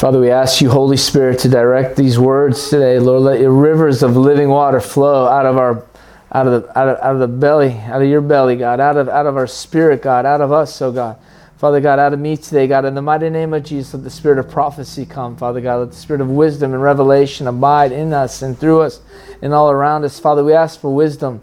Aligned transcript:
Father, 0.00 0.18
we 0.18 0.30
ask 0.30 0.62
you, 0.62 0.70
Holy 0.70 0.96
Spirit, 0.96 1.40
to 1.40 1.48
direct 1.50 1.94
these 1.94 2.18
words 2.18 2.70
today. 2.70 2.98
Lord, 2.98 3.20
let 3.20 3.38
your 3.38 3.52
rivers 3.52 4.02
of 4.02 4.16
living 4.16 4.48
water 4.48 4.80
flow 4.80 5.26
out 5.26 5.44
of 5.44 5.58
our 5.58 5.86
out 6.32 6.46
of 6.46 6.62
the 6.62 6.78
out 6.78 6.88
of, 6.88 6.96
out 7.00 7.14
of 7.16 7.18
the 7.18 7.28
belly, 7.28 7.72
out 7.72 8.00
of 8.00 8.08
your 8.08 8.22
belly, 8.22 8.56
God, 8.56 8.80
out 8.80 8.96
of 8.96 9.10
out 9.10 9.26
of 9.26 9.36
our 9.36 9.46
spirit, 9.46 10.00
God, 10.00 10.24
out 10.24 10.40
of 10.40 10.52
us, 10.52 10.80
oh 10.80 10.90
God. 10.90 11.18
Father 11.58 11.82
God, 11.82 11.98
out 11.98 12.14
of 12.14 12.18
me 12.18 12.38
today, 12.38 12.66
God, 12.66 12.86
in 12.86 12.94
the 12.94 13.02
mighty 13.02 13.28
name 13.28 13.52
of 13.52 13.62
Jesus, 13.62 13.92
let 13.92 14.02
the 14.02 14.08
spirit 14.08 14.38
of 14.38 14.50
prophecy 14.50 15.04
come, 15.04 15.36
Father 15.36 15.60
God. 15.60 15.80
Let 15.80 15.90
the 15.90 15.96
spirit 15.98 16.22
of 16.22 16.30
wisdom 16.30 16.72
and 16.72 16.82
revelation 16.82 17.46
abide 17.46 17.92
in 17.92 18.14
us 18.14 18.40
and 18.40 18.58
through 18.58 18.80
us 18.80 19.02
and 19.42 19.52
all 19.52 19.70
around 19.70 20.04
us. 20.06 20.18
Father, 20.18 20.42
we 20.42 20.54
ask 20.54 20.80
for 20.80 20.94
wisdom. 20.94 21.42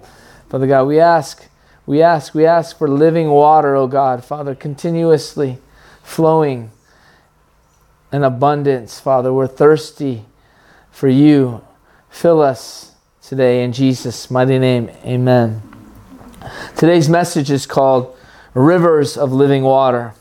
Father 0.49 0.65
God, 0.65 0.85
we 0.85 0.99
ask, 0.99 1.47
we 1.85 2.01
ask, 2.01 2.33
we 2.33 2.47
ask 2.47 2.75
for 2.75 2.89
living 2.89 3.29
water, 3.29 3.75
oh 3.75 3.85
God, 3.85 4.25
Father, 4.25 4.55
continuously 4.55 5.59
flowing 6.01 6.71
in 8.11 8.23
abundance, 8.23 8.99
Father. 8.99 9.33
We're 9.33 9.47
thirsty 9.47 10.25
for 10.91 11.07
you. 11.07 11.63
Fill 12.09 12.41
us 12.41 12.93
today 13.21 13.63
in 13.63 13.73
Jesus' 13.73 14.31
mighty 14.31 14.59
name. 14.59 14.89
Amen. 15.05 15.61
Today's 16.75 17.09
message 17.09 17.51
is 17.51 17.65
called 17.65 18.15
Rivers 18.53 19.17
of 19.17 19.33
Living 19.33 19.63
Water. 19.63 20.13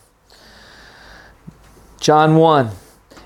John 2.01 2.37
1. 2.37 2.71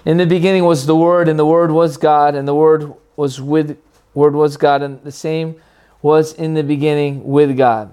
In 0.05 0.17
the 0.17 0.27
beginning 0.27 0.65
was 0.65 0.87
the 0.87 0.97
Word, 0.97 1.29
and 1.29 1.39
the 1.39 1.47
Word 1.47 1.71
was 1.71 1.97
God, 1.97 2.35
and 2.35 2.47
the 2.47 2.55
Word 2.55 2.93
was 3.17 3.41
with 3.41 3.79
Word 4.15 4.35
was 4.35 4.57
God, 4.57 4.83
and 4.83 5.03
the 5.05 5.13
same 5.13 5.61
was 6.03 6.33
in 6.33 6.55
the 6.55 6.63
beginning 6.63 7.25
with 7.25 7.57
God 7.57 7.93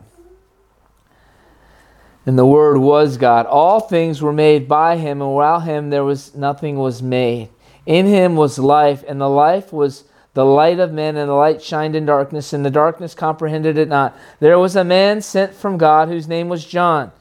and 2.27 2.37
the 2.37 2.45
word 2.45 2.77
was 2.77 3.15
god. 3.15 3.45
All 3.45 3.79
things 3.79 4.21
were 4.21 4.33
made 4.33 4.67
by 4.67 4.97
him 4.97 5.21
and 5.21 5.33
without 5.33 5.61
him 5.61 5.89
there 5.89 6.03
was 6.03 6.35
nothing 6.35 6.75
was 6.75 7.01
made. 7.01 7.47
In 7.85 8.05
him 8.05 8.35
was 8.35 8.59
life 8.59 9.01
and 9.07 9.19
the 9.19 9.29
life 9.29 9.71
was 9.71 10.03
the 10.33 10.43
light 10.43 10.77
of 10.77 10.91
men 10.91 11.15
and 11.15 11.29
the 11.29 11.33
light 11.33 11.61
shined 11.63 11.95
in 11.95 12.05
darkness 12.05 12.51
and 12.51 12.65
the 12.65 12.69
darkness 12.69 13.15
comprehended 13.15 13.77
it 13.77 13.87
not. 13.87 14.15
There 14.41 14.59
was 14.59 14.75
a 14.75 14.83
man 14.83 15.21
sent 15.21 15.53
from 15.53 15.77
god 15.77 16.09
whose 16.09 16.27
name 16.27 16.49
was 16.49 16.65
john. 16.65 17.13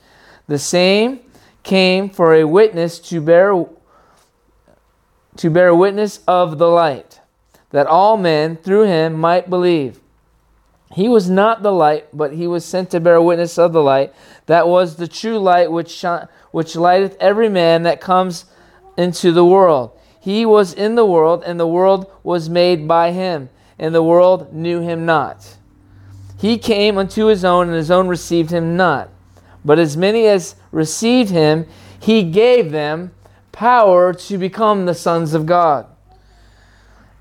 The 0.49 0.59
same 0.59 1.21
came 1.63 2.11
for 2.11 2.35
a 2.35 2.45
witness 2.45 2.99
to 2.99 3.21
bear 3.21 3.65
to 5.37 5.51
bear 5.51 5.73
witness 5.73 6.19
of 6.27 6.59
the 6.59 6.69
light 6.69 7.21
that 7.71 7.87
all 7.87 8.17
men 8.17 8.57
through 8.57 8.87
him 8.87 9.13
might 9.13 9.49
believe 9.49 10.01
he 10.93 11.09
was 11.09 11.29
not 11.29 11.63
the 11.63 11.73
light, 11.73 12.07
but 12.13 12.33
he 12.33 12.47
was 12.47 12.65
sent 12.65 12.91
to 12.91 13.01
bear 13.01 13.21
witness 13.21 13.59
of 13.59 13.73
the 13.73 13.83
light. 13.83 14.15
That 14.47 14.69
was 14.69 14.97
the 14.97 15.09
true 15.09 15.39
light 15.39 15.71
which, 15.71 15.91
shine, 15.91 16.29
which 16.53 16.77
lighteth 16.77 17.17
every 17.21 17.49
man 17.49 17.83
that 17.83 18.01
comes 18.01 18.45
into 18.97 19.33
the 19.33 19.45
world. 19.45 19.91
He 20.21 20.47
was 20.47 20.73
in 20.73 20.95
the 20.95 21.07
world, 21.07 21.43
and 21.45 21.59
the 21.59 21.67
world 21.67 22.11
was 22.23 22.49
made 22.49 22.87
by 22.87 23.13
him, 23.13 23.49
and 23.79 23.95
the 23.95 24.03
world 24.03 24.53
knew 24.53 24.81
him 24.81 25.05
not. 25.05 25.57
He 26.39 26.59
came 26.59 26.99
unto 26.99 27.27
his 27.27 27.45
own, 27.45 27.69
and 27.69 27.77
his 27.77 27.91
own 27.91 28.09
received 28.09 28.51
him 28.51 28.77
not. 28.77 29.09
But 29.65 29.79
as 29.79 29.97
many 29.97 30.27
as 30.27 30.55
received 30.71 31.31
him, 31.31 31.67
he 31.99 32.23
gave 32.23 32.71
them 32.71 33.13
power 33.51 34.13
to 34.13 34.39
become 34.39 34.87
the 34.87 34.95
sons 34.95 35.35
of 35.35 35.47
God. 35.47 35.87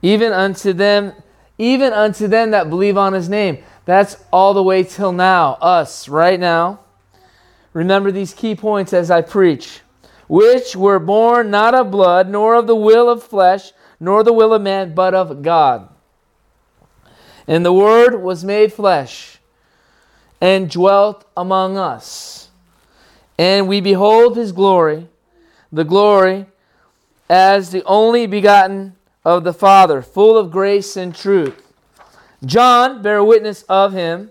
Even 0.02 0.32
unto 0.32 0.74
them 0.74 1.14
even 1.58 1.94
unto 1.94 2.28
them 2.28 2.52
that 2.52 2.70
believe 2.70 2.98
on 2.98 3.14
his 3.14 3.30
name. 3.30 3.64
That's 3.86 4.18
all 4.32 4.54
the 4.54 4.64
way 4.64 4.84
till 4.84 5.12
now, 5.12 5.54
us, 5.62 6.10
right 6.10 6.40
now. 6.40 6.80
Remember 7.74 8.12
these 8.12 8.34
key 8.34 8.56
points 8.56 8.94
as 8.94 9.12
I 9.12 9.22
preach. 9.22 9.82
Which 10.28 10.76
were 10.76 11.00
born 11.00 11.52
not 11.52 11.76
of 11.76 11.92
blood, 11.92 12.30
nor 12.30 12.56
of 12.56 12.68
the 12.68 12.76
will 12.76 13.10
of 13.10 13.24
flesh, 13.24 13.72
nor 14.00 14.24
the 14.24 14.34
will 14.34 14.54
of 14.54 14.62
man, 14.62 14.96
but 14.96 15.14
of 15.14 15.42
God. 15.44 15.90
And 17.48 17.64
the 17.64 17.74
Word 17.74 18.22
was 18.22 18.44
made 18.44 18.74
flesh 18.74 19.38
and 20.42 20.70
dwelt 20.70 21.26
among 21.38 21.78
us. 21.78 22.50
And 23.38 23.68
we 23.68 23.82
behold 23.82 24.36
his 24.36 24.52
glory, 24.52 25.08
the 25.72 25.84
glory 25.84 26.48
as 27.30 27.72
the 27.72 27.84
only 27.86 28.28
begotten 28.28 28.95
of 29.26 29.44
the 29.44 29.54
Father, 29.54 30.04
full 30.04 30.38
of 30.38 30.52
grace 30.52 30.96
and 30.96 31.14
truth. 31.14 31.62
John 32.46 33.02
bare 33.02 33.24
witness 33.24 33.64
of 33.64 33.92
him 33.92 34.30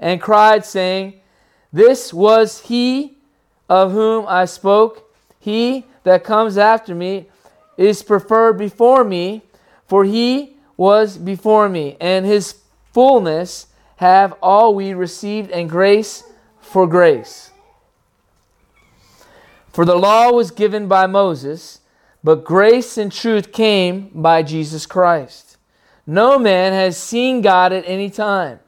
and 0.00 0.20
cried, 0.20 0.64
saying, 0.64 1.20
This 1.72 2.12
was 2.12 2.62
he 2.62 3.18
of 3.68 3.92
whom 3.92 4.24
I 4.26 4.46
spoke. 4.46 5.14
He 5.38 5.84
that 6.04 6.24
comes 6.24 6.56
after 6.56 6.94
me 6.94 7.26
is 7.76 8.02
preferred 8.02 8.54
before 8.54 9.04
me, 9.04 9.42
for 9.86 10.04
he 10.04 10.56
was 10.76 11.18
before 11.18 11.68
me, 11.68 11.96
and 12.00 12.24
his 12.24 12.56
fullness 12.92 13.66
have 13.96 14.34
all 14.42 14.74
we 14.74 14.94
received, 14.94 15.50
and 15.50 15.68
grace 15.68 16.24
for 16.60 16.86
grace. 16.86 17.50
For 19.72 19.84
the 19.84 19.96
law 19.96 20.32
was 20.32 20.50
given 20.50 20.88
by 20.88 21.06
Moses 21.06 21.80
but 22.24 22.42
grace 22.42 22.96
and 22.96 23.12
truth 23.12 23.52
came 23.52 24.10
by 24.14 24.42
Jesus 24.42 24.86
Christ. 24.86 25.58
No 26.06 26.38
man 26.38 26.72
has 26.72 26.96
seen 26.96 27.42
God 27.42 27.72
at 27.72 27.84
any 27.86 28.08
time. 28.08 28.60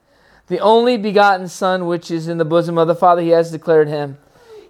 The 0.49 0.61
only 0.61 0.99
begotten 0.99 1.49
Son, 1.49 1.87
which 1.87 2.11
is 2.11 2.29
in 2.29 2.37
the 2.37 2.45
bosom 2.45 2.77
of 2.77 2.87
the 2.87 2.95
Father, 2.95 3.23
he 3.23 3.31
has 3.31 3.51
declared 3.51 3.89
him. 3.89 4.19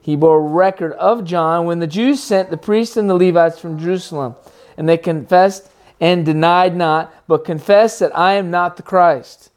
He 0.00 0.14
bore 0.14 0.40
record 0.40 0.92
of 0.92 1.24
John 1.24 1.66
when 1.66 1.80
the 1.80 1.88
Jews 1.88 2.22
sent 2.22 2.50
the 2.50 2.56
priests 2.56 2.96
and 2.96 3.10
the 3.10 3.14
Levites 3.14 3.58
from 3.58 3.78
Jerusalem, 3.78 4.36
and 4.76 4.88
they 4.88 4.96
confessed 4.96 5.68
and 6.00 6.24
denied 6.24 6.76
not, 6.76 7.12
but 7.26 7.44
confessed 7.44 7.98
that 7.98 8.16
I 8.16 8.34
am 8.34 8.52
not 8.52 8.76
the 8.76 8.84
Christ. 8.84 9.50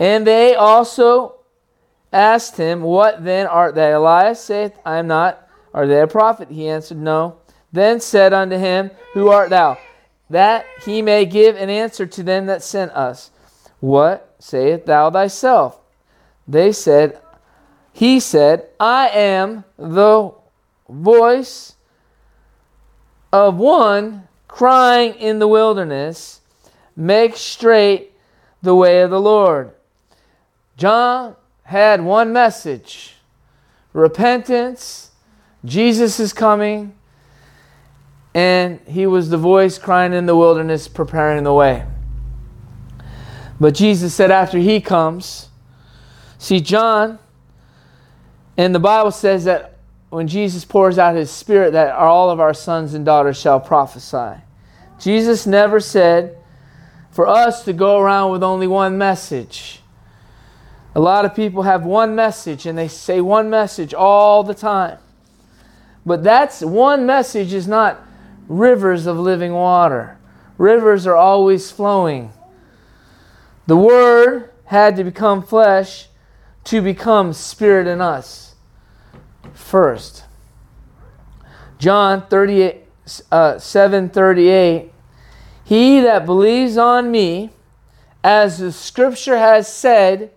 And 0.00 0.26
they 0.26 0.54
also 0.54 1.36
asked 2.12 2.56
him, 2.56 2.80
What 2.80 3.24
then 3.24 3.46
art 3.46 3.74
thou? 3.74 3.98
Elias 3.98 4.40
saith, 4.40 4.76
I 4.86 4.96
am 4.96 5.06
not. 5.06 5.46
Are 5.74 5.86
they 5.86 6.00
a 6.00 6.06
prophet? 6.06 6.50
He 6.50 6.66
answered, 6.66 6.98
No 6.98 7.41
then 7.72 8.00
said 8.00 8.32
unto 8.32 8.56
him, 8.58 8.90
Who 9.14 9.28
art 9.28 9.50
thou? 9.50 9.78
That 10.30 10.66
he 10.84 11.02
may 11.02 11.24
give 11.24 11.56
an 11.56 11.70
answer 11.70 12.06
to 12.06 12.22
them 12.22 12.46
that 12.46 12.62
sent 12.62 12.92
us. 12.92 13.30
What 13.80 14.34
sayest 14.38 14.86
thou 14.86 15.10
thyself? 15.10 15.80
They 16.46 16.72
said, 16.72 17.20
He 17.92 18.20
said, 18.20 18.68
I 18.78 19.08
am 19.08 19.64
the 19.76 20.32
voice 20.88 21.76
of 23.32 23.56
one 23.56 24.28
crying 24.48 25.14
in 25.14 25.38
the 25.38 25.48
wilderness, 25.48 26.40
Make 26.94 27.36
straight 27.36 28.12
the 28.60 28.74
way 28.74 29.00
of 29.00 29.10
the 29.10 29.20
Lord. 29.20 29.72
John 30.76 31.36
had 31.64 32.02
one 32.02 32.32
message 32.32 33.14
repentance, 33.94 35.10
Jesus 35.64 36.18
is 36.20 36.32
coming 36.32 36.94
and 38.34 38.80
he 38.86 39.06
was 39.06 39.30
the 39.30 39.36
voice 39.36 39.78
crying 39.78 40.12
in 40.12 40.26
the 40.26 40.36
wilderness, 40.36 40.88
preparing 40.88 41.44
the 41.44 41.52
way. 41.52 41.84
But 43.60 43.74
Jesus 43.74 44.14
said, 44.14 44.30
after 44.30 44.58
he 44.58 44.80
comes, 44.80 45.48
see, 46.38 46.60
John, 46.60 47.18
and 48.56 48.74
the 48.74 48.80
Bible 48.80 49.10
says 49.10 49.44
that 49.44 49.78
when 50.10 50.28
Jesus 50.28 50.64
pours 50.64 50.98
out 50.98 51.14
his 51.14 51.30
spirit, 51.30 51.72
that 51.72 51.94
all 51.94 52.30
of 52.30 52.40
our 52.40 52.52
sons 52.52 52.94
and 52.94 53.04
daughters 53.04 53.40
shall 53.40 53.60
prophesy. 53.60 54.42
Jesus 54.98 55.46
never 55.46 55.80
said 55.80 56.36
for 57.10 57.26
us 57.26 57.64
to 57.64 57.72
go 57.72 57.98
around 57.98 58.32
with 58.32 58.42
only 58.42 58.66
one 58.66 58.98
message. 58.98 59.80
A 60.94 61.00
lot 61.00 61.24
of 61.24 61.34
people 61.34 61.62
have 61.62 61.84
one 61.84 62.14
message 62.14 62.66
and 62.66 62.76
they 62.76 62.88
say 62.88 63.20
one 63.20 63.48
message 63.48 63.94
all 63.94 64.42
the 64.42 64.54
time. 64.54 64.98
But 66.04 66.22
that's 66.22 66.60
one 66.62 67.06
message 67.06 67.54
is 67.54 67.66
not 67.66 68.00
rivers 68.48 69.06
of 69.06 69.18
living 69.18 69.52
water. 69.52 70.18
Rivers 70.58 71.06
are 71.06 71.16
always 71.16 71.70
flowing. 71.70 72.32
The 73.66 73.76
Word 73.76 74.50
had 74.66 74.96
to 74.96 75.04
become 75.04 75.42
flesh 75.42 76.08
to 76.64 76.80
become 76.80 77.32
spirit 77.32 77.86
in 77.86 78.00
us 78.00 78.54
first. 79.52 80.24
John 81.78 82.26
38, 82.26 82.84
uh, 83.30 83.58
7 83.58 84.08
38. 84.08 84.92
He 85.64 86.00
that 86.00 86.26
believes 86.26 86.76
on 86.76 87.10
me, 87.10 87.50
as 88.22 88.58
the 88.58 88.72
scripture 88.72 89.38
has 89.38 89.72
said, 89.72 90.30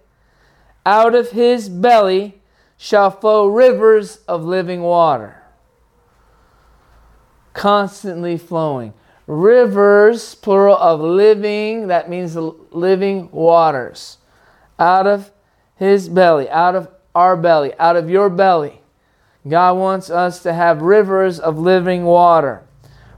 out 0.85 1.15
of 1.15 1.31
his 1.31 1.69
belly 1.69 2.41
shall 2.77 3.11
flow 3.11 3.47
rivers 3.47 4.17
of 4.27 4.43
living 4.43 4.81
water 4.81 5.44
constantly 7.55 8.37
flowing. 8.37 8.93
Rivers, 9.25 10.35
plural 10.35 10.77
of 10.77 10.99
living, 10.99 11.87
that 11.87 12.09
means 12.09 12.35
living 12.35 13.31
waters. 13.31 14.19
Out 14.77 15.07
of 15.07 15.31
his 15.75 16.07
belly, 16.07 16.47
out 16.49 16.75
of 16.75 16.89
our 17.15 17.35
belly, 17.35 17.73
out 17.79 17.95
of 17.95 18.09
your 18.09 18.29
belly. 18.29 18.81
God 19.47 19.77
wants 19.77 20.09
us 20.09 20.43
to 20.43 20.53
have 20.53 20.81
rivers 20.81 21.39
of 21.39 21.57
living 21.57 22.03
water. 22.03 22.63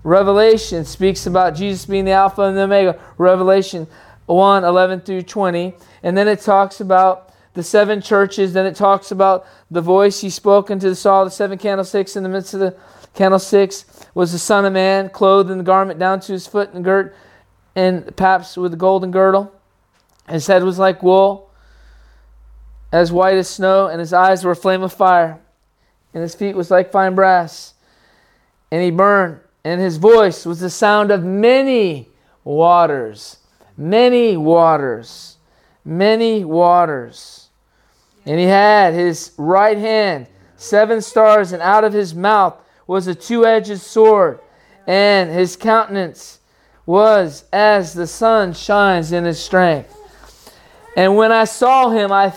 Revelation 0.04 0.86
speaks 0.86 1.26
about 1.26 1.56
Jesus 1.56 1.86
being 1.86 2.06
the 2.06 2.12
Alpha 2.12 2.44
and 2.44 2.56
the 2.56 2.62
Omega. 2.62 3.00
Revelation 3.18 3.88
1 4.28 4.64
11 4.64 5.02
through 5.02 5.24
20. 5.24 5.74
And 6.04 6.18
then 6.18 6.28
it 6.28 6.42
talks 6.42 6.80
about 6.80 7.34
the 7.54 7.64
seven 7.64 8.02
churches. 8.02 8.54
Then 8.54 8.66
it 8.66 8.76
talks 8.76 9.12
about 9.12 9.46
the 9.72 9.82
voice 9.82 10.22
he 10.22 10.30
spoke 10.30 10.70
into 10.70 10.90
the 10.90 10.96
saw 10.96 11.24
the 11.24 11.32
seven 11.32 11.58
candlesticks 11.58 12.16
in 12.16 12.24
the 12.24 12.30
midst 12.30 12.54
of 12.54 12.60
the 12.60 12.78
candlesticks 13.16 13.97
was 14.18 14.32
the 14.32 14.40
Son 14.40 14.66
of 14.66 14.74
Man, 14.74 15.12
clothed 15.12 15.52
in 15.52 15.60
the 15.60 15.64
garment 15.64 16.00
down 16.00 16.20
to 16.20 16.32
his 16.32 16.48
foot 16.48 16.74
and 16.74 16.84
girt, 16.84 17.16
and 17.76 18.16
perhaps 18.18 18.58
with 18.58 18.74
a 18.74 18.76
golden 18.76 19.12
girdle. 19.12 19.54
His 20.28 20.48
head 20.48 20.64
was 20.64 20.80
like 20.80 21.04
wool, 21.04 21.52
as 22.92 23.12
white 23.12 23.36
as 23.36 23.48
snow, 23.48 23.86
and 23.86 24.00
his 24.00 24.14
eyes 24.14 24.44
were 24.44 24.54
a 24.54 24.56
flame 24.56 24.82
of 24.82 24.92
fire, 24.92 25.40
and 26.16 26.24
his 26.24 26.34
feet 26.34 26.56
was 26.56 26.72
like 26.72 26.92
fine 26.92 27.14
brass. 27.14 27.76
And 28.72 28.82
he 28.82 28.90
burned, 28.90 29.40
and 29.64 29.80
his 29.80 29.98
voice 29.98 30.48
was 30.48 30.62
the 30.62 30.72
sound 30.72 31.12
of 31.12 31.24
many 31.24 32.10
waters. 32.44 33.38
Many 33.78 34.36
waters. 34.36 35.38
Many 35.86 36.44
waters. 36.44 37.50
And 38.26 38.40
he 38.40 38.48
had 38.48 38.96
his 38.96 39.34
right 39.38 39.78
hand 39.78 40.26
seven 40.56 41.04
stars, 41.04 41.52
and 41.52 41.62
out 41.62 41.84
of 41.84 41.94
his 41.94 42.16
mouth 42.16 42.56
was 42.88 43.08
a 43.08 43.14
two 43.14 43.46
edged 43.46 43.80
sword, 43.80 44.40
and 44.88 45.30
his 45.30 45.56
countenance 45.56 46.40
was 46.86 47.44
as 47.52 47.94
the 47.94 48.08
sun 48.08 48.54
shines 48.54 49.12
in 49.12 49.26
his 49.26 49.40
strength. 49.40 49.94
And 50.96 51.16
when 51.16 51.32
I 51.32 51.44
saw 51.44 51.90
him, 51.90 52.12
I 52.12 52.34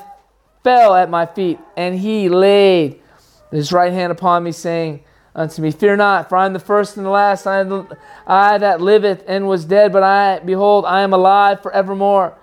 fell 0.62 0.94
at 0.94 1.08
my 1.08 1.24
feet, 1.24 1.58
and 1.76 1.98
he 1.98 2.28
laid 2.28 3.00
his 3.50 3.72
right 3.72 3.92
hand 3.92 4.12
upon 4.12 4.42
me, 4.42 4.52
saying 4.52 5.02
unto 5.34 5.62
me, 5.62 5.70
Fear 5.70 5.96
not, 5.96 6.28
for 6.28 6.36
I 6.36 6.46
am 6.46 6.52
the 6.52 6.58
first 6.58 6.96
and 6.96 7.06
the 7.06 7.10
last. 7.10 7.46
I, 7.46 7.60
am 7.60 7.68
the, 7.68 7.98
I 8.26 8.58
that 8.58 8.80
liveth 8.80 9.24
and 9.26 9.46
was 9.46 9.64
dead, 9.64 9.92
but 9.92 10.02
I, 10.02 10.40
behold, 10.40 10.84
I 10.84 11.02
am 11.02 11.12
alive 11.12 11.62
forevermore. 11.62 12.36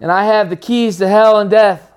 And 0.00 0.10
I 0.10 0.24
have 0.24 0.48
the 0.48 0.56
keys 0.56 0.96
to 0.98 1.08
hell 1.08 1.38
and 1.38 1.50
death. 1.50 1.92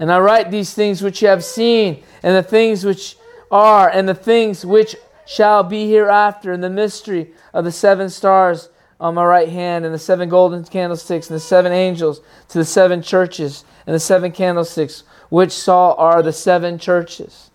And 0.00 0.10
I 0.10 0.18
write 0.18 0.50
these 0.50 0.74
things 0.74 1.02
which 1.02 1.22
you 1.22 1.28
have 1.28 1.44
seen, 1.44 2.02
and 2.22 2.34
the 2.34 2.42
things 2.42 2.84
which 2.84 3.16
are, 3.50 3.88
and 3.88 4.08
the 4.08 4.14
things 4.14 4.64
which 4.64 4.96
shall 5.26 5.62
be 5.62 5.88
hereafter, 5.88 6.52
and 6.52 6.62
the 6.62 6.70
mystery 6.70 7.32
of 7.52 7.64
the 7.64 7.72
seven 7.72 8.08
stars 8.08 8.68
on 8.98 9.14
my 9.14 9.24
right 9.24 9.48
hand, 9.48 9.84
and 9.84 9.94
the 9.94 9.98
seven 9.98 10.28
golden 10.28 10.64
candlesticks, 10.64 11.28
and 11.28 11.36
the 11.36 11.40
seven 11.40 11.72
angels 11.72 12.20
to 12.48 12.58
the 12.58 12.64
seven 12.64 13.02
churches, 13.02 13.64
and 13.86 13.94
the 13.94 14.00
seven 14.00 14.32
candlesticks, 14.32 15.04
which 15.28 15.52
saw 15.52 15.94
are 15.94 16.22
the 16.22 16.32
seven 16.32 16.78
churches. 16.78 17.50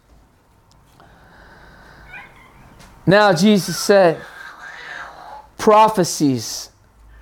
Now, 3.06 3.34
Jesus 3.34 3.78
said, 3.78 4.22
prophecies 5.58 6.70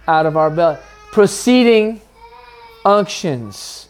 out 0.08 0.26
of 0.26 0.36
our 0.36 0.50
belly, 0.50 0.78
proceeding 1.12 2.02
unctions, 2.84 3.90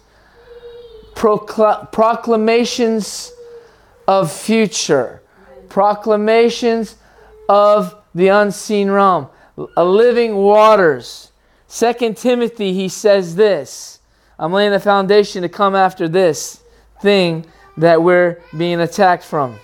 procl- 1.15 1.91
proclamations 1.91 3.31
of 4.09 4.31
future, 4.31 5.21
proclamations 5.69 6.95
of 7.47 7.95
the 8.15 8.27
unseen 8.29 8.89
realm 8.89 9.29
a 9.77 9.85
living 9.85 10.35
waters. 10.35 11.31
Second 11.67 12.17
Timothy, 12.17 12.73
he 12.73 12.89
says 12.89 13.35
this. 13.35 13.99
I'm 14.39 14.51
laying 14.51 14.71
the 14.71 14.79
foundation 14.79 15.43
to 15.43 15.49
come 15.49 15.75
after 15.75 16.07
this 16.07 16.63
thing 17.01 17.45
that 17.77 18.01
we're 18.01 18.41
being 18.57 18.79
attacked 18.79 19.23
from. 19.23 19.59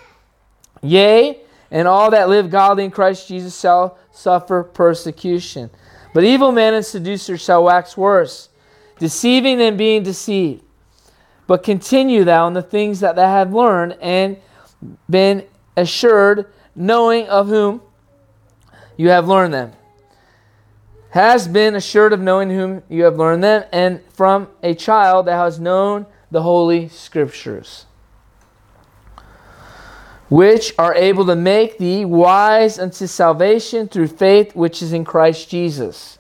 Yea, 0.84 1.40
and 1.72 1.88
all 1.88 2.12
that 2.12 2.30
live 2.30 2.52
godly 2.52 2.86
in 2.86 2.92
Christ 2.92 3.28
Jesus 3.28 3.60
shall 3.60 3.98
suffer 4.12 4.62
persecution. 4.62 5.72
But 6.14 6.24
evil 6.24 6.52
men 6.52 6.76
and 6.76 6.86
seducers 6.86 7.44
shall 7.44 7.64
wax 7.64 7.98
worse, 7.98 8.50
deceiving 9.00 9.60
and 9.60 9.76
being 9.76 10.04
deceived. 10.04 10.65
But 11.48 11.64
continue 11.64 12.24
thou 12.24 12.48
in 12.48 12.54
the 12.54 12.62
things 12.62 13.00
that 13.02 13.16
thou 13.16 13.28
have 13.28 13.54
learned 13.54 13.98
and 14.02 14.38
been 15.10 15.46
assured, 15.78 16.52
knowing 16.76 17.28
of 17.28 17.48
whom 17.48 17.82
you 18.98 19.10
have 19.10 19.28
learned 19.28 19.54
them 19.54 19.74
has 21.16 21.48
been 21.48 21.76
assured 21.76 22.12
of 22.12 22.20
knowing 22.20 22.50
whom 22.50 22.84
you 22.90 23.06
have 23.06 23.16
learned 23.16 23.42
them, 23.42 23.64
and 23.72 24.02
from 24.12 24.50
a 24.62 24.76
child 24.76 25.26
that 25.26 25.38
has 25.38 25.58
known 25.62 26.06
the 26.30 26.42
Holy 26.42 26.90
Scriptures, 26.90 27.86
which 30.28 30.74
are 30.78 30.94
able 30.94 31.26
to 31.26 31.34
make 31.34 31.78
thee 31.78 32.04
wise 32.04 32.78
unto 32.78 33.08
salvation 33.08 33.88
through 33.88 34.08
faith 34.08 34.54
which 34.58 34.82
is 34.82 34.92
in 34.92 35.06
Christ 35.06 35.50
Jesus. 35.50 36.20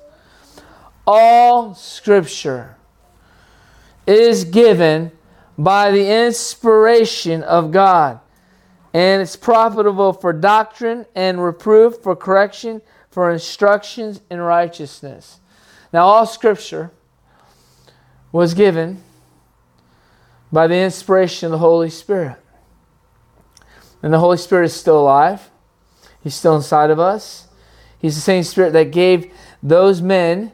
All 1.05 1.75
Scripture 1.75 2.77
is 4.07 4.45
given 4.45 5.11
by 5.57 5.91
the 5.91 6.25
inspiration 6.25 7.43
of 7.43 7.71
God, 7.71 8.19
and 8.93 9.21
it's 9.21 9.35
profitable 9.35 10.13
for 10.13 10.33
doctrine 10.33 11.05
and 11.15 11.43
reproof, 11.43 11.97
for 12.01 12.15
correction 12.15 12.81
for 13.15 13.31
instructions 13.31 14.19
in 14.29 14.41
righteousness. 14.41 15.39
Now, 15.93 16.05
all 16.05 16.25
scripture 16.25 16.91
was 18.33 18.53
given 18.53 19.01
by 20.51 20.67
the 20.67 20.75
inspiration 20.75 21.45
of 21.45 21.51
the 21.53 21.59
Holy 21.59 21.89
Spirit. 21.89 22.35
And 24.03 24.13
the 24.13 24.19
Holy 24.19 24.35
Spirit 24.35 24.65
is 24.65 24.73
still 24.73 24.99
alive, 24.99 25.49
He's 26.21 26.35
still 26.35 26.57
inside 26.57 26.89
of 26.89 26.99
us. 26.99 27.47
He's 27.97 28.15
the 28.15 28.21
same 28.21 28.43
Spirit 28.43 28.73
that 28.73 28.91
gave 28.91 29.31
those 29.63 30.01
men 30.01 30.51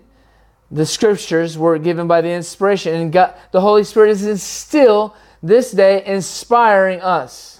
the 0.72 0.86
scriptures 0.86 1.58
were 1.58 1.78
given 1.78 2.08
by 2.08 2.22
the 2.22 2.30
inspiration. 2.30 2.96
And 2.96 3.12
God, 3.12 3.36
the 3.52 3.62
Holy 3.62 3.84
Spirit 3.84 4.12
is 4.12 4.42
still 4.42 5.16
this 5.44 5.72
day 5.72 6.04
inspiring 6.06 7.02
us. 7.02 7.60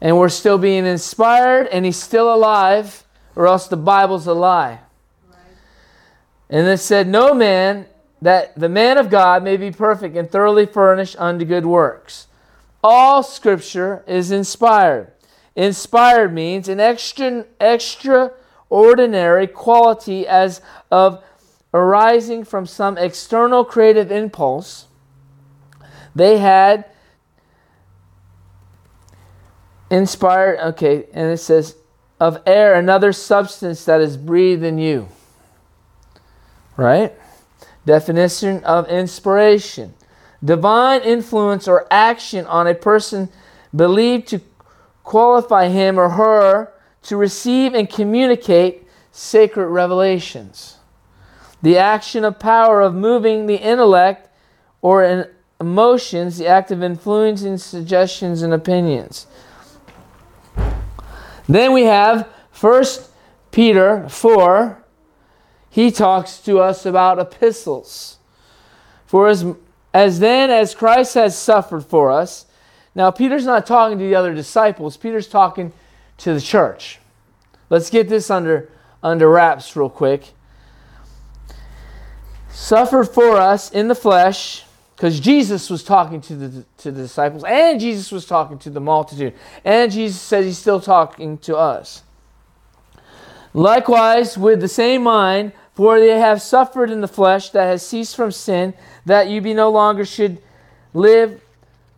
And 0.00 0.18
we're 0.18 0.28
still 0.28 0.58
being 0.58 0.84
inspired, 0.84 1.66
and 1.68 1.86
He's 1.86 1.96
still 1.96 2.34
alive 2.34 3.04
or 3.36 3.46
else 3.46 3.68
the 3.68 3.76
Bible's 3.76 4.26
a 4.26 4.34
lie. 4.34 4.80
Right. 5.28 5.38
And 6.50 6.66
it 6.68 6.78
said, 6.78 7.08
No 7.08 7.34
man, 7.34 7.86
that 8.22 8.58
the 8.58 8.68
man 8.68 8.98
of 8.98 9.10
God 9.10 9.42
may 9.42 9.56
be 9.56 9.70
perfect 9.70 10.16
and 10.16 10.30
thoroughly 10.30 10.66
furnished 10.66 11.16
unto 11.18 11.44
good 11.44 11.66
works. 11.66 12.28
All 12.82 13.22
scripture 13.22 14.04
is 14.06 14.30
inspired. 14.30 15.10
Inspired 15.56 16.32
means 16.32 16.68
an 16.68 16.80
extra, 16.80 17.46
extraordinary 17.60 19.46
quality 19.46 20.26
as 20.26 20.60
of 20.90 21.22
arising 21.74 22.44
from 22.44 22.64
some 22.64 22.96
external 22.96 23.64
creative 23.64 24.10
impulse. 24.10 24.86
They 26.14 26.38
had 26.38 26.86
inspired, 29.90 30.60
okay, 30.68 31.06
and 31.12 31.30
it 31.30 31.38
says, 31.38 31.76
of 32.20 32.40
air, 32.46 32.74
another 32.74 33.12
substance 33.12 33.84
that 33.84 34.00
is 34.00 34.16
breathed 34.16 34.62
in 34.62 34.78
you. 34.78 35.08
Right? 36.76 37.12
Definition 37.84 38.64
of 38.64 38.88
inspiration 38.88 39.94
divine 40.44 41.00
influence 41.02 41.66
or 41.66 41.86
action 41.90 42.44
on 42.46 42.66
a 42.66 42.74
person 42.74 43.28
believed 43.74 44.28
to 44.28 44.40
qualify 45.02 45.68
him 45.68 45.98
or 45.98 46.10
her 46.10 46.72
to 47.02 47.16
receive 47.16 47.74
and 47.74 47.88
communicate 47.88 48.86
sacred 49.10 49.68
revelations. 49.68 50.76
The 51.64 51.78
action 51.78 52.26
of 52.26 52.38
power 52.38 52.82
of 52.82 52.94
moving 52.94 53.46
the 53.46 53.56
intellect 53.56 54.28
or 54.82 55.30
emotions, 55.58 56.36
the 56.36 56.46
act 56.46 56.70
of 56.70 56.82
influencing 56.82 57.56
suggestions 57.56 58.42
and 58.42 58.52
opinions. 58.52 59.26
Then 61.48 61.72
we 61.72 61.84
have 61.84 62.28
1 62.60 62.84
Peter 63.50 64.06
4. 64.10 64.84
He 65.70 65.90
talks 65.90 66.36
to 66.40 66.58
us 66.58 66.84
about 66.84 67.18
epistles. 67.18 68.18
For 69.06 69.26
as, 69.28 69.46
as 69.94 70.20
then 70.20 70.50
as 70.50 70.74
Christ 70.74 71.14
has 71.14 71.34
suffered 71.34 71.86
for 71.86 72.10
us, 72.10 72.44
now 72.94 73.10
Peter's 73.10 73.46
not 73.46 73.66
talking 73.66 73.96
to 73.96 74.04
the 74.04 74.14
other 74.14 74.34
disciples, 74.34 74.98
Peter's 74.98 75.28
talking 75.28 75.72
to 76.18 76.34
the 76.34 76.42
church. 76.42 76.98
Let's 77.70 77.88
get 77.88 78.10
this 78.10 78.30
under, 78.30 78.70
under 79.02 79.30
wraps 79.30 79.74
real 79.74 79.88
quick. 79.88 80.34
Suffered 82.54 83.06
for 83.06 83.36
us 83.36 83.72
in 83.72 83.88
the 83.88 83.96
flesh 83.96 84.64
because 84.94 85.18
Jesus 85.18 85.68
was 85.68 85.82
talking 85.82 86.20
to 86.20 86.36
the, 86.36 86.64
to 86.78 86.92
the 86.92 87.02
disciples, 87.02 87.42
and 87.42 87.80
Jesus 87.80 88.12
was 88.12 88.26
talking 88.26 88.58
to 88.60 88.70
the 88.70 88.80
multitude, 88.80 89.34
and 89.64 89.90
Jesus 89.90 90.20
says 90.20 90.46
he's 90.46 90.56
still 90.56 90.80
talking 90.80 91.36
to 91.38 91.56
us. 91.56 92.04
Likewise, 93.52 94.38
with 94.38 94.60
the 94.60 94.68
same 94.68 95.02
mind, 95.02 95.52
for 95.74 95.98
they 95.98 96.18
have 96.18 96.40
suffered 96.40 96.90
in 96.90 97.00
the 97.00 97.08
flesh 97.08 97.50
that 97.50 97.64
has 97.64 97.84
ceased 97.84 98.14
from 98.14 98.30
sin, 98.30 98.72
that 99.04 99.28
you 99.28 99.40
be 99.40 99.52
no 99.52 99.68
longer 99.68 100.04
should 100.04 100.40
live 100.92 101.42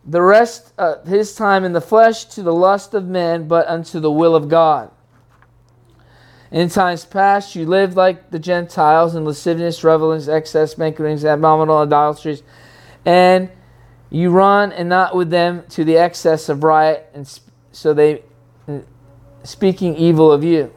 the 0.06 0.22
rest 0.22 0.72
of 0.78 1.06
his 1.06 1.34
time 1.34 1.64
in 1.64 1.74
the 1.74 1.80
flesh 1.82 2.24
to 2.24 2.42
the 2.42 2.54
lust 2.54 2.94
of 2.94 3.06
men, 3.06 3.46
but 3.46 3.68
unto 3.68 4.00
the 4.00 4.10
will 4.10 4.34
of 4.34 4.48
God. 4.48 4.90
In 6.56 6.70
times 6.70 7.04
past, 7.04 7.54
you 7.54 7.66
lived 7.66 7.96
like 7.96 8.30
the 8.30 8.38
Gentiles 8.38 9.14
in 9.14 9.26
lasciviousness, 9.26 9.84
revelings, 9.84 10.26
excess, 10.26 10.72
banquetings, 10.72 11.22
abominable 11.22 11.76
idolatries, 11.76 12.42
and 13.04 13.50
you 14.08 14.30
run 14.30 14.72
and 14.72 14.88
not 14.88 15.14
with 15.14 15.28
them 15.28 15.64
to 15.68 15.84
the 15.84 15.98
excess 15.98 16.48
of 16.48 16.64
riot, 16.64 17.10
and 17.12 17.28
so 17.72 17.92
they 17.92 18.22
mm, 18.66 18.82
speaking 19.42 19.96
evil 19.96 20.32
of 20.32 20.42
you. 20.42 20.72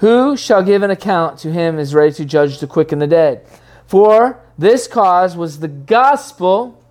Who 0.00 0.36
shall 0.36 0.62
give 0.62 0.82
an 0.82 0.90
account 0.90 1.38
to 1.38 1.50
him 1.50 1.78
is 1.78 1.94
ready 1.94 2.12
to 2.12 2.26
judge 2.26 2.60
the 2.60 2.66
quick 2.66 2.92
and 2.92 3.00
the 3.00 3.06
dead? 3.06 3.46
For 3.86 4.44
this 4.58 4.86
cause 4.86 5.34
was 5.34 5.60
the 5.60 5.68
gospel 5.68 6.84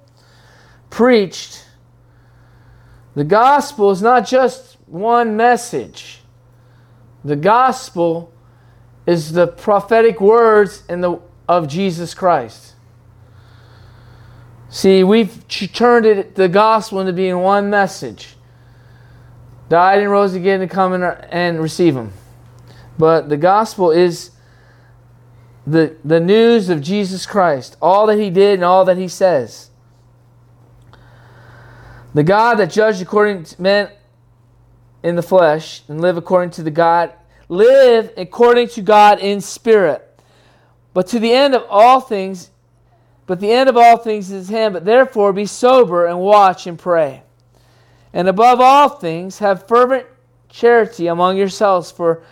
preached. 0.89 1.63
The 3.13 3.23
gospel 3.23 3.91
is 3.91 4.01
not 4.01 4.25
just 4.25 4.77
one 4.87 5.37
message. 5.37 6.21
The 7.25 7.35
gospel 7.35 8.31
is 9.07 9.31
the 9.31 9.47
prophetic 9.47 10.21
words 10.21 10.83
in 10.87 11.01
the, 11.01 11.19
of 11.49 11.67
Jesus 11.67 12.13
Christ. 12.13 12.75
See, 14.69 15.03
we've 15.03 15.47
turned 15.47 16.05
it, 16.05 16.35
the 16.35 16.47
gospel 16.47 16.99
into 16.99 17.13
being 17.13 17.39
one 17.39 17.71
message. 17.71 18.35
Died 19.69 20.03
and 20.03 20.11
rose 20.11 20.35
again 20.35 20.59
to 20.59 20.67
come 20.67 20.93
and, 20.93 21.03
and 21.03 21.59
receive 21.59 21.95
Him. 21.95 22.13
But 22.99 23.27
the 23.27 23.37
gospel 23.37 23.89
is 23.89 24.29
the, 25.65 25.95
the 26.05 26.19
news 26.19 26.69
of 26.69 26.79
Jesus 26.79 27.25
Christ, 27.25 27.75
all 27.81 28.05
that 28.05 28.19
He 28.19 28.29
did 28.29 28.55
and 28.55 28.63
all 28.63 28.85
that 28.85 28.97
He 28.97 29.07
says. 29.07 29.71
The 32.13 32.23
God 32.23 32.59
that 32.59 32.69
judged 32.69 33.01
according 33.01 33.45
to 33.45 33.61
men 33.61 33.89
in 35.05 35.15
the 35.15 35.21
flesh 35.21 35.83
and 35.87 36.01
live 36.01 36.17
according 36.17 36.49
to 36.49 36.63
the 36.63 36.71
God, 36.71 37.13
live 37.47 38.11
according 38.17 38.67
to 38.69 38.81
God 38.81 39.19
in 39.19 39.39
spirit. 39.39 40.19
But 40.95 41.05
to 41.07 41.19
the 41.19 41.31
end 41.31 41.53
of 41.53 41.63
all 41.69 42.01
things, 42.01 42.49
but 43.27 43.39
the 43.39 43.51
end 43.51 43.69
of 43.69 43.77
all 43.77 43.97
things 43.97 44.31
is 44.31 44.49
Him. 44.49 44.73
But 44.73 44.83
therefore 44.83 45.31
be 45.31 45.45
sober 45.45 46.07
and 46.07 46.19
watch 46.19 46.65
and 46.65 46.77
pray. 46.77 47.21
And 48.13 48.27
above 48.27 48.59
all 48.59 48.89
things, 48.89 49.37
have 49.37 49.67
fervent 49.67 50.07
charity 50.49 51.05
among 51.05 51.37
yourselves, 51.37 51.91
for 51.91 52.23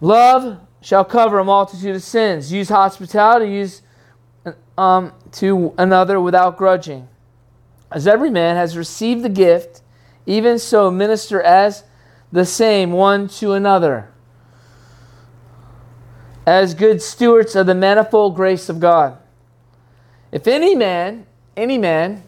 love 0.00 0.60
shall 0.80 1.04
cover 1.04 1.40
a 1.40 1.44
multitude 1.44 1.96
of 1.96 2.04
sins. 2.04 2.52
Use 2.52 2.68
hospitality, 2.68 3.50
use 3.50 3.82
um, 4.76 5.12
to 5.32 5.74
another 5.76 6.20
without 6.20 6.56
grudging. 6.56 7.08
As 7.90 8.06
every 8.06 8.30
man 8.30 8.54
has 8.54 8.76
received 8.76 9.24
the 9.24 9.28
gift, 9.28 9.82
even 10.28 10.58
so 10.58 10.90
minister 10.90 11.40
as 11.40 11.84
the 12.30 12.44
same 12.44 12.92
one 12.92 13.26
to 13.26 13.54
another, 13.54 14.10
as 16.46 16.74
good 16.74 17.00
stewards 17.00 17.56
of 17.56 17.66
the 17.66 17.74
manifold 17.74 18.36
grace 18.36 18.68
of 18.68 18.78
God. 18.78 19.16
If 20.30 20.46
any 20.46 20.74
man, 20.74 21.26
any 21.56 21.78
man, 21.78 22.22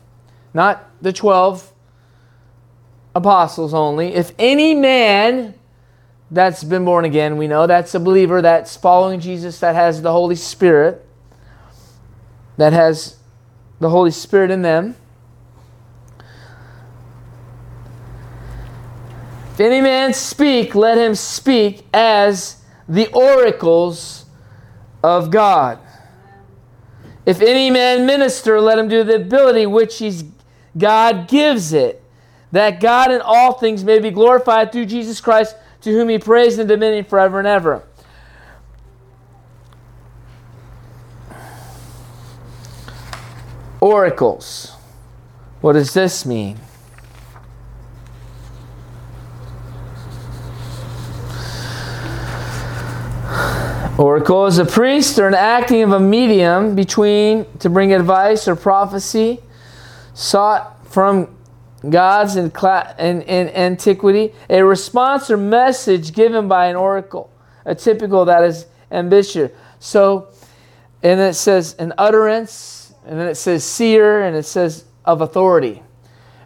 not 0.54 0.88
the 1.02 1.12
twelve 1.12 1.72
apostles 3.14 3.74
only, 3.74 4.14
if 4.14 4.32
any 4.38 4.74
man 4.74 5.52
that's 6.30 6.64
been 6.64 6.86
born 6.86 7.04
again, 7.04 7.36
we 7.36 7.48
know 7.48 7.66
that's 7.66 7.94
a 7.94 8.00
believer 8.00 8.40
that's 8.40 8.78
following 8.78 9.20
Jesus, 9.20 9.60
that 9.60 9.74
has 9.74 10.00
the 10.00 10.12
Holy 10.12 10.36
Spirit, 10.36 11.06
that 12.56 12.72
has 12.72 13.18
the 13.78 13.90
Holy 13.90 14.10
Spirit 14.10 14.50
in 14.50 14.62
them 14.62 14.96
If 19.60 19.66
any 19.66 19.82
man 19.82 20.14
speak, 20.14 20.74
let 20.74 20.96
him 20.96 21.14
speak 21.14 21.84
as 21.92 22.62
the 22.88 23.08
oracles 23.12 24.24
of 25.02 25.30
God. 25.30 25.78
If 27.26 27.42
any 27.42 27.68
man 27.68 28.06
minister, 28.06 28.58
let 28.58 28.78
him 28.78 28.88
do 28.88 29.04
the 29.04 29.16
ability 29.16 29.66
which 29.66 29.98
he's, 29.98 30.24
God 30.78 31.28
gives 31.28 31.74
it, 31.74 32.02
that 32.52 32.80
God 32.80 33.10
in 33.10 33.20
all 33.20 33.52
things 33.52 33.84
may 33.84 33.98
be 33.98 34.10
glorified 34.10 34.72
through 34.72 34.86
Jesus 34.86 35.20
Christ, 35.20 35.54
to 35.82 35.92
whom 35.92 36.08
he 36.08 36.18
prays 36.18 36.58
and 36.58 36.66
dominion 36.66 37.04
forever 37.04 37.38
and 37.38 37.46
ever. 37.46 37.84
Oracles. 43.78 44.74
What 45.60 45.74
does 45.74 45.92
this 45.92 46.24
mean? 46.24 46.58
Oracle 54.00 54.46
is 54.46 54.56
a 54.56 54.64
priest 54.64 55.18
or 55.18 55.28
an 55.28 55.34
acting 55.34 55.82
of 55.82 55.92
a 55.92 56.00
medium 56.00 56.74
between 56.74 57.44
to 57.58 57.68
bring 57.68 57.92
advice 57.92 58.48
or 58.48 58.56
prophecy 58.56 59.40
sought 60.14 60.86
from 60.86 61.36
gods 61.86 62.36
in, 62.36 62.50
in, 62.98 63.20
in 63.20 63.48
antiquity. 63.50 64.32
A 64.48 64.64
response 64.64 65.30
or 65.30 65.36
message 65.36 66.14
given 66.14 66.48
by 66.48 66.68
an 66.68 66.76
oracle, 66.76 67.30
a 67.66 67.74
typical 67.74 68.24
that 68.24 68.42
is 68.42 68.64
ambitious. 68.90 69.52
So, 69.80 70.28
and 71.02 71.20
it 71.20 71.34
says 71.34 71.76
an 71.78 71.92
utterance, 71.98 72.94
and 73.04 73.20
then 73.20 73.28
it 73.28 73.34
says 73.34 73.64
seer, 73.64 74.22
and 74.22 74.34
it 74.34 74.44
says 74.44 74.86
of 75.04 75.20
authority. 75.20 75.82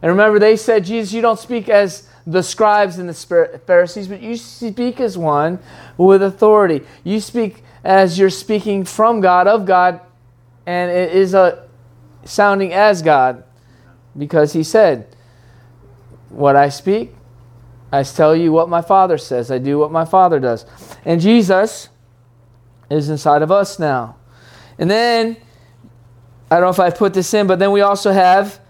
And 0.03 0.11
remember, 0.11 0.41
they 0.41 0.57
said, 0.57 0.87
Jesus, 0.87 1.13
you 1.13 1.23
don't 1.23 1.39
speak 1.39 1.69
as 1.69 2.09
the 2.27 2.43
scribes 2.43 2.99
and 2.99 3.09
the 3.09 3.61
Pharisees, 3.67 4.09
but 4.09 4.23
you 4.23 4.37
speak 4.37 5.01
as 5.01 5.19
one 5.19 5.59
with 5.99 6.23
authority. 6.23 6.83
You 7.03 7.21
speak 7.21 7.63
as 7.85 8.19
you're 8.19 8.31
speaking 8.31 8.85
from 8.85 9.21
God, 9.21 9.47
of 9.47 9.67
God, 9.67 10.01
and 10.67 10.91
it 10.91 11.13
is 11.13 11.35
a 11.35 11.69
sounding 12.25 12.73
as 12.73 13.03
God 13.03 13.45
because 14.17 14.55
he 14.55 14.63
said, 14.63 15.15
What 16.31 16.57
I 16.57 16.71
speak, 16.71 17.15
I 17.93 18.03
tell 18.03 18.35
you 18.35 18.53
what 18.53 18.69
my 18.69 18.81
Father 18.81 19.19
says. 19.19 19.51
I 19.51 19.59
do 19.59 19.79
what 19.79 19.93
my 19.93 20.05
Father 20.05 20.41
does. 20.41 20.65
And 21.05 21.21
Jesus 21.21 21.91
is 22.91 23.09
inside 23.09 23.43
of 23.43 23.53
us 23.53 23.79
now. 23.79 24.17
And 24.79 24.91
then, 24.91 25.37
I 26.51 26.57
don't 26.57 26.65
know 26.65 26.71
if 26.71 26.81
I 26.81 26.91
put 26.91 27.15
this 27.15 27.33
in, 27.35 27.47
but 27.47 27.59
then 27.59 27.71
we 27.71 27.83
also 27.83 28.13
have 28.13 28.61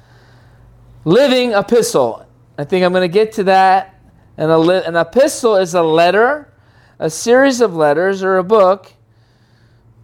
living 1.04 1.52
epistle. 1.52 2.24
I 2.56 2.64
think 2.64 2.84
I'm 2.84 2.92
going 2.92 3.08
to 3.08 3.12
get 3.12 3.32
to 3.32 3.44
that. 3.44 4.00
And 4.37 4.50
an 4.50 4.96
epistle 4.96 5.56
is 5.56 5.75
a 5.75 5.82
letter, 5.82 6.52
a 6.99 7.08
series 7.08 7.61
of 7.61 7.75
letters, 7.75 8.23
or 8.23 8.38
a 8.38 8.44
book. 8.44 8.92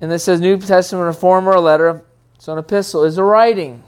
And 0.01 0.11
this 0.11 0.25
says 0.25 0.41
New 0.41 0.57
Testament, 0.59 1.09
a 1.09 1.13
form, 1.13 1.49
or 1.49 1.53
a 1.53 1.61
letter. 1.61 2.05
So 2.39 2.53
an 2.53 2.59
epistle 2.59 3.05
is 3.05 3.19
a 3.19 3.25
writing. 3.25 3.83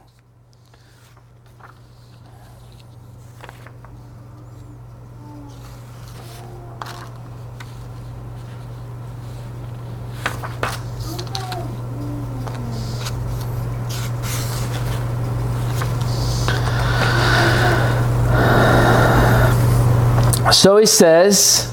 So 20.52 20.76
he 20.76 20.87
says, 20.87 21.73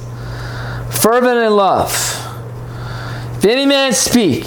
fervent 0.89 1.37
in 1.37 1.55
love. 1.55 1.91
If 3.37 3.45
any 3.45 3.65
man 3.65 3.93
speak, 3.93 4.45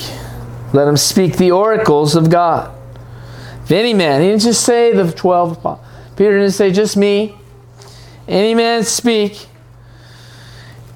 let 0.72 0.88
him 0.88 0.96
speak 0.96 1.36
the 1.36 1.50
oracles 1.50 2.16
of 2.16 2.30
God. 2.30 2.74
If 3.64 3.70
any 3.70 3.94
man, 3.94 4.20
he 4.22 4.28
didn't 4.28 4.42
just 4.42 4.64
say 4.64 4.92
the 4.92 5.10
12 5.12 5.80
Peter 6.16 6.38
didn't 6.38 6.52
say 6.52 6.72
just 6.72 6.96
me. 6.96 7.36
Any 8.26 8.54
man 8.54 8.84
speak, 8.84 9.46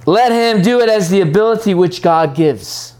let 0.06 0.32
him 0.32 0.62
do 0.62 0.80
it 0.80 0.88
as 0.88 1.10
the 1.10 1.20
ability 1.20 1.74
which 1.74 2.00
God 2.02 2.34
gives. 2.34 2.94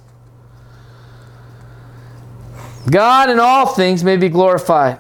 God 2.91 3.31
in 3.31 3.41
all 3.41 3.67
things 3.67 4.05
may 4.05 4.17
be 4.17 4.29
glorified. 4.29 4.99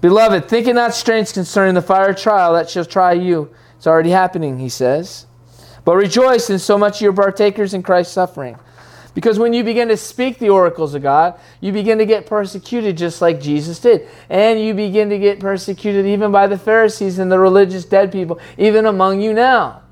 Beloved, 0.00 0.48
think 0.48 0.66
it 0.66 0.74
not 0.74 0.94
strange 0.94 1.32
concerning 1.32 1.74
the 1.74 1.82
fire 1.82 2.14
trial 2.14 2.54
that 2.54 2.70
shall 2.70 2.84
try 2.84 3.12
you 3.12 3.50
it's 3.76 3.86
already 3.86 4.10
happening, 4.10 4.58
he 4.58 4.68
says. 4.68 5.26
But 5.84 5.96
rejoice 5.96 6.50
in 6.50 6.58
so 6.58 6.76
much 6.76 7.00
you're 7.00 7.12
partakers 7.12 7.72
in 7.74 7.82
Christ's 7.82 8.14
suffering. 8.14 8.58
Because 9.14 9.38
when 9.38 9.54
you 9.54 9.64
begin 9.64 9.88
to 9.88 9.96
speak 9.96 10.38
the 10.38 10.50
oracles 10.50 10.94
of 10.94 11.02
God, 11.02 11.40
you 11.62 11.72
begin 11.72 11.96
to 11.98 12.04
get 12.04 12.26
persecuted 12.26 12.98
just 12.98 13.22
like 13.22 13.40
Jesus 13.40 13.78
did. 13.78 14.06
And 14.28 14.60
you 14.60 14.74
begin 14.74 15.08
to 15.08 15.18
get 15.18 15.40
persecuted 15.40 16.04
even 16.04 16.30
by 16.30 16.46
the 16.48 16.58
Pharisees 16.58 17.18
and 17.18 17.32
the 17.32 17.38
religious 17.38 17.86
dead 17.86 18.12
people, 18.12 18.38
even 18.58 18.84
among 18.84 19.22
you 19.22 19.32
now. 19.32 19.82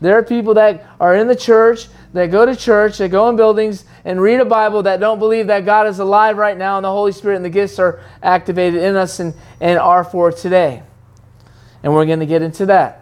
There 0.00 0.18
are 0.18 0.22
people 0.24 0.54
that 0.54 0.84
are 0.98 1.14
in 1.14 1.28
the 1.28 1.36
church 1.36 1.86
that 2.12 2.32
go 2.32 2.44
to 2.44 2.56
church, 2.56 2.98
that 2.98 3.10
go 3.10 3.28
in 3.28 3.36
buildings 3.36 3.84
and 4.04 4.20
read 4.20 4.40
a 4.40 4.44
Bible 4.44 4.82
that 4.82 4.98
don't 4.98 5.20
believe 5.20 5.46
that 5.46 5.64
God 5.64 5.86
is 5.86 6.00
alive 6.00 6.36
right 6.36 6.58
now 6.58 6.76
and 6.76 6.84
the 6.84 6.90
Holy 6.90 7.12
Spirit 7.12 7.36
and 7.36 7.44
the 7.44 7.50
gifts 7.50 7.78
are 7.78 8.00
activated 8.20 8.82
in 8.82 8.96
us 8.96 9.20
and, 9.20 9.32
and 9.60 9.78
are 9.78 10.02
for 10.02 10.32
today. 10.32 10.82
And 11.84 11.94
we're 11.94 12.06
going 12.06 12.18
to 12.18 12.26
get 12.26 12.42
into 12.42 12.66
that. 12.66 13.01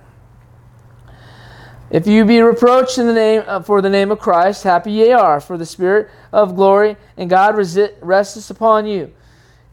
If 1.90 2.06
you 2.06 2.24
be 2.24 2.40
reproached 2.40 2.98
in 2.98 3.06
the 3.08 3.12
name 3.12 3.42
uh, 3.46 3.62
for 3.62 3.82
the 3.82 3.90
name 3.90 4.12
of 4.12 4.20
Christ, 4.20 4.62
happy 4.62 4.92
ye 4.92 5.10
are, 5.10 5.40
for 5.40 5.58
the 5.58 5.66
Spirit 5.66 6.08
of 6.32 6.54
glory 6.54 6.96
and 7.16 7.28
God 7.28 7.56
resi- 7.56 7.92
resteth 8.00 8.48
upon 8.48 8.86
you. 8.86 9.12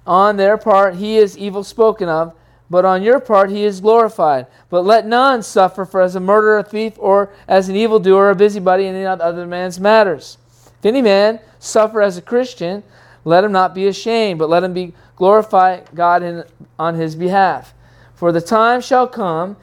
On 0.07 0.35
their 0.35 0.57
part 0.57 0.95
he 0.95 1.17
is 1.17 1.37
evil 1.37 1.63
spoken 1.63 2.09
of, 2.09 2.33
but 2.71 2.85
on 2.85 3.03
your 3.03 3.19
part 3.19 3.51
he 3.51 3.63
is 3.63 3.81
glorified. 3.81 4.47
But 4.69 4.83
let 4.83 5.05
none 5.05 5.43
suffer 5.43 5.85
for 5.85 6.01
as 6.01 6.15
a 6.15 6.19
murderer, 6.19 6.59
a 6.59 6.63
thief, 6.63 6.93
or 6.97 7.31
as 7.47 7.69
an 7.69 7.75
evildoer, 7.75 8.31
a 8.31 8.35
busybody 8.35 8.87
in 8.87 8.95
any 8.95 9.05
other 9.05 9.45
man's 9.45 9.79
matters. 9.79 10.39
If 10.79 10.85
any 10.85 11.03
man 11.03 11.39
suffer 11.59 12.01
as 12.01 12.17
a 12.17 12.21
Christian, 12.21 12.83
let 13.25 13.43
him 13.43 13.51
not 13.51 13.75
be 13.75 13.87
ashamed, 13.87 14.39
but 14.39 14.49
let 14.49 14.63
him 14.63 14.73
be 14.73 14.93
glorify 15.15 15.81
God 15.93 16.23
in, 16.23 16.43
on 16.79 16.95
his 16.95 17.15
behalf. 17.15 17.73
For 18.15 18.31
the 18.31 18.41
time 18.41 18.81
shall 18.81 19.07
come 19.07 19.57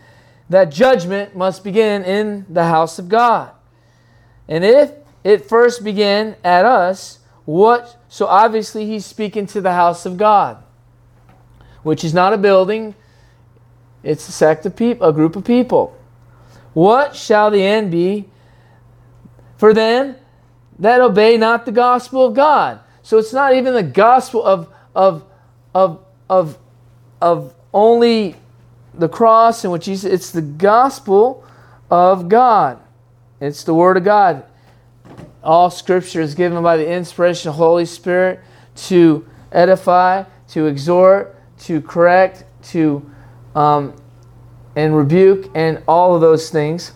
that 0.49 0.71
judgment 0.71 1.37
must 1.37 1.65
begin 1.65 2.03
in 2.05 2.47
the 2.49 2.65
house 2.65 2.99
of 2.99 3.09
God. 3.09 3.51
And 4.49 4.65
if 4.65 4.93
it 5.23 5.49
first 5.49 5.83
began 5.83 6.37
at 6.45 6.65
us, 6.65 7.21
what 7.45 7.97
so 8.09 8.27
obviously 8.27 8.87
he's 8.87 9.05
speaking 9.05 9.47
to 9.49 9.61
the 9.61 9.73
house 9.73 10.07
of 10.07 10.17
God, 10.17 10.63
which 11.83 12.05
is 12.05 12.15
not 12.15 12.33
a 12.33 12.39
building, 12.39 12.95
it's 14.03 14.29
a 14.29 14.33
sect 14.33 14.67
of 14.67 14.77
people, 14.77 15.09
a 15.09 15.13
group 15.13 15.35
of 15.37 15.45
people. 15.45 15.97
What 16.75 17.17
shall 17.17 17.51
the 17.51 17.63
end 17.63 17.91
be 17.91 18.29
for 19.57 19.73
them 19.73 20.17
that 20.79 21.01
obey 21.01 21.37
not 21.37 21.65
the 21.65 21.73
gospel 21.73 22.27
of 22.27 22.35
God? 22.35 22.81
So 23.03 23.19
it's 23.19 23.33
not 23.33 23.55
even 23.55 23.75
the 23.75 23.83
gospel 23.83 24.45
of 24.45 24.73
of 24.95 25.25
of 25.75 26.05
of 26.29 26.59
of 27.21 27.55
only 27.73 28.37
the 28.99 29.09
cross 29.09 29.65
and 29.65 29.71
what 29.71 29.83
Jesus 29.83 30.11
it's 30.11 30.31
the 30.31 30.43
gospel 30.43 31.45
of 31.91 32.29
God. 32.29 32.81
It's 33.41 33.65
the 33.65 33.75
word 33.75 33.97
of 33.97 34.05
God. 34.05 34.45
All 35.43 35.71
scripture 35.71 36.21
is 36.21 36.35
given 36.35 36.63
by 36.63 36.77
the 36.77 36.91
inspiration 36.91 37.51
of 37.51 37.57
the 37.57 37.59
Holy 37.59 37.85
Spirit 37.85 38.41
to 38.77 39.27
edify, 39.53 40.25
to 40.49 40.67
exhort, 40.67 41.37
to 41.61 41.81
correct, 41.83 42.45
to 42.63 43.09
um, 43.55 43.95
and 44.75 44.97
rebuke, 44.97 45.51
and 45.55 45.83
all 45.87 46.15
of 46.15 46.21
those 46.21 46.51
things. 46.51 46.93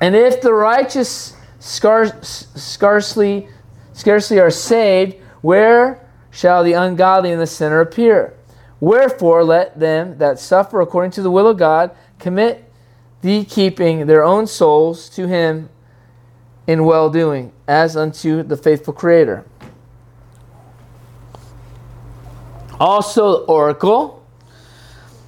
And 0.00 0.16
if 0.16 0.40
the 0.40 0.52
righteous 0.52 1.36
scar- 1.60 2.22
scarcely 2.22 3.48
scarcely 3.92 4.40
are 4.40 4.50
saved, 4.50 5.16
where 5.42 6.04
shall 6.30 6.64
the 6.64 6.72
ungodly 6.72 7.30
and 7.30 7.40
the 7.40 7.46
sinner 7.46 7.80
appear? 7.80 8.34
Wherefore, 8.82 9.44
let 9.44 9.78
them 9.78 10.18
that 10.18 10.40
suffer 10.40 10.80
according 10.80 11.12
to 11.12 11.22
the 11.22 11.30
will 11.30 11.46
of 11.46 11.56
God 11.56 11.92
commit 12.18 12.68
the 13.20 13.44
keeping 13.44 14.06
their 14.06 14.24
own 14.24 14.48
souls 14.48 15.08
to 15.10 15.28
Him 15.28 15.68
in 16.66 16.84
well 16.84 17.08
doing, 17.08 17.52
as 17.68 17.96
unto 17.96 18.42
the 18.42 18.56
faithful 18.56 18.92
Creator. 18.92 19.46
Also, 22.80 23.44
oracle 23.44 24.26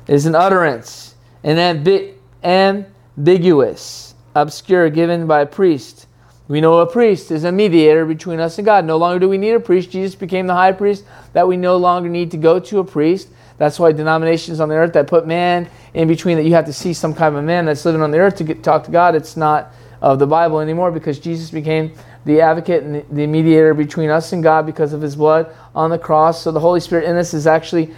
is 0.08 0.26
an 0.26 0.34
utterance, 0.34 1.14
an 1.44 1.84
ambi- 1.84 2.14
ambiguous, 2.42 4.16
obscure, 4.34 4.90
given 4.90 5.28
by 5.28 5.42
a 5.42 5.46
priest. 5.46 6.08
We 6.49 6.61
know 6.61 6.80
a 6.80 6.87
priest 6.90 7.30
is 7.30 7.44
a 7.44 7.52
mediator 7.52 8.04
between 8.04 8.40
us 8.40 8.58
and 8.58 8.64
God. 8.64 8.84
No 8.84 8.96
longer 8.96 9.20
do 9.20 9.28
we 9.28 9.38
need 9.38 9.52
a 9.52 9.61
priest. 9.61 9.92
Jesus 9.92 10.16
became 10.16 10.49
the 10.49 10.54
high 10.54 10.73
priest 10.73 11.04
that 11.34 11.46
we 11.46 11.56
no 11.56 11.76
longer 11.76 12.08
need 12.08 12.32
to 12.32 12.37
go 12.37 12.58
to 12.58 12.80
a 12.80 12.84
priest. 12.84 13.28
That's 13.56 13.78
why 13.78 13.92
denominations 13.92 14.61
on 14.61 14.68
the 14.68 14.74
earth 14.74 14.92
that 14.94 15.07
put 15.07 15.26
man 15.26 15.68
in 15.94 16.09
between, 16.09 16.37
that 16.37 16.44
you 16.44 16.55
have 16.55 16.66
to 16.66 16.72
see 16.72 16.92
some 16.92 17.14
kind 17.14 17.35
of 17.35 17.42
a 17.42 17.46
man 17.46 17.66
that's 17.66 17.85
living 17.85 18.02
on 18.02 18.11
the 18.11 18.18
earth 18.18 18.37
to 18.37 18.44
get, 18.44 18.62
talk 18.62 18.85
to 18.85 18.90
God, 18.90 19.14
it's 19.14 19.37
not 19.37 19.72
of 20.02 20.18
the 20.18 20.26
Bible 20.26 20.61
anymore 20.61 20.90
because 20.90 21.18
Jesus 21.18 21.50
became 21.50 21.92
the 22.26 22.40
advocate 22.40 22.83
and 22.83 23.05
the 23.11 23.26
mediator 23.26 23.74
between 23.74 24.11
us 24.11 24.33
and 24.33 24.42
God 24.42 24.66
because 24.66 24.92
of 24.92 25.00
his 25.00 25.16
blood 25.16 25.55
on 25.74 25.90
the 25.90 25.98
cross. 25.98 26.42
So 26.42 26.52
the 26.52 26.61
Holy 26.61 26.81
Spirit 26.81 27.09
in 27.09 27.16
us 27.16 27.33
is 27.33 27.46
actually 27.46 27.94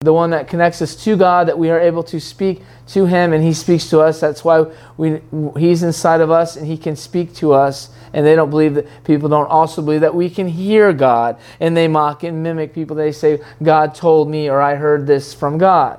the 0.00 0.12
one 0.12 0.30
that 0.30 0.48
connects 0.48 0.82
us 0.82 0.94
to 1.04 1.16
God, 1.16 1.48
that 1.48 1.58
we 1.58 1.70
are 1.70 1.80
able 1.80 2.02
to 2.04 2.20
speak 2.20 2.62
to 2.88 3.06
Him 3.06 3.32
and 3.32 3.42
He 3.42 3.54
speaks 3.54 3.88
to 3.90 4.00
us. 4.00 4.20
That's 4.20 4.44
why 4.44 4.66
we, 4.96 5.20
He's 5.56 5.82
inside 5.82 6.20
of 6.20 6.30
us 6.30 6.56
and 6.56 6.66
He 6.66 6.76
can 6.76 6.94
speak 6.94 7.34
to 7.36 7.52
us. 7.52 7.90
And 8.12 8.24
they 8.24 8.36
don't 8.36 8.50
believe 8.50 8.74
that 8.74 8.86
people 9.04 9.28
don't 9.28 9.46
also 9.46 9.82
believe 9.82 10.02
that 10.02 10.14
we 10.14 10.30
can 10.30 10.46
hear 10.46 10.92
God. 10.92 11.38
And 11.58 11.76
they 11.76 11.88
mock 11.88 12.22
and 12.22 12.42
mimic 12.42 12.74
people. 12.74 12.94
They 12.94 13.12
say, 13.12 13.40
God 13.62 13.94
told 13.94 14.28
me, 14.28 14.48
or 14.48 14.60
I 14.60 14.74
heard 14.74 15.06
this 15.06 15.32
from 15.32 15.58
God. 15.58 15.98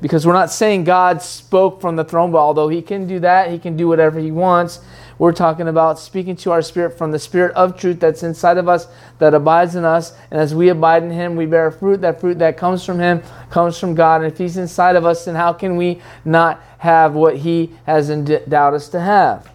Because 0.00 0.26
we're 0.26 0.32
not 0.32 0.50
saying 0.50 0.84
God 0.84 1.20
spoke 1.22 1.80
from 1.80 1.96
the 1.96 2.04
throne, 2.04 2.32
but 2.32 2.38
although 2.38 2.68
He 2.68 2.80
can 2.80 3.06
do 3.06 3.20
that, 3.20 3.50
He 3.50 3.58
can 3.58 3.76
do 3.76 3.88
whatever 3.88 4.18
He 4.18 4.30
wants. 4.30 4.80
We're 5.18 5.32
talking 5.32 5.68
about 5.68 5.98
speaking 5.98 6.36
to 6.36 6.52
our 6.52 6.62
spirit 6.62 6.96
from 6.96 7.10
the 7.10 7.18
spirit 7.18 7.54
of 7.54 7.78
truth 7.78 8.00
that's 8.00 8.22
inside 8.22 8.58
of 8.58 8.68
us, 8.68 8.88
that 9.18 9.34
abides 9.34 9.74
in 9.76 9.84
us. 9.84 10.14
And 10.30 10.40
as 10.40 10.54
we 10.54 10.68
abide 10.68 11.02
in 11.02 11.10
Him, 11.10 11.36
we 11.36 11.46
bear 11.46 11.70
fruit. 11.70 12.00
That 12.00 12.20
fruit 12.20 12.38
that 12.38 12.56
comes 12.56 12.84
from 12.84 12.98
Him 12.98 13.22
comes 13.50 13.78
from 13.78 13.94
God. 13.94 14.22
And 14.22 14.32
if 14.32 14.38
He's 14.38 14.56
inside 14.56 14.96
of 14.96 15.04
us, 15.04 15.24
then 15.24 15.34
how 15.34 15.52
can 15.52 15.76
we 15.76 16.00
not 16.24 16.62
have 16.78 17.14
what 17.14 17.36
He 17.36 17.72
has 17.86 18.10
endowed 18.10 18.74
us 18.74 18.88
to 18.88 19.00
have? 19.00 19.50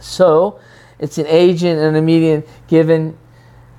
So, 0.00 0.60
it's 0.98 1.18
an 1.18 1.26
agent 1.26 1.80
and 1.80 1.96
a 1.96 2.02
median 2.02 2.44
given 2.68 3.16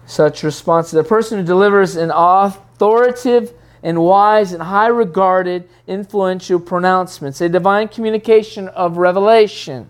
such 0.05 0.43
response. 0.43 0.89
To 0.89 0.97
the 0.97 1.03
person 1.03 1.39
who 1.39 1.45
delivers 1.45 1.95
an 1.95 2.11
authoritative 2.13 3.53
and 3.83 3.99
wise 4.01 4.51
and 4.53 4.61
high 4.61 4.87
regarded 4.87 5.69
influential 5.87 6.59
pronouncements, 6.59 7.39
a 7.41 7.49
divine 7.49 7.87
communication 7.87 8.67
of 8.69 8.97
revelation 8.97 9.89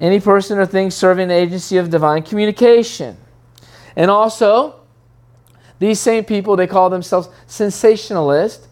any 0.00 0.20
person 0.20 0.58
or 0.58 0.66
thing 0.66 0.90
serving 0.90 1.28
the 1.28 1.34
agency 1.34 1.76
of 1.76 1.90
divine 1.90 2.22
communication. 2.22 3.16
And 3.96 4.10
also, 4.10 4.80
these 5.78 6.00
same 6.00 6.24
people, 6.24 6.56
they 6.56 6.66
call 6.66 6.90
themselves 6.90 7.28
cessationists, 7.46 8.66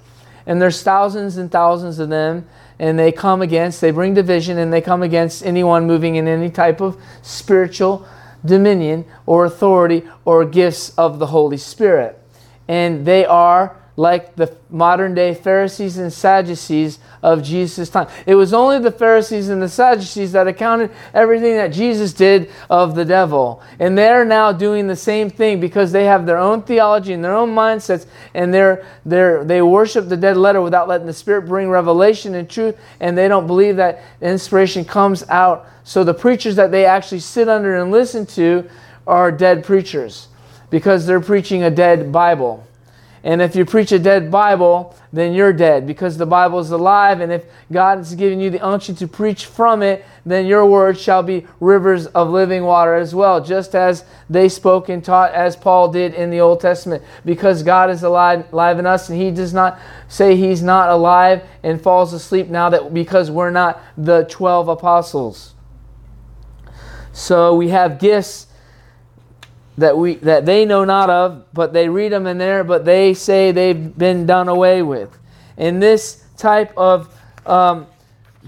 and 0.46 0.60
there's 0.60 0.82
thousands 0.82 1.36
and 1.36 1.50
thousands 1.50 1.98
of 1.98 2.08
them, 2.08 2.46
and 2.78 2.98
they 2.98 3.12
come 3.12 3.42
against, 3.42 3.80
they 3.80 3.90
bring 3.92 4.14
division, 4.14 4.58
and 4.58 4.72
they 4.72 4.80
come 4.80 5.02
against 5.02 5.44
anyone 5.44 5.86
moving 5.86 6.16
in 6.16 6.26
any 6.26 6.50
type 6.50 6.80
of 6.80 7.00
spiritual 7.22 8.06
dominion 8.44 9.04
or 9.26 9.44
authority 9.44 10.02
or 10.24 10.44
gifts 10.44 10.90
of 10.98 11.18
the 11.18 11.26
Holy 11.26 11.56
Spirit. 11.56 12.18
And 12.66 13.06
they 13.06 13.24
are 13.24 13.76
like 13.96 14.36
the 14.36 14.56
modern 14.70 15.14
day 15.14 15.34
Pharisees 15.34 15.98
and 15.98 16.12
Sadducees 16.12 16.98
of 17.22 17.42
Jesus' 17.42 17.88
time. 17.88 18.08
It 18.26 18.34
was 18.34 18.52
only 18.52 18.80
the 18.80 18.90
Pharisees 18.90 19.48
and 19.48 19.62
the 19.62 19.68
Sadducees 19.68 20.32
that 20.32 20.48
accounted 20.48 20.90
everything 21.14 21.54
that 21.56 21.68
Jesus 21.68 22.12
did 22.12 22.50
of 22.68 22.94
the 22.94 23.04
devil. 23.04 23.62
And 23.78 23.96
they're 23.96 24.24
now 24.24 24.52
doing 24.52 24.88
the 24.88 24.96
same 24.96 25.30
thing 25.30 25.60
because 25.60 25.92
they 25.92 26.04
have 26.04 26.26
their 26.26 26.38
own 26.38 26.62
theology 26.62 27.12
and 27.12 27.24
their 27.24 27.34
own 27.34 27.50
mindsets 27.54 28.06
and 28.34 28.52
they're, 28.52 28.84
they're, 29.06 29.44
they 29.44 29.62
worship 29.62 30.08
the 30.08 30.16
dead 30.16 30.36
letter 30.36 30.60
without 30.60 30.88
letting 30.88 31.06
the 31.06 31.12
Spirit 31.12 31.42
bring 31.42 31.68
revelation 31.68 32.34
and 32.34 32.50
truth 32.50 32.76
and 32.98 33.16
they 33.16 33.28
don't 33.28 33.46
believe 33.46 33.76
that 33.76 34.02
inspiration 34.20 34.84
comes 34.84 35.22
out. 35.28 35.66
So 35.84 36.02
the 36.02 36.14
preachers 36.14 36.56
that 36.56 36.72
they 36.72 36.86
actually 36.86 37.20
sit 37.20 37.48
under 37.48 37.76
and 37.76 37.92
listen 37.92 38.26
to 38.26 38.68
are 39.06 39.30
dead 39.30 39.64
preachers 39.64 40.28
because 40.70 41.06
they're 41.06 41.20
preaching 41.20 41.62
a 41.62 41.70
dead 41.70 42.10
Bible. 42.10 42.66
And 43.24 43.40
if 43.40 43.54
you 43.54 43.64
preach 43.64 43.92
a 43.92 44.00
dead 44.00 44.32
Bible, 44.32 44.96
then 45.12 45.32
you're 45.32 45.52
dead 45.52 45.86
because 45.86 46.16
the 46.16 46.26
Bible 46.26 46.58
is 46.58 46.72
alive. 46.72 47.20
And 47.20 47.30
if 47.30 47.44
God 47.70 48.00
is 48.00 48.16
giving 48.16 48.40
you 48.40 48.50
the 48.50 48.58
unction 48.60 48.96
to 48.96 49.06
preach 49.06 49.46
from 49.46 49.80
it, 49.80 50.04
then 50.26 50.44
your 50.44 50.66
words 50.66 51.00
shall 51.00 51.22
be 51.22 51.46
rivers 51.60 52.06
of 52.08 52.30
living 52.30 52.64
water 52.64 52.96
as 52.96 53.14
well, 53.14 53.42
just 53.42 53.76
as 53.76 54.04
they 54.28 54.48
spoke 54.48 54.88
and 54.88 55.04
taught 55.04 55.32
as 55.32 55.54
Paul 55.54 55.92
did 55.92 56.14
in 56.14 56.30
the 56.30 56.40
Old 56.40 56.60
Testament. 56.60 57.04
Because 57.24 57.62
God 57.62 57.90
is 57.90 58.02
alive, 58.02 58.52
alive 58.52 58.80
in 58.80 58.86
us, 58.86 59.08
and 59.08 59.20
He 59.20 59.30
does 59.30 59.54
not 59.54 59.78
say 60.08 60.34
He's 60.34 60.62
not 60.62 60.90
alive 60.90 61.44
and 61.62 61.80
falls 61.80 62.12
asleep 62.12 62.48
now 62.48 62.70
that 62.70 62.92
because 62.92 63.30
we're 63.30 63.50
not 63.50 63.80
the 63.96 64.24
12 64.24 64.66
apostles. 64.66 65.54
So 67.12 67.54
we 67.54 67.68
have 67.68 68.00
gifts 68.00 68.48
that 69.78 69.96
we 69.96 70.16
that 70.16 70.44
they 70.44 70.64
know 70.64 70.84
not 70.84 71.08
of, 71.08 71.46
but 71.52 71.72
they 71.72 71.88
read 71.88 72.12
them 72.12 72.26
in 72.26 72.38
there, 72.38 72.62
but 72.64 72.84
they 72.84 73.14
say 73.14 73.52
they've 73.52 73.96
been 73.96 74.26
done 74.26 74.48
away 74.48 74.82
with. 74.82 75.16
In 75.56 75.80
this 75.80 76.24
type 76.36 76.76
of 76.76 77.14
um, 77.46 77.86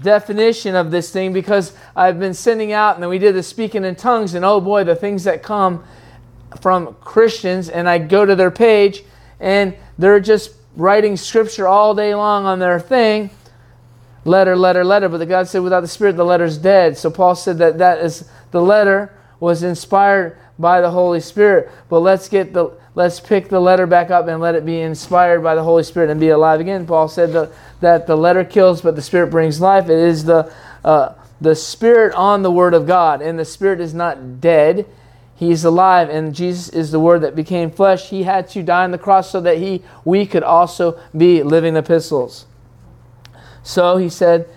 definition 0.01 0.75
of 0.75 0.91
this 0.91 1.11
thing, 1.11 1.33
because 1.33 1.75
I've 1.95 2.19
been 2.19 2.33
sending 2.33 2.71
out, 2.73 2.95
and 2.95 3.03
then 3.03 3.09
we 3.09 3.19
did 3.19 3.35
the 3.35 3.43
speaking 3.43 3.83
in 3.85 3.95
tongues, 3.95 4.33
and 4.33 4.45
oh 4.45 4.61
boy, 4.61 4.83
the 4.83 4.95
things 4.95 5.23
that 5.23 5.41
come 5.41 5.83
from 6.61 6.95
Christians, 7.01 7.69
and 7.69 7.89
I 7.89 7.97
go 7.97 8.25
to 8.25 8.35
their 8.35 8.51
page, 8.51 9.03
and 9.39 9.75
they're 9.97 10.19
just 10.19 10.51
writing 10.75 11.17
scripture 11.17 11.67
all 11.67 11.95
day 11.95 12.13
long 12.13 12.45
on 12.45 12.59
their 12.59 12.79
thing, 12.79 13.29
letter, 14.25 14.55
letter, 14.55 14.83
letter. 14.83 15.09
But 15.09 15.17
the 15.17 15.25
God 15.25 15.47
said, 15.47 15.63
without 15.63 15.81
the 15.81 15.87
Spirit, 15.87 16.17
the 16.17 16.25
letter's 16.25 16.57
dead. 16.57 16.97
So 16.97 17.09
Paul 17.09 17.35
said 17.35 17.57
that 17.59 17.77
that 17.79 17.99
is 17.99 18.29
the 18.51 18.61
letter 18.61 19.13
was 19.39 19.63
inspired 19.63 20.37
by 20.57 20.81
the 20.81 20.91
Holy 20.91 21.19
Spirit. 21.19 21.69
But 21.89 21.99
let's 21.99 22.29
get 22.29 22.53
the 22.53 22.71
let's 22.95 23.19
pick 23.19 23.49
the 23.49 23.59
letter 23.59 23.85
back 23.85 24.09
up 24.09 24.27
and 24.27 24.39
let 24.39 24.55
it 24.55 24.65
be 24.65 24.79
inspired 24.81 25.41
by 25.43 25.55
the 25.55 25.63
Holy 25.63 25.83
Spirit 25.83 26.09
and 26.09 26.19
be 26.19 26.29
alive 26.29 26.59
again. 26.59 26.85
Paul 26.85 27.07
said 27.07 27.33
the, 27.33 27.51
that 27.81 28.07
the 28.07 28.15
letter 28.15 28.43
kills, 28.43 28.81
but 28.81 28.95
the 28.95 29.01
Spirit 29.01 29.27
brings 29.27 29.59
life. 29.59 29.85
It 29.85 29.99
is 29.99 30.25
the 30.25 30.51
uh, 30.83 31.13
the 31.41 31.55
Spirit 31.55 32.13
on 32.15 32.43
the 32.43 32.51
Word 32.51 32.73
of 32.73 32.87
God, 32.87 33.21
and 33.21 33.37
the 33.37 33.45
Spirit 33.45 33.81
is 33.81 33.93
not 33.93 34.39
dead. 34.39 34.85
He's 35.35 35.65
alive, 35.65 36.09
and 36.09 36.33
Jesus 36.33 36.69
is 36.69 36.91
the 36.91 36.99
Word 36.99 37.19
that 37.19 37.35
became 37.35 37.69
flesh. 37.69 38.09
He 38.09 38.23
had 38.23 38.47
to 38.49 38.63
die 38.63 38.85
on 38.85 38.91
the 38.91 38.97
cross 38.97 39.29
so 39.31 39.41
that 39.41 39.57
he 39.57 39.83
we 40.05 40.25
could 40.25 40.43
also 40.43 40.97
be 41.15 41.43
living 41.43 41.75
epistles. 41.75 42.45
So 43.61 43.97
he 43.97 44.09
said, 44.09 44.47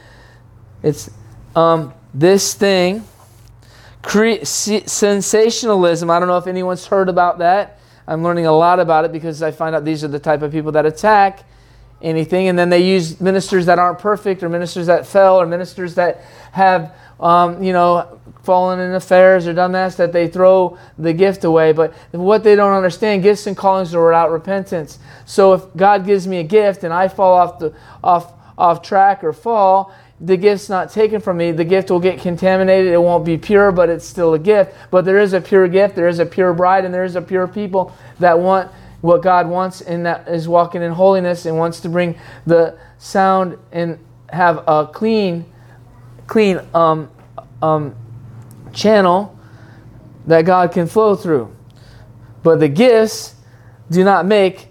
it's 0.82 1.10
um, 1.56 1.94
this 2.14 2.54
thing, 2.54 3.04
cre- 4.08 4.42
cessationism. 4.42 6.10
I 6.10 6.18
don't 6.18 6.28
know 6.28 6.38
if 6.38 6.46
anyone's 6.46 6.86
heard 6.86 7.08
about 7.08 7.38
that. 7.38 7.78
I'm 8.06 8.24
learning 8.24 8.46
a 8.46 8.52
lot 8.52 8.80
about 8.80 9.04
it 9.04 9.12
because 9.12 9.42
I 9.42 9.50
find 9.50 9.76
out 9.76 9.84
these 9.84 10.02
are 10.02 10.08
the 10.08 10.18
type 10.18 10.40
of 10.40 10.50
people 10.50 10.72
that 10.72 10.86
attack 10.86 11.44
anything, 12.00 12.48
and 12.48 12.58
then 12.58 12.70
they 12.70 12.80
use 12.80 13.20
ministers 13.20 13.66
that 13.66 13.78
aren't 13.78 13.98
perfect, 13.98 14.42
or 14.42 14.48
ministers 14.48 14.86
that 14.86 15.06
fell, 15.06 15.36
or 15.38 15.46
ministers 15.46 15.94
that 15.96 16.22
have, 16.52 16.94
um, 17.20 17.62
you 17.62 17.72
know, 17.72 18.18
fallen 18.44 18.80
in 18.80 18.94
affairs 18.94 19.46
or 19.46 19.52
done 19.52 19.72
that, 19.72 19.94
that 19.98 20.12
they 20.12 20.26
throw 20.26 20.78
the 20.96 21.12
gift 21.12 21.44
away. 21.44 21.72
But 21.72 21.92
what 22.12 22.44
they 22.44 22.56
don't 22.56 22.72
understand, 22.72 23.22
gifts 23.22 23.46
and 23.46 23.54
callings 23.54 23.94
are 23.94 24.02
without 24.02 24.30
repentance. 24.30 24.98
So 25.26 25.52
if 25.52 25.62
God 25.76 26.06
gives 26.06 26.26
me 26.26 26.38
a 26.38 26.44
gift 26.44 26.82
and 26.82 26.94
I 26.94 27.08
fall 27.08 27.34
off 27.34 27.58
the 27.58 27.74
off 28.02 28.32
off 28.56 28.80
track 28.82 29.22
or 29.22 29.32
fall, 29.32 29.92
the 30.20 30.36
gift's 30.36 30.68
not 30.68 30.90
taken 30.90 31.20
from 31.20 31.36
me. 31.36 31.52
The 31.52 31.64
gift 31.64 31.90
will 31.90 32.00
get 32.00 32.20
contaminated. 32.20 32.92
It 32.92 33.00
won't 33.00 33.24
be 33.24 33.38
pure, 33.38 33.70
but 33.70 33.88
it's 33.88 34.04
still 34.04 34.34
a 34.34 34.38
gift. 34.38 34.74
But 34.90 35.04
there 35.04 35.18
is 35.18 35.32
a 35.32 35.40
pure 35.40 35.68
gift, 35.68 35.94
there 35.94 36.08
is 36.08 36.18
a 36.18 36.26
pure 36.26 36.52
bride, 36.52 36.84
and 36.84 36.92
there 36.92 37.04
is 37.04 37.14
a 37.16 37.22
pure 37.22 37.46
people 37.46 37.94
that 38.18 38.38
want 38.38 38.70
what 39.00 39.22
God 39.22 39.48
wants 39.48 39.80
and 39.80 40.06
that 40.06 40.26
is 40.28 40.48
walking 40.48 40.82
in 40.82 40.92
holiness 40.92 41.46
and 41.46 41.56
wants 41.56 41.80
to 41.80 41.88
bring 41.88 42.18
the 42.46 42.76
sound 42.98 43.56
and 43.70 43.98
have 44.30 44.64
a 44.66 44.88
clean, 44.92 45.44
clean 46.26 46.60
um, 46.74 47.08
um, 47.62 47.94
channel 48.72 49.38
that 50.26 50.42
God 50.42 50.72
can 50.72 50.86
flow 50.86 51.14
through. 51.14 51.54
But 52.42 52.60
the 52.60 52.68
gifts 52.68 53.36
do 53.90 54.04
not 54.04 54.26
make 54.26 54.67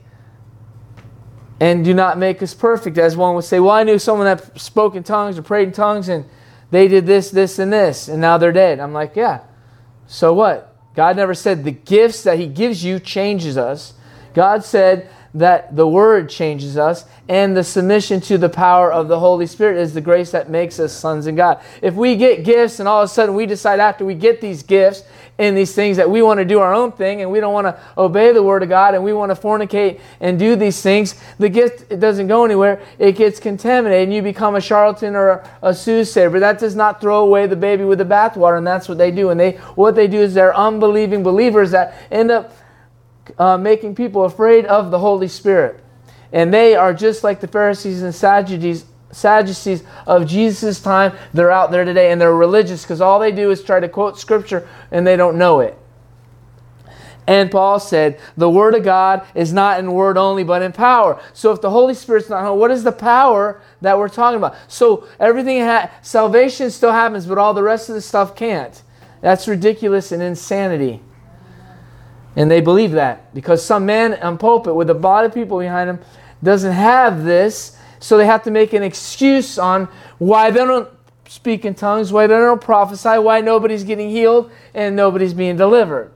and 1.60 1.84
do 1.84 1.94
not 1.94 2.18
make 2.18 2.42
us 2.42 2.54
perfect. 2.54 2.98
As 2.98 3.18
one 3.18 3.36
would 3.36 3.44
say, 3.44 3.60
Well, 3.60 3.72
I 3.72 3.84
knew 3.84 4.00
someone 4.00 4.26
that 4.26 4.60
spoke 4.60 4.96
in 4.96 5.04
tongues 5.04 5.38
or 5.38 5.42
prayed 5.42 5.70
in 5.70 5.74
tongues 5.74 6.10
and 6.10 6.26
they 6.70 6.88
did 6.88 7.06
this, 7.06 7.32
this, 7.32 7.60
and 7.60 7.72
this, 7.72 8.08
and 8.08 8.20
now 8.20 8.38
they're 8.38 8.52
dead. 8.52 8.80
I'm 8.80 8.94
like, 8.94 9.16
Yeah. 9.16 9.42
So 10.08 10.34
what? 10.34 10.76
God 10.96 11.16
never 11.16 11.34
said 11.34 11.64
the 11.64 11.72
gifts 11.72 12.24
that 12.24 12.40
He 12.40 12.48
gives 12.48 12.84
you 12.84 13.00
changes 13.00 13.58
us. 13.58 13.94
God 14.34 14.64
said 14.64 15.10
that 15.34 15.76
the 15.76 15.88
Word 15.88 16.30
changes 16.30 16.78
us, 16.78 17.06
and 17.30 17.56
the 17.56 17.64
submission 17.64 18.20
to 18.22 18.38
the 18.38 18.50
power 18.50 18.92
of 18.92 19.08
the 19.08 19.20
Holy 19.20 19.46
Spirit 19.46 19.78
is 19.78 19.94
the 19.94 20.02
grace 20.02 20.32
that 20.32 20.50
makes 20.50 20.80
us 20.80 20.94
sons 20.94 21.28
of 21.28 21.36
God. 21.36 21.62
If 21.82 21.94
we 21.94 22.16
get 22.16 22.44
gifts 22.44 22.80
and 22.80 22.88
all 22.88 23.04
of 23.04 23.06
a 23.06 23.14
sudden 23.14 23.36
we 23.36 23.46
decide 23.46 23.80
after 23.80 24.06
we 24.06 24.16
get 24.16 24.42
these 24.42 24.64
gifts 24.64 25.04
and 25.40 25.56
these 25.56 25.76
things 25.76 25.98
that 25.98 26.10
we 26.10 26.22
want 26.22 26.40
to 26.40 26.46
do 26.46 26.60
our 26.60 26.74
own 26.74 26.92
thing 26.92 27.22
and 27.22 27.32
we 27.32 27.40
don't 27.40 27.54
want 27.54 27.68
to 27.68 27.80
obey 27.98 28.32
the 28.32 28.42
Word 28.42 28.64
of 28.64 28.70
God 28.70 28.96
and 28.96 29.04
we 29.04 29.14
want 29.14 29.30
to 29.30 29.40
fornicate 29.40 30.00
and 30.20 30.40
do 30.40 30.56
these 30.56 30.82
things, 30.82 31.16
the 31.38 31.50
gift 31.50 31.92
it 31.92 32.00
doesn't 32.00 32.28
go 32.28 32.44
anywhere. 32.44 32.82
It 32.98 33.14
gets 33.14 33.40
contaminated 33.40 34.08
and 34.08 34.14
you 34.14 34.22
become 34.22 34.56
a 34.56 34.62
charlatan 34.62 35.16
or 35.16 35.30
a, 35.30 35.50
a 35.62 35.74
soothsayer. 35.74 36.30
But 36.32 36.40
that 36.40 36.58
does 36.60 36.76
not 36.76 37.00
throw 37.00 37.22
away 37.24 37.46
the 37.46 37.56
baby 37.56 37.84
with 37.84 38.00
the 38.00 38.06
bathwater, 38.06 38.58
and 38.58 38.66
that's 38.66 38.90
what 38.90 38.98
they 38.98 39.12
do. 39.12 39.30
And 39.30 39.40
they 39.40 39.52
what 39.76 39.96
they 39.96 40.08
do 40.08 40.20
is 40.20 40.34
they're 40.34 40.56
unbelieving 40.56 41.22
believers 41.22 41.72
that 41.72 41.96
end 42.10 42.32
up 42.32 42.54
uh, 43.38 43.58
making 43.58 43.96
people 43.96 44.26
afraid 44.26 44.66
of 44.66 44.90
the 44.90 45.00
Holy 45.00 45.28
Spirit. 45.28 45.84
And 46.32 46.54
they 46.54 46.76
are 46.76 46.94
just 46.94 47.24
like 47.24 47.40
the 47.40 47.48
Pharisees 47.48 48.02
and 48.02 48.14
Sadducees, 48.14 48.86
Sadducees 49.12 49.84
of 50.06 50.28
Jesus' 50.28 50.82
time. 50.82 51.14
They're 51.34 51.52
out 51.52 51.72
there 51.72 51.86
today 51.86 52.12
and 52.12 52.20
they're 52.20 52.36
religious 52.36 52.84
because 52.84 53.02
all 53.02 53.20
they 53.20 53.32
do 53.32 53.52
is 53.52 53.64
try 53.64 53.80
to 53.80 53.90
quote 53.90 54.20
Scripture 54.20 54.68
and 54.92 55.06
they 55.06 55.16
don't 55.16 55.38
know 55.38 55.60
it. 55.62 55.78
And 57.28 57.52
Paul 57.52 57.82
said, 57.82 58.20
the 58.38 58.50
Word 58.50 58.74
of 58.74 58.84
God 58.84 59.28
is 59.36 59.52
not 59.52 59.80
in 59.80 59.92
word 59.92 60.18
only, 60.18 60.46
but 60.46 60.62
in 60.62 60.72
power. 60.72 61.22
So 61.34 61.52
if 61.52 61.62
the 61.62 61.70
Holy 61.70 61.94
Spirit's 61.94 62.30
not 62.30 62.56
what 62.56 62.72
is 62.72 62.86
the 62.86 62.94
power 62.94 63.62
that 63.82 63.98
we're 63.98 64.08
talking 64.08 64.38
about? 64.38 64.56
So 64.70 65.06
everything, 65.20 65.62
ha- 65.62 65.92
salvation 66.02 66.72
still 66.72 66.94
happens, 66.94 67.26
but 67.26 67.38
all 67.38 67.54
the 67.54 67.64
rest 67.64 67.90
of 67.90 67.96
the 67.96 68.02
stuff 68.02 68.34
can't. 68.34 68.82
That's 69.20 69.46
ridiculous 69.46 70.14
and 70.14 70.24
insanity. 70.24 71.02
And 72.38 72.50
they 72.50 72.62
believe 72.62 72.92
that 72.92 73.34
because 73.34 73.66
some 73.66 73.86
man 73.86 74.14
on 74.16 74.38
pulpit 74.38 74.76
with 74.76 74.90
a 74.90 74.94
lot 74.94 75.26
of 75.26 75.34
people 75.34 75.60
behind 75.60 75.90
him 75.90 76.00
doesn't 76.42 76.72
have 76.72 77.26
this, 77.26 77.77
so 78.00 78.18
they 78.18 78.26
have 78.26 78.44
to 78.44 78.52
make 78.52 78.74
an 78.74 78.84
excuse 78.84 79.58
on 79.58 79.88
why 80.18 80.52
they 80.52 80.60
don't 80.60 80.90
speak 81.28 81.66
in 81.66 81.76
tongues, 81.76 82.12
why 82.12 82.28
they 82.28 82.36
don't 82.36 82.62
prophesy, 82.62 83.18
why 83.20 83.42
nobody's 83.42 83.84
getting 83.84 84.10
healed 84.10 84.52
and 84.74 84.96
nobody's 84.96 85.34
being 85.34 85.58
delivered. 85.58 86.12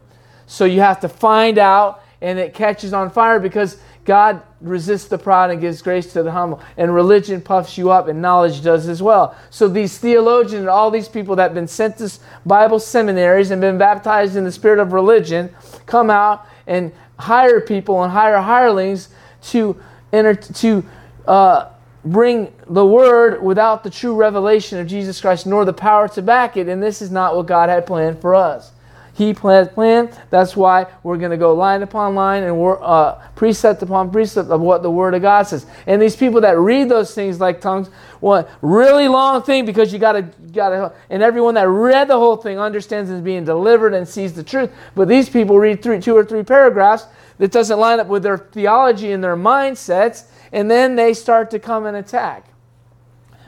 So 0.47 0.65
you 0.65 0.81
have 0.81 0.99
to 1.01 1.09
find 1.09 1.57
out, 1.57 2.03
and 2.21 2.37
it 2.37 2.53
catches 2.53 2.93
on 2.93 3.09
fire 3.09 3.39
because 3.39 3.77
God 4.03 4.41
resists 4.59 5.07
the 5.07 5.17
proud 5.17 5.51
and 5.51 5.61
gives 5.61 5.81
grace 5.81 6.11
to 6.13 6.23
the 6.23 6.31
humble. 6.31 6.61
And 6.77 6.93
religion 6.93 7.41
puffs 7.41 7.77
you 7.77 7.91
up, 7.91 8.07
and 8.07 8.21
knowledge 8.21 8.63
does 8.63 8.87
as 8.87 9.01
well. 9.01 9.35
So 9.49 9.67
these 9.67 9.97
theologians 9.97 10.61
and 10.61 10.69
all 10.69 10.91
these 10.91 11.07
people 11.07 11.35
that 11.37 11.43
have 11.43 11.53
been 11.53 11.67
sent 11.67 11.97
to 11.97 12.11
Bible 12.45 12.79
seminaries 12.79 13.51
and 13.51 13.61
been 13.61 13.77
baptized 13.77 14.35
in 14.35 14.43
the 14.43 14.51
spirit 14.51 14.79
of 14.79 14.93
religion 14.93 15.53
come 15.85 16.09
out 16.09 16.45
and 16.67 16.91
hire 17.17 17.61
people 17.61 18.03
and 18.03 18.11
hire 18.11 18.41
hirelings 18.41 19.09
to 19.43 19.79
enter 20.11 20.35
to 20.35 20.83
uh, 21.27 21.69
bring 22.03 22.53
the 22.67 22.86
word 22.86 23.41
without 23.41 23.84
the 23.84 23.89
true 23.89 24.15
revelation 24.15 24.79
of 24.79 24.88
Jesus 24.88 25.21
Christ, 25.21 25.45
nor 25.45 25.65
the 25.65 25.73
power 25.73 26.07
to 26.10 26.21
back 26.21 26.57
it. 26.57 26.67
And 26.67 26.81
this 26.81 27.01
is 27.01 27.12
not 27.12 27.36
what 27.36 27.45
God 27.45 27.69
had 27.69 27.86
planned 27.86 28.19
for 28.19 28.36
us. 28.36 28.71
He 29.13 29.34
planned 29.34 29.71
plan. 29.71 30.10
That's 30.30 30.56
why 30.56 30.88
we're 31.04 31.17
going 31.17 31.32
to 31.32 31.38
go 31.38 31.54
line 31.54 31.84
upon 31.84 32.15
line 32.15 32.43
and 32.43 32.60
uh, 32.60 33.15
precept 33.36 33.82
upon 33.82 34.10
precept 34.10 34.50
of 34.50 34.62
what 34.62 34.84
the 34.84 34.91
Word 34.91 35.13
of 35.13 35.21
God 35.21 35.43
says. 35.43 35.65
And 35.86 36.02
these 36.02 36.15
people 36.15 36.39
that 36.41 36.58
read 36.58 36.88
those 36.88 37.13
things 37.13 37.39
like 37.39 37.60
tongues, 37.60 37.89
one 38.21 38.45
really 38.62 39.10
long 39.10 39.43
thing 39.43 39.65
because 39.65 39.91
you 39.91 40.00
got 40.00 40.13
to 40.13 40.21
got 40.54 40.69
to. 40.69 40.93
And 41.10 41.21
everyone 41.21 41.56
that 41.56 41.67
read 41.67 42.08
the 42.08 42.17
whole 42.17 42.38
thing 42.38 42.58
understands 42.58 43.10
is 43.10 43.21
being 43.21 43.43
delivered 43.43 43.93
and 43.93 44.08
sees 44.08 44.34
the 44.34 44.43
truth. 44.43 44.71
But 44.95 45.10
these 45.10 45.30
people 45.30 45.60
read 45.60 45.84
three, 45.84 46.00
two 46.00 46.15
or 46.15 46.24
three 46.24 46.43
paragraphs 46.43 47.06
that 47.38 47.52
doesn't 47.52 47.80
line 47.80 48.00
up 48.00 48.08
with 48.08 48.24
their 48.24 48.38
theology 48.38 49.12
and 49.12 49.24
their 49.24 49.36
mindsets, 49.36 50.26
and 50.54 50.71
then 50.71 50.95
they 50.95 51.13
start 51.13 51.52
to 51.52 51.60
come 51.60 51.86
and 51.86 51.97
attack 51.97 52.47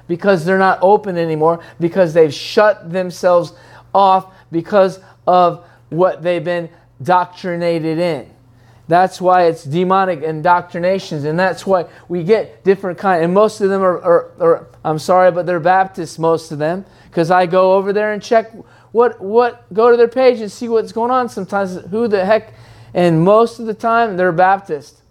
because 0.08 0.44
they're 0.44 0.60
not 0.60 0.80
open 0.82 1.18
anymore 1.18 1.64
because 1.80 2.14
they've 2.14 2.34
shut 2.34 2.92
themselves 2.92 3.54
off 3.94 4.34
because 4.52 5.00
of 5.28 5.66
what 5.90 6.22
they've 6.22 6.44
been 6.44 6.70
doctrinated 7.02 8.00
in. 8.00 8.30
That's 8.88 9.22
why 9.22 9.46
it's 9.46 9.64
demonic 9.64 10.24
indoctrinations, 10.24 11.24
and 11.24 11.40
that's 11.40 11.66
why 11.66 11.86
we 12.10 12.24
get 12.24 12.64
different 12.64 12.98
kind. 12.98 13.24
And 13.24 13.34
most 13.34 13.62
of 13.62 13.70
them 13.70 13.82
are, 13.82 14.02
are, 14.02 14.32
are 14.40 14.68
I'm 14.84 15.00
sorry, 15.00 15.32
but 15.32 15.46
they're 15.46 15.62
Baptists. 15.62 16.20
Most 16.20 16.52
of 16.52 16.60
them, 16.60 16.86
because 17.06 17.32
I 17.32 17.46
go 17.46 17.76
over 17.76 17.94
there 17.94 18.12
and 18.12 18.22
check 18.22 18.52
what 18.92 19.22
what 19.22 19.72
go 19.74 19.90
to 19.90 19.98
their 19.98 20.10
page 20.10 20.42
and 20.42 20.52
see 20.52 20.68
what's 20.68 20.92
going 20.92 21.12
on. 21.12 21.30
Sometimes 21.30 21.78
who 21.92 22.10
the 22.10 22.26
heck, 22.26 22.54
and 22.94 23.24
most 23.24 23.60
of 23.60 23.68
the 23.68 23.74
time 23.74 24.18
they're 24.18 24.34
Baptist. 24.34 25.02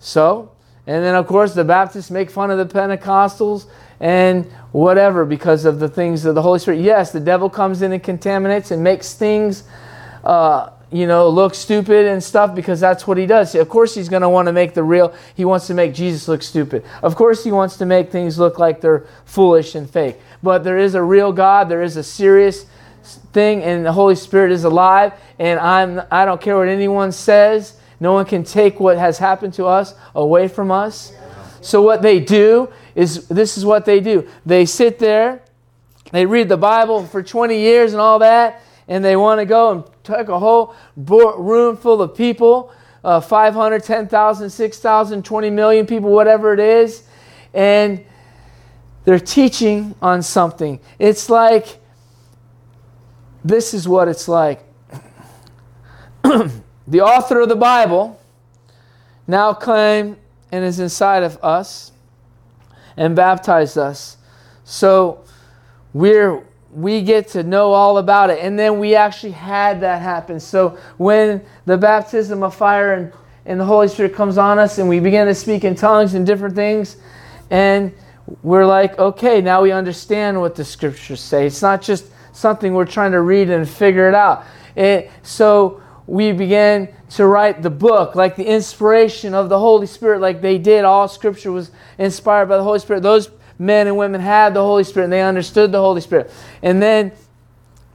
So, 0.00 0.50
and 0.86 1.04
then 1.04 1.14
of 1.14 1.28
course 1.28 1.54
the 1.54 1.64
Baptists 1.64 2.10
make 2.10 2.28
fun 2.28 2.50
of 2.50 2.58
the 2.58 2.66
Pentecostals 2.66 3.66
and 4.00 4.44
whatever 4.72 5.24
because 5.24 5.64
of 5.64 5.78
the 5.78 5.88
things 5.88 6.24
of 6.24 6.34
the 6.34 6.42
Holy 6.42 6.58
Spirit. 6.58 6.80
Yes, 6.80 7.12
the 7.12 7.20
devil 7.20 7.48
comes 7.48 7.82
in 7.82 7.92
and 7.92 8.02
contaminates 8.02 8.70
and 8.70 8.82
makes 8.82 9.14
things, 9.14 9.64
uh, 10.24 10.70
you 10.92 11.06
know, 11.06 11.28
look 11.28 11.54
stupid 11.54 12.06
and 12.06 12.22
stuff 12.22 12.54
because 12.54 12.78
that's 12.78 13.06
what 13.06 13.16
he 13.16 13.26
does. 13.26 13.54
Of 13.54 13.68
course, 13.68 13.94
he's 13.94 14.08
going 14.08 14.22
to 14.22 14.28
want 14.28 14.46
to 14.46 14.52
make 14.52 14.74
the 14.74 14.82
real, 14.82 15.14
he 15.34 15.44
wants 15.44 15.66
to 15.68 15.74
make 15.74 15.94
Jesus 15.94 16.28
look 16.28 16.42
stupid. 16.42 16.84
Of 17.02 17.16
course, 17.16 17.42
he 17.42 17.52
wants 17.52 17.76
to 17.78 17.86
make 17.86 18.10
things 18.10 18.38
look 18.38 18.58
like 18.58 18.80
they're 18.80 19.06
foolish 19.24 19.74
and 19.74 19.88
fake. 19.88 20.16
But 20.42 20.62
there 20.62 20.78
is 20.78 20.94
a 20.94 21.02
real 21.02 21.32
God, 21.32 21.68
there 21.68 21.82
is 21.82 21.96
a 21.96 22.02
serious 22.02 22.66
thing, 23.32 23.62
and 23.62 23.84
the 23.84 23.92
Holy 23.92 24.14
Spirit 24.14 24.52
is 24.52 24.64
alive, 24.64 25.12
and 25.38 25.58
I'm, 25.58 26.02
I 26.10 26.24
don't 26.24 26.40
care 26.40 26.56
what 26.56 26.68
anyone 26.68 27.12
says. 27.12 27.78
No 27.98 28.12
one 28.12 28.26
can 28.26 28.44
take 28.44 28.78
what 28.78 28.98
has 28.98 29.18
happened 29.18 29.54
to 29.54 29.66
us 29.66 29.94
away 30.14 30.48
from 30.48 30.70
us. 30.70 31.12
So, 31.62 31.82
what 31.82 32.02
they 32.02 32.20
do 32.20 32.68
is 32.96 33.28
this 33.28 33.56
is 33.56 33.64
what 33.64 33.84
they 33.84 34.00
do 34.00 34.26
they 34.44 34.66
sit 34.66 34.98
there, 34.98 35.42
they 36.10 36.26
read 36.26 36.48
the 36.48 36.56
Bible 36.56 37.06
for 37.06 37.22
20 37.22 37.56
years 37.56 37.92
and 37.92 38.00
all 38.00 38.18
that, 38.18 38.62
and 38.88 39.04
they 39.04 39.14
want 39.14 39.38
to 39.38 39.46
go 39.46 39.70
and 39.70 39.84
take 40.02 40.28
a 40.28 40.38
whole 40.38 40.74
room 40.96 41.76
full 41.76 42.02
of 42.02 42.16
people 42.16 42.72
uh, 43.06 43.20
500, 43.20 43.84
10,000, 43.84 44.50
6,000, 44.50 45.24
20 45.24 45.50
million 45.50 45.86
people, 45.86 46.10
whatever 46.10 46.52
it 46.52 46.58
is, 46.58 47.04
and 47.54 48.04
they're 49.04 49.20
teaching 49.20 49.94
on 50.02 50.22
something. 50.22 50.80
It's 50.98 51.30
like 51.30 51.78
this 53.44 53.74
is 53.74 53.86
what 53.86 54.08
it's 54.08 54.26
like. 54.26 54.64
the 56.24 57.00
author 57.00 57.40
of 57.40 57.48
the 57.48 57.54
Bible 57.54 58.20
now 59.28 59.52
came 59.52 60.16
and 60.50 60.64
is 60.64 60.80
inside 60.80 61.22
of 61.22 61.38
us 61.44 61.92
and 62.96 63.14
baptized 63.14 63.78
us. 63.78 64.16
So 64.64 65.24
we're 65.92 66.42
we 66.76 67.00
get 67.00 67.28
to 67.28 67.42
know 67.42 67.72
all 67.72 67.96
about 67.96 68.28
it. 68.28 68.38
And 68.40 68.58
then 68.58 68.78
we 68.78 68.94
actually 68.94 69.32
had 69.32 69.80
that 69.80 70.02
happen. 70.02 70.38
So 70.38 70.76
when 70.98 71.42
the 71.64 71.78
baptism 71.78 72.42
of 72.42 72.54
fire 72.54 72.92
and, 72.92 73.12
and 73.46 73.58
the 73.58 73.64
Holy 73.64 73.88
Spirit 73.88 74.14
comes 74.14 74.36
on 74.36 74.58
us 74.58 74.76
and 74.76 74.86
we 74.86 75.00
begin 75.00 75.26
to 75.26 75.34
speak 75.34 75.64
in 75.64 75.74
tongues 75.74 76.12
and 76.12 76.26
different 76.26 76.54
things, 76.54 76.98
and 77.50 77.94
we're 78.42 78.66
like, 78.66 78.98
okay, 78.98 79.40
now 79.40 79.62
we 79.62 79.72
understand 79.72 80.38
what 80.38 80.54
the 80.54 80.64
scriptures 80.64 81.20
say. 81.20 81.46
It's 81.46 81.62
not 81.62 81.80
just 81.80 82.06
something 82.32 82.74
we're 82.74 82.84
trying 82.84 83.12
to 83.12 83.22
read 83.22 83.48
and 83.48 83.66
figure 83.66 84.06
it 84.06 84.14
out. 84.14 84.44
It, 84.74 85.10
so 85.22 85.80
we 86.06 86.32
began 86.32 86.88
to 87.10 87.26
write 87.26 87.62
the 87.62 87.70
book, 87.70 88.14
like 88.14 88.36
the 88.36 88.46
inspiration 88.46 89.34
of 89.34 89.48
the 89.48 89.58
Holy 89.58 89.86
Spirit, 89.86 90.20
like 90.20 90.40
they 90.40 90.58
did. 90.58 90.84
All 90.84 91.08
scripture 91.08 91.50
was 91.50 91.70
inspired 91.98 92.46
by 92.46 92.56
the 92.56 92.62
Holy 92.62 92.78
Spirit. 92.78 93.02
Those 93.02 93.30
men 93.58 93.86
and 93.86 93.96
women 93.96 94.20
had 94.20 94.54
the 94.54 94.62
Holy 94.62 94.84
Spirit 94.84 95.04
and 95.04 95.12
they 95.12 95.22
understood 95.22 95.72
the 95.72 95.80
Holy 95.80 96.00
Spirit. 96.00 96.30
And 96.62 96.80
then 96.80 97.12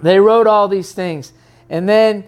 they 0.02 0.20
wrote 0.20 0.48
all 0.48 0.68
these 0.68 0.92
things. 0.92 1.32
And 1.70 1.88
then 1.88 2.26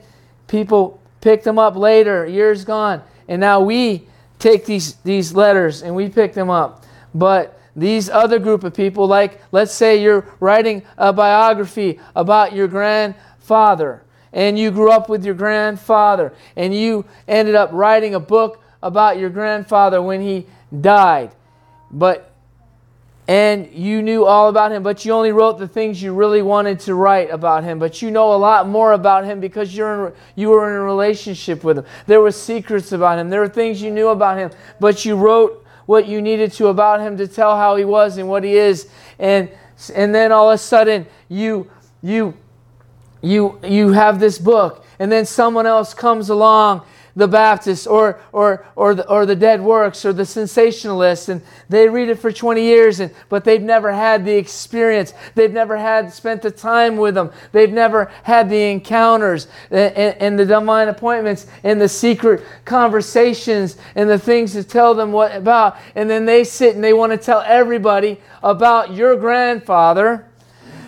people 0.47 1.01
picked 1.19 1.43
them 1.43 1.59
up 1.59 1.75
later, 1.75 2.25
years 2.25 2.63
gone. 2.63 3.01
And 3.27 3.41
now 3.41 3.61
we 3.61 4.07
take 4.39 4.65
these, 4.65 4.95
these 4.95 5.33
letters 5.33 5.81
and 5.81 5.95
we 5.95 6.09
pick 6.09 6.33
them 6.33 6.49
up. 6.49 6.85
But 7.13 7.59
these 7.75 8.09
other 8.09 8.39
group 8.39 8.63
of 8.63 8.73
people, 8.73 9.07
like 9.07 9.41
let's 9.51 9.73
say 9.73 10.01
you're 10.01 10.27
writing 10.39 10.83
a 10.97 11.11
biography 11.11 11.99
about 12.15 12.53
your 12.53 12.67
grandfather, 12.67 14.02
and 14.33 14.59
you 14.59 14.71
grew 14.71 14.91
up 14.91 15.07
with 15.07 15.23
your 15.23 15.35
grandfather, 15.35 16.33
and 16.55 16.75
you 16.75 17.05
ended 17.27 17.55
up 17.55 17.69
writing 17.71 18.15
a 18.15 18.19
book 18.19 18.61
about 18.81 19.17
your 19.17 19.29
grandfather 19.29 20.01
when 20.01 20.21
he 20.21 20.45
died. 20.81 21.31
But 21.91 22.33
and 23.25 23.71
you 23.73 24.01
knew 24.01 24.25
all 24.25 24.49
about 24.49 24.73
him, 24.73 24.83
but 24.83 25.05
you 25.05 25.13
only 25.13 25.31
wrote 25.31 25.57
the 25.57 25.67
things 25.67 26.01
you 26.01 26.13
really 26.13 26.41
wanted 26.41 26.79
to 26.81 26.93
write 26.93 27.29
about 27.29 27.63
him. 27.63 27.79
But 27.79 28.01
you 28.01 28.11
know 28.11 28.33
a 28.33 28.35
lot 28.35 28.67
more 28.67 28.91
about 28.91 29.23
him 29.23 29.39
because 29.39 29.73
you're 29.73 30.07
in, 30.07 30.13
you 30.35 30.49
were 30.49 30.69
in 30.69 30.75
a 30.75 30.81
relationship 30.81 31.63
with 31.63 31.77
him. 31.77 31.85
There 32.05 32.19
were 32.19 32.31
secrets 32.31 32.91
about 32.91 33.19
him. 33.19 33.29
There 33.29 33.39
were 33.39 33.47
things 33.47 33.81
you 33.81 33.91
knew 33.91 34.09
about 34.09 34.37
him, 34.37 34.51
but 34.79 35.05
you 35.05 35.15
wrote 35.15 35.65
what 35.85 36.05
you 36.05 36.21
needed 36.21 36.51
to 36.53 36.67
about 36.67 36.99
him 36.99 37.15
to 37.17 37.27
tell 37.27 37.55
how 37.55 37.77
he 37.77 37.85
was 37.85 38.17
and 38.17 38.27
what 38.27 38.43
he 38.43 38.57
is. 38.57 38.89
And 39.19 39.49
and 39.95 40.13
then 40.13 40.31
all 40.31 40.49
of 40.49 40.55
a 40.55 40.57
sudden 40.57 41.05
you 41.29 41.69
you 42.01 42.33
you 43.23 43.59
you 43.63 43.93
have 43.93 44.19
this 44.19 44.37
book, 44.37 44.85
and 44.99 45.11
then 45.11 45.25
someone 45.25 45.65
else 45.65 45.95
comes 45.95 46.29
along 46.29 46.83
the 47.15 47.27
Baptist 47.27 47.85
or, 47.87 48.19
or, 48.31 48.65
or, 48.75 48.95
the, 48.95 49.07
or 49.07 49.25
the 49.25 49.35
Dead 49.35 49.61
Works 49.61 50.03
or 50.05 50.13
the 50.13 50.23
Cessationists, 50.23 51.29
and 51.29 51.41
they 51.69 51.87
read 51.87 52.09
it 52.09 52.15
for 52.15 52.31
20 52.31 52.61
years, 52.61 52.99
and, 52.99 53.13
but 53.29 53.43
they've 53.43 53.61
never 53.61 53.91
had 53.91 54.25
the 54.25 54.35
experience. 54.35 55.13
They've 55.35 55.53
never 55.53 55.77
had 55.77 56.11
spent 56.11 56.41
the 56.41 56.51
time 56.51 56.97
with 56.97 57.13
them. 57.15 57.31
They've 57.51 57.71
never 57.71 58.11
had 58.23 58.49
the 58.49 58.71
encounters 58.71 59.47
and, 59.69 59.95
and, 59.95 60.17
and 60.17 60.39
the 60.39 60.45
divine 60.45 60.87
appointments 60.87 61.45
and 61.63 61.79
the 61.79 61.89
secret 61.89 62.43
conversations 62.65 63.77
and 63.95 64.09
the 64.09 64.19
things 64.19 64.53
to 64.53 64.63
tell 64.63 64.95
them 64.95 65.11
what 65.11 65.35
about. 65.35 65.77
And 65.95 66.09
then 66.09 66.25
they 66.25 66.43
sit 66.43 66.75
and 66.75 66.83
they 66.83 66.93
want 66.93 67.11
to 67.11 67.17
tell 67.17 67.41
everybody 67.45 68.19
about 68.41 68.93
your 68.93 69.15
grandfather 69.15 70.27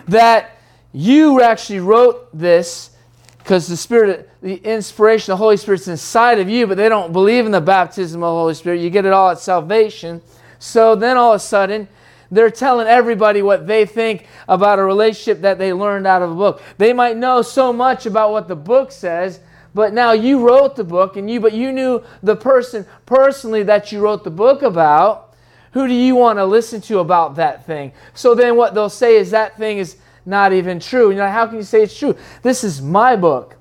that 0.08 0.55
you 0.92 1.42
actually 1.42 1.80
wrote 1.80 2.28
this 2.36 2.90
because 3.38 3.68
the 3.68 3.76
Spirit, 3.76 4.28
the 4.42 4.56
inspiration, 4.56 5.30
the 5.30 5.36
Holy 5.36 5.56
Spirit's 5.56 5.86
inside 5.86 6.40
of 6.40 6.50
you, 6.50 6.66
but 6.66 6.76
they 6.76 6.88
don't 6.88 7.12
believe 7.12 7.46
in 7.46 7.52
the 7.52 7.60
baptism 7.60 8.22
of 8.22 8.26
the 8.26 8.40
Holy 8.40 8.54
Spirit. 8.54 8.80
You 8.80 8.90
get 8.90 9.04
it 9.04 9.12
all 9.12 9.30
at 9.30 9.38
salvation. 9.38 10.20
So 10.58 10.96
then 10.96 11.16
all 11.16 11.32
of 11.32 11.36
a 11.36 11.38
sudden, 11.38 11.86
they're 12.30 12.50
telling 12.50 12.88
everybody 12.88 13.42
what 13.42 13.66
they 13.66 13.86
think 13.86 14.26
about 14.48 14.78
a 14.78 14.84
relationship 14.84 15.42
that 15.42 15.58
they 15.58 15.72
learned 15.72 16.06
out 16.06 16.22
of 16.22 16.32
a 16.32 16.34
book. 16.34 16.62
They 16.78 16.92
might 16.92 17.16
know 17.16 17.42
so 17.42 17.72
much 17.72 18.06
about 18.06 18.32
what 18.32 18.48
the 18.48 18.56
book 18.56 18.90
says, 18.90 19.40
but 19.74 19.92
now 19.92 20.12
you 20.12 20.44
wrote 20.44 20.74
the 20.74 20.84
book 20.84 21.16
and 21.16 21.30
you 21.30 21.38
but 21.38 21.52
you 21.52 21.70
knew 21.70 22.02
the 22.22 22.34
person 22.34 22.86
personally 23.04 23.62
that 23.64 23.92
you 23.92 24.00
wrote 24.00 24.24
the 24.24 24.30
book 24.30 24.62
about. 24.62 25.34
Who 25.72 25.86
do 25.86 25.92
you 25.92 26.16
want 26.16 26.38
to 26.38 26.44
listen 26.46 26.80
to 26.82 27.00
about 27.00 27.36
that 27.36 27.66
thing? 27.66 27.92
So 28.14 28.34
then 28.34 28.56
what 28.56 28.74
they'll 28.74 28.88
say 28.88 29.16
is 29.16 29.30
that 29.30 29.58
thing 29.58 29.78
is 29.78 29.98
not 30.26 30.52
even 30.52 30.80
true. 30.80 31.10
You 31.10 31.16
know, 31.16 31.30
how 31.30 31.46
can 31.46 31.56
you 31.56 31.62
say 31.62 31.82
it's 31.82 31.98
true? 31.98 32.16
This 32.42 32.64
is 32.64 32.82
my 32.82 33.16
book. 33.16 33.56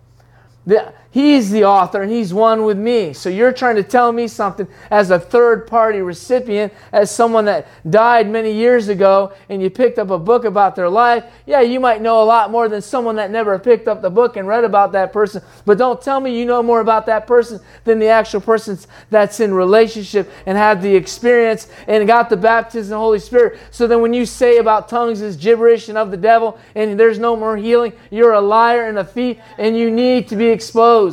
The, 0.65 0.93
He's 1.15 1.49
the 1.49 1.63
author 1.63 2.01
and 2.01 2.11
he's 2.11 2.33
one 2.33 2.65
with 2.65 2.77
me. 2.77 3.13
So 3.13 3.29
you're 3.29 3.53
trying 3.53 3.77
to 3.77 3.83
tell 3.83 4.11
me 4.11 4.27
something 4.27 4.67
as 4.91 5.11
a 5.11 5.17
third 5.17 5.65
party 5.65 6.01
recipient, 6.01 6.73
as 6.91 7.09
someone 7.09 7.45
that 7.45 7.69
died 7.89 8.29
many 8.29 8.51
years 8.51 8.89
ago, 8.89 9.31
and 9.47 9.61
you 9.61 9.69
picked 9.69 9.97
up 9.97 10.09
a 10.09 10.19
book 10.19 10.43
about 10.43 10.75
their 10.75 10.89
life. 10.89 11.23
Yeah, 11.45 11.61
you 11.61 11.79
might 11.79 12.01
know 12.01 12.21
a 12.21 12.25
lot 12.25 12.51
more 12.51 12.67
than 12.67 12.81
someone 12.81 13.15
that 13.15 13.31
never 13.31 13.57
picked 13.57 13.87
up 13.87 14.01
the 14.01 14.09
book 14.09 14.35
and 14.35 14.45
read 14.45 14.65
about 14.65 14.91
that 14.91 15.13
person. 15.13 15.41
But 15.63 15.77
don't 15.77 16.01
tell 16.01 16.19
me 16.19 16.37
you 16.37 16.43
know 16.43 16.61
more 16.61 16.81
about 16.81 17.05
that 17.05 17.27
person 17.27 17.61
than 17.85 17.97
the 17.97 18.07
actual 18.07 18.41
person 18.41 18.77
that's 19.09 19.39
in 19.39 19.53
relationship 19.53 20.29
and 20.45 20.57
had 20.57 20.81
the 20.81 20.93
experience 20.93 21.69
and 21.87 22.05
got 22.05 22.29
the 22.29 22.35
baptism 22.35 22.87
of 22.87 22.89
the 22.89 22.97
Holy 22.97 23.19
Spirit. 23.19 23.57
So 23.71 23.87
then 23.87 24.01
when 24.01 24.13
you 24.13 24.25
say 24.25 24.57
about 24.57 24.89
tongues 24.89 25.21
is 25.21 25.37
gibberish 25.37 25.87
and 25.87 25.97
of 25.97 26.11
the 26.11 26.17
devil 26.17 26.59
and 26.75 26.99
there's 26.99 27.19
no 27.19 27.37
more 27.37 27.55
healing, 27.55 27.93
you're 28.11 28.33
a 28.33 28.41
liar 28.41 28.89
and 28.89 28.97
a 28.97 29.05
thief 29.05 29.37
and 29.57 29.77
you 29.77 29.89
need 29.89 30.27
to 30.27 30.35
be 30.35 30.47
exposed 30.47 31.04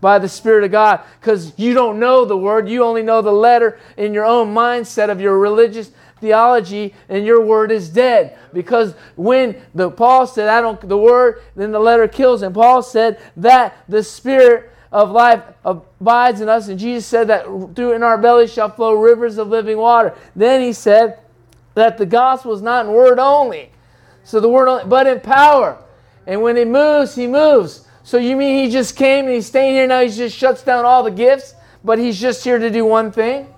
by 0.00 0.18
the 0.18 0.28
Spirit 0.28 0.64
of 0.64 0.70
God 0.70 1.00
because 1.20 1.52
you 1.56 1.74
don't 1.74 1.98
know 1.98 2.24
the 2.24 2.36
Word. 2.36 2.68
You 2.68 2.84
only 2.84 3.02
know 3.02 3.22
the 3.22 3.32
letter 3.32 3.78
in 3.96 4.14
your 4.14 4.24
own 4.24 4.54
mindset 4.54 5.10
of 5.10 5.20
your 5.20 5.38
religious 5.38 5.90
theology, 6.20 6.94
and 7.08 7.26
your 7.26 7.44
Word 7.44 7.70
is 7.70 7.88
dead. 7.88 8.38
Because 8.52 8.94
when 9.16 9.56
the 9.74 9.90
Paul 9.90 10.26
said, 10.26 10.48
"I 10.48 10.60
don't," 10.60 10.80
the 10.88 10.96
Word, 10.96 11.40
then 11.54 11.72
the 11.72 11.80
letter 11.80 12.08
kills, 12.08 12.42
and 12.42 12.54
Paul 12.54 12.82
said 12.82 13.18
that 13.36 13.74
the 13.88 14.02
Spirit 14.02 14.70
of 14.92 15.10
life 15.10 15.42
abides 15.64 16.40
in 16.40 16.48
us, 16.48 16.68
and 16.68 16.78
Jesus 16.78 17.06
said 17.06 17.28
that 17.28 17.44
through 17.74 17.92
in 17.92 18.02
our 18.02 18.16
belly 18.16 18.46
shall 18.46 18.70
flow 18.70 18.94
rivers 18.94 19.36
of 19.36 19.48
living 19.48 19.76
water. 19.76 20.14
Then 20.34 20.62
he 20.62 20.72
said 20.72 21.18
that 21.74 21.98
the 21.98 22.06
gospel 22.06 22.54
is 22.54 22.62
not 22.62 22.86
in 22.86 22.92
word 22.92 23.18
only, 23.18 23.70
so 24.24 24.40
the 24.40 24.48
word 24.48 24.68
only, 24.68 24.84
but 24.84 25.06
in 25.06 25.20
power. 25.20 25.76
And 26.26 26.40
when 26.40 26.56
he 26.56 26.64
moves, 26.64 27.14
he 27.14 27.26
moves. 27.26 27.85
So 28.06 28.18
you 28.18 28.36
mean 28.36 28.64
he 28.64 28.70
just 28.70 28.94
came 28.94 29.24
and 29.24 29.34
he's 29.34 29.48
staying 29.48 29.74
here 29.74 29.88
now? 29.88 30.00
He 30.00 30.08
just 30.08 30.36
shuts 30.36 30.62
down 30.62 30.84
all 30.84 31.02
the 31.02 31.10
gifts, 31.10 31.56
but 31.82 31.98
he's 31.98 32.20
just 32.20 32.44
here 32.44 32.56
to 32.56 32.70
do 32.70 32.84
one 32.84 33.10
thing? 33.10 33.52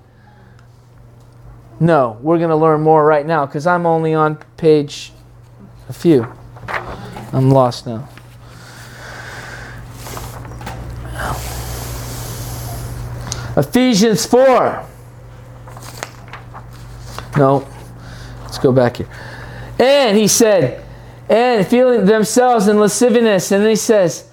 No, 1.79 2.19
we're 2.23 2.39
going 2.39 2.49
to 2.49 2.57
learn 2.57 2.81
more 2.81 3.05
right 3.05 3.27
now 3.27 3.45
because 3.45 3.67
I'm 3.67 3.85
only 3.85 4.15
on 4.15 4.37
page 4.57 5.13
a 5.91 5.93
few. 5.93 6.27
I'm 6.67 7.51
lost 7.51 7.87
now. 7.87 8.09
Ephesians 13.55 14.25
4. 14.25 14.87
No, 17.37 17.69
let's 18.45 18.57
go 18.57 18.73
back 18.73 18.97
here. 18.97 19.09
And 19.79 20.17
he 20.17 20.27
said, 20.27 20.83
and 21.29 21.67
feeling 21.67 22.07
themselves 22.07 22.67
in 22.67 22.81
lasciviousness. 22.81 23.53
And 23.53 23.67
he 23.67 23.77
says, 23.77 24.28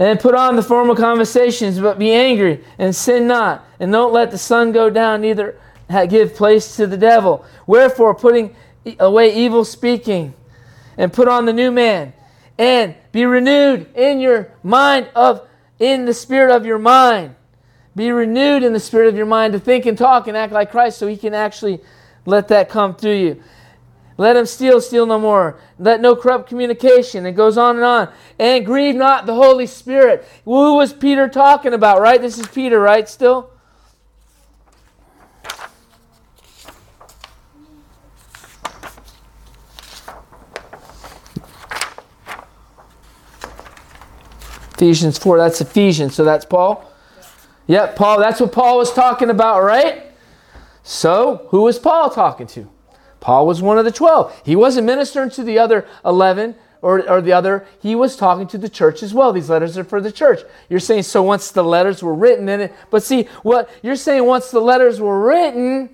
and 0.00 0.18
put 0.18 0.34
on 0.34 0.56
the 0.56 0.62
formal 0.62 0.96
conversations, 0.96 1.78
but 1.78 1.98
be 1.98 2.10
angry 2.10 2.64
and 2.78 2.96
sin 2.96 3.26
not, 3.26 3.66
and 3.78 3.92
don't 3.92 4.14
let 4.14 4.30
the 4.30 4.38
sun 4.38 4.72
go 4.72 4.88
down, 4.88 5.20
neither 5.20 5.60
give 6.08 6.34
place 6.34 6.76
to 6.76 6.86
the 6.86 6.96
devil. 6.96 7.44
Wherefore, 7.66 8.14
putting 8.14 8.56
away 8.98 9.34
evil 9.36 9.62
speaking, 9.64 10.32
and 10.96 11.12
put 11.12 11.28
on 11.28 11.44
the 11.44 11.52
new 11.52 11.70
man, 11.70 12.14
and 12.58 12.94
be 13.12 13.26
renewed 13.26 13.94
in 13.94 14.20
your 14.20 14.52
mind 14.62 15.10
of 15.14 15.46
in 15.78 16.06
the 16.06 16.14
spirit 16.14 16.50
of 16.54 16.64
your 16.64 16.78
mind. 16.78 17.34
Be 17.94 18.10
renewed 18.10 18.62
in 18.62 18.72
the 18.72 18.80
spirit 18.80 19.08
of 19.08 19.16
your 19.16 19.26
mind 19.26 19.52
to 19.52 19.58
think 19.58 19.84
and 19.84 19.98
talk 19.98 20.28
and 20.28 20.36
act 20.36 20.52
like 20.52 20.70
Christ, 20.70 20.98
so 20.98 21.06
He 21.08 21.16
can 21.18 21.34
actually 21.34 21.80
let 22.24 22.48
that 22.48 22.70
come 22.70 22.94
through 22.94 23.16
you. 23.16 23.42
Let 24.20 24.36
him 24.36 24.44
steal, 24.44 24.82
steal 24.82 25.06
no 25.06 25.18
more. 25.18 25.58
Let 25.78 26.02
no 26.02 26.14
corrupt 26.14 26.46
communication. 26.46 27.24
It 27.24 27.32
goes 27.32 27.56
on 27.56 27.76
and 27.76 27.84
on. 27.86 28.12
And 28.38 28.66
grieve 28.66 28.94
not 28.94 29.24
the 29.24 29.32
Holy 29.32 29.66
Spirit. 29.66 30.28
Who 30.44 30.74
was 30.74 30.92
Peter 30.92 31.26
talking 31.26 31.72
about, 31.72 32.02
right? 32.02 32.20
This 32.20 32.38
is 32.38 32.46
Peter, 32.48 32.78
right? 32.78 33.08
Still? 33.08 33.48
Ephesians 44.74 45.16
4, 45.16 45.38
that's 45.38 45.62
Ephesians, 45.62 46.14
so 46.14 46.24
that's 46.24 46.44
Paul. 46.44 46.84
Yep, 47.68 47.96
Paul, 47.96 48.20
that's 48.20 48.38
what 48.38 48.52
Paul 48.52 48.76
was 48.76 48.92
talking 48.92 49.30
about, 49.30 49.62
right? 49.62 50.12
So, 50.82 51.46
who 51.48 51.62
was 51.62 51.78
Paul 51.78 52.10
talking 52.10 52.46
to? 52.48 52.68
Paul 53.20 53.46
was 53.46 53.62
one 53.62 53.78
of 53.78 53.84
the 53.84 53.92
12. 53.92 54.42
He 54.44 54.56
wasn't 54.56 54.86
ministering 54.86 55.30
to 55.30 55.44
the 55.44 55.58
other 55.58 55.86
11 56.04 56.54
or, 56.82 57.08
or 57.08 57.20
the 57.20 57.32
other. 57.32 57.66
He 57.80 57.94
was 57.94 58.16
talking 58.16 58.46
to 58.48 58.58
the 58.58 58.68
church 58.68 59.02
as 59.02 59.12
well. 59.12 59.32
These 59.32 59.50
letters 59.50 59.76
are 59.76 59.84
for 59.84 60.00
the 60.00 60.10
church. 60.10 60.40
You're 60.68 60.80
saying, 60.80 61.02
so 61.02 61.22
once 61.22 61.50
the 61.50 61.62
letters 61.62 62.02
were 62.02 62.14
written 62.14 62.48
in 62.48 62.60
it, 62.60 62.74
but 62.90 63.02
see, 63.02 63.24
what 63.42 63.68
you're 63.82 63.96
saying, 63.96 64.24
once 64.24 64.50
the 64.50 64.60
letters 64.60 65.00
were 65.00 65.20
written, 65.20 65.90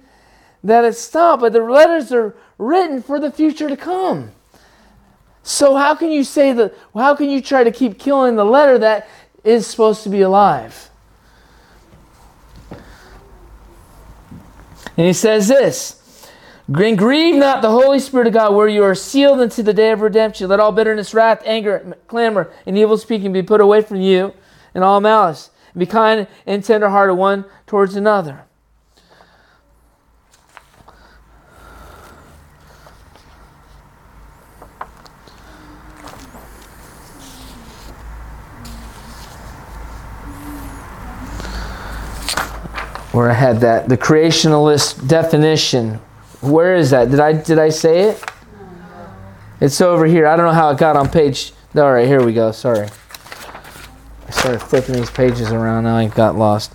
that 0.63 0.85
it 0.85 0.95
stopped, 0.95 1.43
but 1.43 1.53
the 1.53 1.63
letters 1.63 2.13
are 2.13 2.37
written 2.59 3.03
for 3.03 3.21
the 3.21 3.31
future 3.31 3.69
to 3.69 3.77
come. 3.77 4.33
So 5.43 5.77
how 5.77 5.95
can 5.95 6.11
you 6.11 6.25
say 6.25 6.53
that? 6.53 6.75
How 6.95 7.15
can 7.15 7.31
you 7.31 7.41
try 7.41 7.63
to 7.63 7.71
keep 7.71 7.99
killing 7.99 8.35
the 8.35 8.45
letter 8.45 8.79
that 8.79 9.09
is 9.45 9.67
supposed 9.67 10.03
to 10.03 10.09
be 10.09 10.23
alive? 10.23 10.91
And 14.97 15.07
he 15.07 15.13
says 15.13 15.47
this. 15.47 16.03
And 16.69 16.99
grieve 16.99 17.37
not 17.37 17.63
the 17.63 17.71
Holy 17.71 18.01
Spirit 18.01 18.27
of 18.27 18.33
God, 18.33 18.55
where 18.55 18.67
you 18.67 18.83
are 18.83 18.95
sealed 18.95 19.41
unto 19.41 19.63
the 19.63 19.73
day 19.73 19.93
of 19.93 20.01
redemption. 20.01 20.49
Let 20.49 20.59
all 20.59 20.73
bitterness, 20.73 21.15
wrath, 21.15 21.43
anger, 21.45 21.97
clamor, 22.09 22.51
and 22.67 22.77
evil 22.77 22.99
speaking 22.99 23.33
be 23.33 23.43
put 23.43 23.61
away 23.61 23.83
from 23.83 24.01
you, 24.01 24.35
and 24.75 24.83
all 24.83 25.01
malice. 25.01 25.51
Be 25.77 25.87
kind 25.87 26.27
and 26.45 26.65
tenderhearted 26.65 27.17
one 27.17 27.45
towards 27.67 27.95
another. 27.95 28.47
where 43.17 43.31
I 43.31 43.33
had 43.33 43.61
that 43.61 43.89
the 43.89 43.97
creationalist 43.97 45.09
definition. 45.09 46.01
Where 46.49 46.77
is 46.77 46.91
that? 46.91 47.11
Did 47.11 47.21
I 47.21 47.33
did 47.33 47.59
I 47.59 47.69
say 47.69 48.11
it? 48.11 48.25
It's 49.61 49.81
over 49.81 50.07
here. 50.07 50.27
I 50.27 50.37
don't 50.37 50.47
know 50.47 50.53
how 50.53 50.71
it 50.71 50.79
got 50.79 50.97
on 50.97 51.09
page. 51.09 51.53
All 51.75 51.93
right, 51.93 52.07
here 52.07 52.25
we 52.25 52.33
go. 52.33 52.53
Sorry. 52.53 52.89
I 54.27 54.31
started 54.31 54.61
flipping 54.61 54.95
these 54.95 55.11
pages 55.11 55.53
around. 55.53 55.85
Now 55.85 55.97
I 55.97 56.07
got 56.09 56.37
lost. 56.37 56.73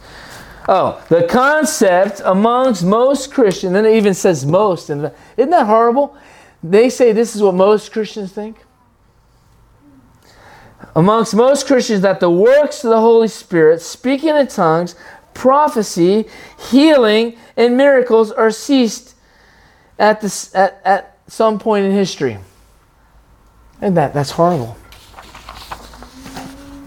Oh, 0.67 1.03
the 1.09 1.23
concept 1.23 2.21
amongst 2.23 2.83
most 2.83 3.33
Christians, 3.33 3.75
and 3.75 3.85
it 3.85 3.95
even 3.95 4.13
says 4.13 4.45
most, 4.45 4.89
and 4.89 5.11
isn't 5.35 5.49
that 5.49 5.65
horrible? 5.65 6.15
They 6.63 6.89
say 6.89 7.11
this 7.11 7.35
is 7.35 7.41
what 7.41 7.55
most 7.55 7.91
Christians 7.91 8.31
think. 8.31 8.57
Amongst 10.95 11.33
most 11.33 11.67
Christians, 11.67 12.01
that 12.01 12.19
the 12.19 12.29
works 12.29 12.83
of 12.83 12.91
the 12.91 12.99
Holy 12.99 13.27
Spirit, 13.27 13.81
speaking 13.81 14.35
in 14.35 14.47
tongues, 14.47 14.95
prophecy, 15.33 16.27
healing, 16.69 17.37
and 17.57 17.75
miracles 17.75 18.31
are 18.31 18.51
ceased 18.51 19.15
at, 20.01 20.19
this, 20.19 20.53
at, 20.55 20.81
at 20.83 21.17
some 21.27 21.59
point 21.59 21.85
in 21.85 21.91
history. 21.91 22.39
And 23.79 23.95
that, 23.95 24.13
that's 24.13 24.31
horrible. 24.31 24.75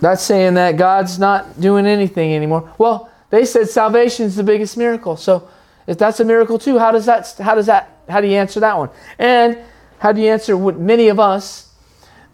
That's 0.01 0.23
saying 0.23 0.55
that 0.55 0.77
God's 0.77 1.19
not 1.19 1.61
doing 1.61 1.87
anything 1.87 2.35
anymore. 2.35 2.75
Well, 2.77 3.11
they 3.31 3.45
said 3.45 3.69
salvation 3.71 4.27
is 4.27 4.37
the 4.37 4.43
biggest 4.43 4.77
miracle. 4.77 5.17
So 5.17 5.49
if 5.87 5.97
that's 5.97 6.21
a 6.21 6.25
miracle 6.25 6.59
too, 6.59 6.79
how 6.79 6.91
does 6.91 7.07
that 7.07 7.35
how 7.39 7.55
does 7.55 7.67
that 7.67 8.01
how 8.09 8.21
do 8.21 8.27
you 8.27 8.35
answer 8.35 8.61
that 8.61 8.77
one? 8.77 8.91
And 9.19 9.59
how 9.99 10.13
do 10.13 10.21
you 10.21 10.29
answer 10.29 10.57
what 10.57 10.79
many 10.79 11.09
of 11.09 11.19
us 11.19 11.73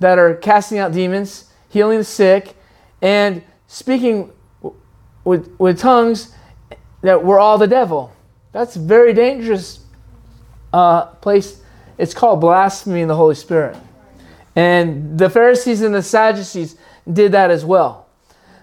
that 0.00 0.18
are 0.18 0.34
casting 0.34 0.78
out 0.78 0.92
demons, 0.92 1.44
healing 1.68 1.98
the 1.98 2.04
sick, 2.04 2.56
and 3.00 3.42
speaking 3.68 4.32
with, 5.24 5.54
with 5.58 5.78
tongues 5.78 6.34
that 7.02 7.22
we're 7.22 7.38
all 7.38 7.58
the 7.58 7.68
devil. 7.68 8.12
That's 8.52 8.74
very 8.74 9.12
dangerous 9.12 9.79
uh, 10.72 11.06
place. 11.06 11.60
It's 11.98 12.14
called 12.14 12.40
blasphemy 12.40 13.00
in 13.00 13.08
the 13.08 13.16
Holy 13.16 13.34
Spirit. 13.34 13.76
And 14.56 15.18
the 15.18 15.30
Pharisees 15.30 15.82
and 15.82 15.94
the 15.94 16.02
Sadducees 16.02 16.76
did 17.10 17.32
that 17.32 17.50
as 17.50 17.64
well. 17.64 18.06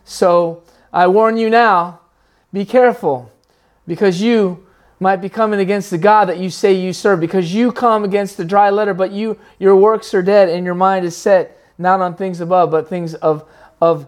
So 0.05 0.63
I 0.91 1.07
warn 1.07 1.37
you 1.37 1.49
now 1.49 1.99
be 2.53 2.65
careful 2.65 3.31
because 3.85 4.21
you 4.21 4.65
might 4.99 5.17
be 5.17 5.29
coming 5.29 5.59
against 5.59 5.91
the 5.91 5.97
God 5.97 6.25
that 6.29 6.37
you 6.37 6.49
say 6.49 6.73
you 6.73 6.91
serve 6.91 7.19
because 7.19 7.53
you 7.53 7.71
come 7.71 8.03
against 8.03 8.37
the 8.37 8.45
dry 8.45 8.69
letter, 8.69 8.93
but 8.93 9.11
you 9.11 9.37
your 9.59 9.75
works 9.75 10.13
are 10.13 10.23
dead 10.23 10.49
and 10.49 10.65
your 10.65 10.75
mind 10.75 11.05
is 11.05 11.15
set 11.15 11.61
not 11.77 12.01
on 12.01 12.15
things 12.15 12.41
above, 12.41 12.71
but 12.71 12.89
things 12.89 13.13
of, 13.15 13.47
of 13.79 14.07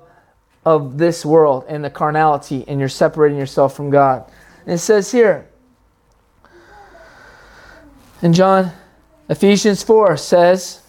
of 0.65 0.97
this 0.97 1.25
world 1.25 1.65
and 1.67 1.83
the 1.83 1.89
carnality, 1.89 2.63
and 2.67 2.79
you're 2.79 2.89
separating 2.89 3.39
yourself 3.39 3.75
from 3.75 3.89
God. 3.89 4.29
And 4.65 4.75
it 4.75 4.79
says 4.79 5.11
here 5.11 5.48
in 8.21 8.33
John, 8.33 8.71
Ephesians 9.29 9.83
4 9.83 10.17
says, 10.17 10.81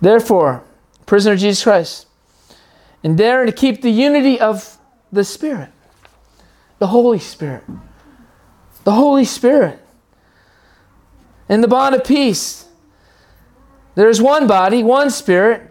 Therefore, 0.00 0.62
prisoner 1.06 1.36
Jesus 1.36 1.62
Christ, 1.64 2.06
endeavor 3.02 3.46
to 3.46 3.52
keep 3.52 3.82
the 3.82 3.90
unity 3.90 4.40
of 4.40 4.78
the 5.12 5.24
Spirit, 5.24 5.70
the 6.78 6.88
Holy 6.88 7.18
Spirit, 7.18 7.64
the 8.84 8.92
Holy 8.92 9.24
Spirit, 9.24 9.78
in 11.48 11.60
the 11.60 11.68
bond 11.68 11.94
of 11.94 12.04
peace. 12.04 12.66
There's 13.94 14.20
one 14.20 14.46
body, 14.46 14.82
one 14.82 15.10
Spirit 15.10 15.70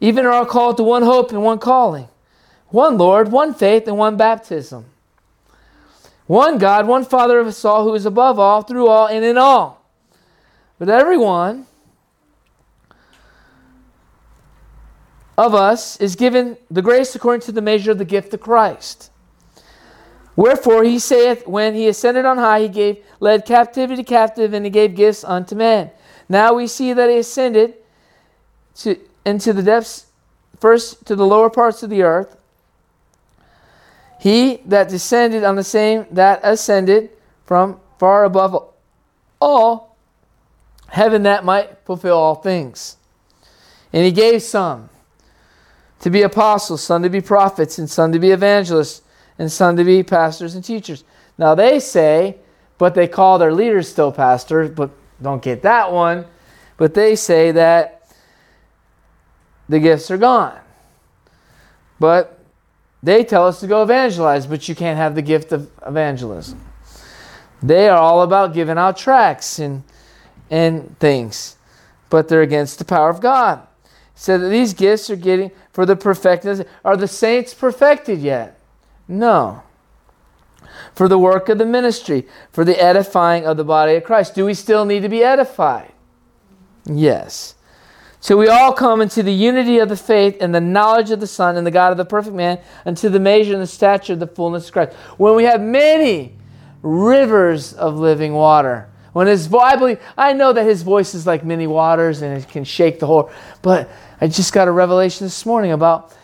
even 0.00 0.24
are 0.24 0.32
all 0.32 0.46
called 0.46 0.78
to 0.78 0.82
one 0.82 1.02
hope 1.02 1.30
and 1.30 1.42
one 1.42 1.58
calling, 1.58 2.08
one 2.68 2.96
Lord, 2.96 3.30
one 3.30 3.52
faith, 3.52 3.86
and 3.86 3.98
one 3.98 4.16
baptism. 4.16 4.86
One 6.30 6.58
God, 6.58 6.86
one 6.86 7.04
Father 7.04 7.40
of 7.40 7.48
us 7.48 7.64
all, 7.64 7.82
who 7.82 7.92
is 7.92 8.06
above 8.06 8.38
all, 8.38 8.62
through 8.62 8.86
all, 8.86 9.08
and 9.08 9.24
in 9.24 9.36
all. 9.36 9.84
But 10.78 10.88
everyone 10.88 11.66
of 15.36 15.56
us 15.56 15.96
is 15.96 16.14
given 16.14 16.56
the 16.70 16.82
grace 16.82 17.16
according 17.16 17.40
to 17.46 17.52
the 17.52 17.60
measure 17.60 17.90
of 17.90 17.98
the 17.98 18.04
gift 18.04 18.32
of 18.32 18.38
Christ. 18.38 19.10
Wherefore 20.36 20.84
he 20.84 21.00
saith, 21.00 21.48
when 21.48 21.74
he 21.74 21.88
ascended 21.88 22.24
on 22.24 22.38
high, 22.38 22.60
he 22.60 22.68
gave 22.68 23.04
led 23.18 23.44
captivity 23.44 24.04
captive, 24.04 24.54
and 24.54 24.64
he 24.64 24.70
gave 24.70 24.94
gifts 24.94 25.24
unto 25.24 25.56
men. 25.56 25.90
Now 26.28 26.54
we 26.54 26.68
see 26.68 26.92
that 26.92 27.10
he 27.10 27.16
ascended 27.16 27.74
to 28.76 29.00
into 29.24 29.52
the 29.52 29.64
depths, 29.64 30.06
first 30.60 31.04
to 31.06 31.16
the 31.16 31.26
lower 31.26 31.50
parts 31.50 31.82
of 31.82 31.90
the 31.90 32.02
earth. 32.02 32.36
He 34.20 34.60
that 34.66 34.90
descended 34.90 35.44
on 35.44 35.56
the 35.56 35.64
same 35.64 36.04
that 36.10 36.40
ascended 36.42 37.08
from 37.46 37.80
far 37.98 38.24
above 38.24 38.70
all 39.40 39.96
heaven 40.88 41.22
that 41.22 41.42
might 41.42 41.78
fulfill 41.86 42.18
all 42.18 42.34
things. 42.34 42.98
And 43.94 44.04
he 44.04 44.12
gave 44.12 44.42
some 44.42 44.90
to 46.00 46.10
be 46.10 46.20
apostles, 46.20 46.82
some 46.82 47.02
to 47.02 47.08
be 47.08 47.22
prophets, 47.22 47.78
and 47.78 47.88
some 47.88 48.12
to 48.12 48.18
be 48.18 48.30
evangelists, 48.30 49.00
and 49.38 49.50
some 49.50 49.78
to 49.78 49.84
be 49.84 50.02
pastors 50.02 50.54
and 50.54 50.62
teachers. 50.62 51.02
Now 51.38 51.54
they 51.54 51.80
say, 51.80 52.36
but 52.76 52.94
they 52.94 53.08
call 53.08 53.38
their 53.38 53.54
leaders 53.54 53.88
still 53.88 54.12
pastors, 54.12 54.68
but 54.68 54.90
don't 55.22 55.42
get 55.42 55.62
that 55.62 55.92
one. 55.92 56.26
But 56.76 56.92
they 56.92 57.16
say 57.16 57.52
that 57.52 58.06
the 59.66 59.80
gifts 59.80 60.10
are 60.10 60.18
gone. 60.18 60.58
But 61.98 62.39
they 63.02 63.24
tell 63.24 63.46
us 63.46 63.60
to 63.60 63.66
go 63.66 63.82
evangelize, 63.82 64.46
but 64.46 64.68
you 64.68 64.74
can't 64.74 64.98
have 64.98 65.14
the 65.14 65.22
gift 65.22 65.52
of 65.52 65.70
evangelism. 65.86 66.60
They 67.62 67.88
are 67.88 67.98
all 67.98 68.22
about 68.22 68.54
giving 68.54 68.78
out 68.78 68.96
tracts 68.96 69.58
and, 69.58 69.82
and 70.50 70.98
things, 70.98 71.56
but 72.08 72.28
they're 72.28 72.42
against 72.42 72.78
the 72.78 72.84
power 72.84 73.10
of 73.10 73.20
God. 73.20 73.66
So 74.14 74.36
that 74.36 74.48
these 74.48 74.74
gifts 74.74 75.08
are 75.08 75.16
getting 75.16 75.50
for 75.72 75.86
the 75.86 75.96
perfectness. 75.96 76.62
Are 76.84 76.96
the 76.96 77.08
saints 77.08 77.54
perfected 77.54 78.18
yet? 78.20 78.58
No. 79.08 79.62
For 80.94 81.08
the 81.08 81.18
work 81.18 81.48
of 81.48 81.58
the 81.58 81.64
ministry, 81.64 82.26
for 82.52 82.64
the 82.64 82.80
edifying 82.80 83.46
of 83.46 83.56
the 83.56 83.64
body 83.64 83.94
of 83.94 84.04
Christ. 84.04 84.34
Do 84.34 84.44
we 84.44 84.54
still 84.54 84.84
need 84.84 85.00
to 85.00 85.08
be 85.08 85.24
edified? 85.24 85.92
Yes. 86.84 87.54
So 88.20 88.36
we 88.36 88.48
all 88.48 88.72
come 88.72 89.00
into 89.00 89.22
the 89.22 89.32
unity 89.32 89.78
of 89.78 89.88
the 89.88 89.96
faith 89.96 90.36
and 90.40 90.54
the 90.54 90.60
knowledge 90.60 91.10
of 91.10 91.20
the 91.20 91.26
Son 91.26 91.56
and 91.56 91.66
the 91.66 91.70
God 91.70 91.90
of 91.90 91.96
the 91.96 92.04
perfect 92.04 92.36
man, 92.36 92.60
unto 92.84 93.08
the 93.08 93.18
measure 93.18 93.54
and 93.54 93.62
the 93.62 93.66
stature 93.66 94.12
of 94.12 94.20
the 94.20 94.26
fullness 94.26 94.66
of 94.66 94.72
Christ. 94.72 94.92
When 95.16 95.34
we 95.34 95.44
have 95.44 95.60
many 95.60 96.36
rivers 96.82 97.72
of 97.72 97.96
living 97.96 98.32
water. 98.32 98.88
When 99.12 99.26
his 99.26 99.46
voice, 99.46 99.62
I 99.64 99.76
believe, 99.76 100.00
I 100.16 100.32
know 100.32 100.52
that 100.52 100.64
his 100.64 100.82
voice 100.82 101.14
is 101.14 101.26
like 101.26 101.44
many 101.44 101.66
waters 101.66 102.22
and 102.22 102.36
it 102.36 102.48
can 102.48 102.64
shake 102.64 103.00
the 103.00 103.06
whole. 103.06 103.30
But 103.60 103.90
I 104.20 104.28
just 104.28 104.52
got 104.52 104.68
a 104.68 104.72
revelation 104.72 105.26
this 105.26 105.44
morning 105.44 105.72
about 105.72 106.14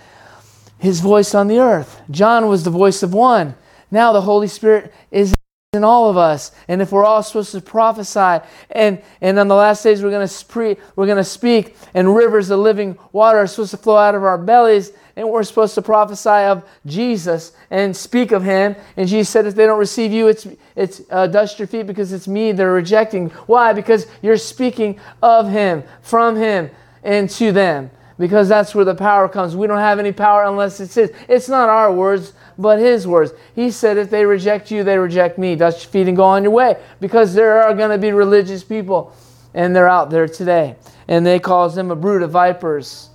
his 0.79 1.01
voice 1.01 1.35
on 1.35 1.49
the 1.49 1.59
earth. 1.59 2.01
John 2.11 2.49
was 2.49 2.63
the 2.63 2.71
voice 2.71 3.03
of 3.03 3.13
one. 3.13 3.55
Now 3.91 4.13
the 4.13 4.21
Holy 4.21 4.49
Spirit 4.49 4.93
is 5.11 5.35
in 5.73 5.85
all 5.85 6.09
of 6.09 6.17
us 6.17 6.53
and 6.69 6.81
if 6.81 6.93
we're 6.93 7.05
all 7.05 7.23
supposed 7.23 7.51
to 7.51 7.61
prophesy 7.61 8.45
and 8.71 9.03
and 9.21 9.39
on 9.39 9.49
the 9.49 9.55
last 9.55 9.83
days 9.83 10.03
we're 10.03 10.11
going 10.11 10.27
to 10.27 10.33
spree, 10.33 10.77
we're 10.95 11.07
going 11.07 11.17
to 11.17 11.25
speak 11.25 11.77
and 11.93 12.15
rivers 12.15 12.51
of 12.51 12.61
living 12.61 12.97
water 13.13 13.39
are 13.39 13.47
supposed 13.47 13.73
to 13.73 13.77
flow 13.77 13.97
out 13.97 14.15
of 14.15 14.23
our 14.23 14.39
bellies 14.39 14.93
and 15.17 15.29
we're 15.29 15.43
supposed 15.43 15.75
to 15.75 15.83
prophesy 15.83 16.31
of 16.31 16.65
Jesus 16.87 17.53
and 17.71 17.95
speak 17.97 18.33
of 18.33 18.45
him 18.45 18.77
and 18.97 19.09
Jesus 19.09 19.29
said 19.29 19.45
if 19.45 19.55
they 19.55 19.67
don't 19.67 19.79
receive 19.79 20.13
you 20.13 20.29
it's 20.29 20.47
it's 20.77 21.03
uh, 21.11 21.27
dust 21.27 21.59
your 21.59 21.69
feet 21.69 21.87
because 21.87 22.13
it's 22.13 22.29
me 22.29 22.53
they're 22.53 22.73
rejecting. 22.73 23.31
Why? 23.47 23.73
Because 23.73 24.07
you're 24.23 24.37
speaking 24.37 25.01
of 25.23 25.51
him 25.51 25.83
from 26.01 26.37
him 26.37 26.71
and 27.03 27.29
to 27.31 27.51
them 27.51 27.91
because 28.19 28.49
that's 28.49 28.75
where 28.75 28.85
the 28.85 28.95
power 28.95 29.29
comes. 29.29 29.57
We 29.57 29.67
don't 29.67 29.79
have 29.79 29.99
any 29.99 30.13
power 30.13 30.45
unless 30.45 30.81
it's 30.81 30.95
his. 30.95 31.13
It's 31.29 31.49
not 31.49 31.69
our 31.69 31.93
words 31.93 32.33
but 32.59 32.79
his 32.79 33.07
words. 33.07 33.33
He 33.55 33.71
said, 33.71 33.99
if 33.99 34.11
they 34.11 34.25
reject 34.25 34.71
you, 34.71 34.85
they 34.85 34.99
reject 34.99 35.39
me. 35.39 35.57
Dust 35.57 35.83
your 35.85 35.91
feet 35.91 36.09
and 36.09 36.17
go 36.17 36.25
on 36.25 36.43
your 36.43 36.53
way. 36.53 36.77
Because 37.01 37.35
there 37.35 37.63
are 37.63 37.75
going 37.75 37.91
to 37.91 37.99
be 37.99 38.13
religious 38.13 38.65
people, 38.65 39.15
and 39.55 39.75
they're 39.75 39.89
out 39.89 40.11
there 40.11 40.27
today. 40.27 40.77
And 41.09 41.25
they 41.25 41.39
cause 41.39 41.75
them 41.75 41.91
a 41.91 41.97
brood 41.97 42.23
of 42.23 42.31
vipers. 42.31 43.11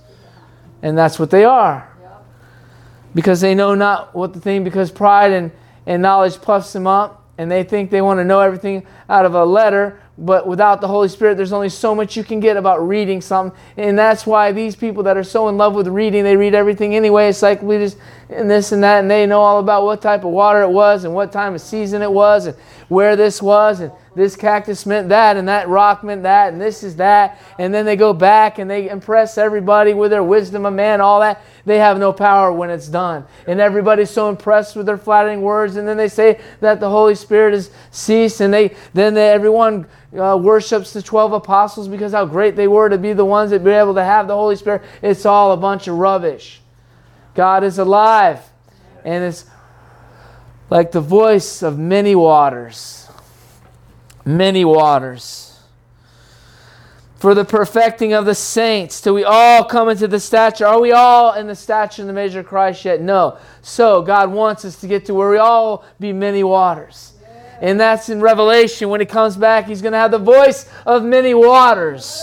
And 0.82 0.96
that's 0.96 1.18
what 1.18 1.30
they 1.30 1.44
are. 1.44 1.88
Because 3.14 3.40
they 3.40 3.54
know 3.54 3.74
not 3.74 4.14
what 4.14 4.32
the 4.32 4.40
thing, 4.40 4.64
because 4.64 4.90
pride 4.90 5.32
and, 5.32 5.50
and 5.86 6.00
knowledge 6.00 6.40
puffs 6.40 6.72
them 6.72 6.86
up, 6.86 7.21
and 7.38 7.50
they 7.50 7.64
think 7.64 7.90
they 7.90 8.02
want 8.02 8.18
to 8.18 8.24
know 8.24 8.40
everything 8.40 8.86
out 9.08 9.24
of 9.24 9.34
a 9.34 9.44
letter 9.44 9.98
but 10.18 10.46
without 10.46 10.82
the 10.82 10.88
Holy 10.88 11.08
Spirit, 11.08 11.36
there's 11.36 11.54
only 11.54 11.70
so 11.70 11.94
much 11.94 12.16
you 12.16 12.22
can 12.22 12.38
get 12.38 12.58
about 12.58 12.86
reading 12.86 13.22
something. 13.22 13.58
And 13.78 13.98
that's 13.98 14.26
why 14.26 14.52
these 14.52 14.76
people 14.76 15.02
that 15.04 15.16
are 15.16 15.24
so 15.24 15.48
in 15.48 15.56
love 15.56 15.74
with 15.74 15.88
reading, 15.88 16.22
they 16.22 16.36
read 16.36 16.54
everything 16.54 16.94
anyway, 16.94 17.28
encyclopedias 17.28 17.96
and 18.28 18.50
this 18.50 18.72
and 18.72 18.84
that, 18.84 19.00
and 19.00 19.10
they 19.10 19.24
know 19.24 19.40
all 19.40 19.58
about 19.58 19.84
what 19.84 20.02
type 20.02 20.24
of 20.24 20.30
water 20.30 20.62
it 20.62 20.68
was 20.68 21.04
and 21.04 21.14
what 21.14 21.32
time 21.32 21.54
of 21.54 21.60
season 21.62 22.02
it 22.02 22.12
was 22.12 22.46
and 22.46 22.56
where 22.92 23.16
this 23.16 23.40
was 23.40 23.80
and 23.80 23.90
this 24.14 24.36
cactus 24.36 24.84
meant 24.84 25.08
that 25.08 25.38
and 25.38 25.48
that 25.48 25.66
rock 25.68 26.04
meant 26.04 26.22
that 26.24 26.52
and 26.52 26.60
this 26.60 26.82
is 26.82 26.96
that. 26.96 27.40
And 27.58 27.72
then 27.72 27.86
they 27.86 27.96
go 27.96 28.12
back 28.12 28.58
and 28.58 28.70
they 28.70 28.90
impress 28.90 29.38
everybody 29.38 29.94
with 29.94 30.10
their 30.10 30.22
wisdom 30.22 30.66
of 30.66 30.74
man, 30.74 31.00
all 31.00 31.20
that. 31.20 31.42
They 31.64 31.78
have 31.78 31.98
no 31.98 32.12
power 32.12 32.52
when 32.52 32.68
it's 32.68 32.88
done. 32.88 33.24
And 33.46 33.60
everybody's 33.60 34.10
so 34.10 34.28
impressed 34.28 34.76
with 34.76 34.84
their 34.84 34.98
flattering 34.98 35.40
words. 35.40 35.76
And 35.76 35.88
then 35.88 35.96
they 35.96 36.08
say 36.08 36.40
that 36.60 36.80
the 36.80 36.90
Holy 36.90 37.14
Spirit 37.14 37.54
has 37.54 37.70
ceased. 37.90 38.42
And 38.42 38.52
they 38.52 38.76
then 38.92 39.14
they, 39.14 39.30
everyone 39.30 39.86
uh, 40.16 40.38
worships 40.40 40.92
the 40.92 41.00
12 41.00 41.32
apostles 41.32 41.88
because 41.88 42.12
how 42.12 42.26
great 42.26 42.56
they 42.56 42.68
were 42.68 42.90
to 42.90 42.98
be 42.98 43.14
the 43.14 43.24
ones 43.24 43.50
that 43.50 43.64
be 43.64 43.70
able 43.70 43.94
to 43.94 44.04
have 44.04 44.28
the 44.28 44.36
Holy 44.36 44.56
Spirit. 44.56 44.82
It's 45.00 45.24
all 45.24 45.52
a 45.52 45.56
bunch 45.56 45.88
of 45.88 45.96
rubbish. 45.96 46.60
God 47.34 47.64
is 47.64 47.78
alive. 47.78 48.40
And 49.04 49.24
it's 49.24 49.46
like 50.72 50.90
the 50.90 51.02
voice 51.02 51.62
of 51.62 51.78
many 51.78 52.14
waters. 52.14 53.06
Many 54.24 54.64
waters. 54.64 55.60
For 57.16 57.34
the 57.34 57.44
perfecting 57.44 58.14
of 58.14 58.24
the 58.24 58.34
saints, 58.34 59.02
till 59.02 59.12
we 59.12 59.22
all 59.22 59.66
come 59.66 59.90
into 59.90 60.08
the 60.08 60.18
stature. 60.18 60.66
Are 60.66 60.80
we 60.80 60.90
all 60.90 61.34
in 61.34 61.46
the 61.46 61.54
stature 61.54 62.00
and 62.00 62.08
the 62.08 62.14
measure 62.14 62.40
of 62.40 62.46
Christ 62.46 62.86
yet? 62.86 63.02
No. 63.02 63.36
So 63.60 64.00
God 64.00 64.32
wants 64.32 64.64
us 64.64 64.80
to 64.80 64.86
get 64.86 65.04
to 65.04 65.14
where 65.14 65.28
we 65.28 65.36
all 65.36 65.84
be 66.00 66.10
many 66.10 66.42
waters. 66.42 67.12
And 67.60 67.78
that's 67.78 68.08
in 68.08 68.22
Revelation. 68.22 68.88
When 68.88 69.00
he 69.00 69.06
comes 69.06 69.36
back, 69.36 69.66
he's 69.66 69.82
going 69.82 69.92
to 69.92 69.98
have 69.98 70.10
the 70.10 70.18
voice 70.18 70.70
of 70.86 71.04
many 71.04 71.34
waters. 71.34 72.18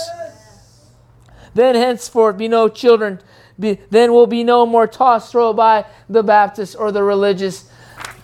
Then 1.53 1.75
henceforth 1.75 2.39
be 2.39 2.47
no 2.47 2.67
children, 2.67 3.21
be, 3.59 3.77
then 3.91 4.11
will 4.11 4.25
be 4.25 4.43
no 4.43 4.65
more 4.65 4.87
tossed 4.87 5.33
thrown 5.33 5.55
by 5.55 5.85
the 6.09 6.23
Baptist 6.23 6.75
or 6.79 6.91
the 6.91 7.03
religious, 7.03 7.68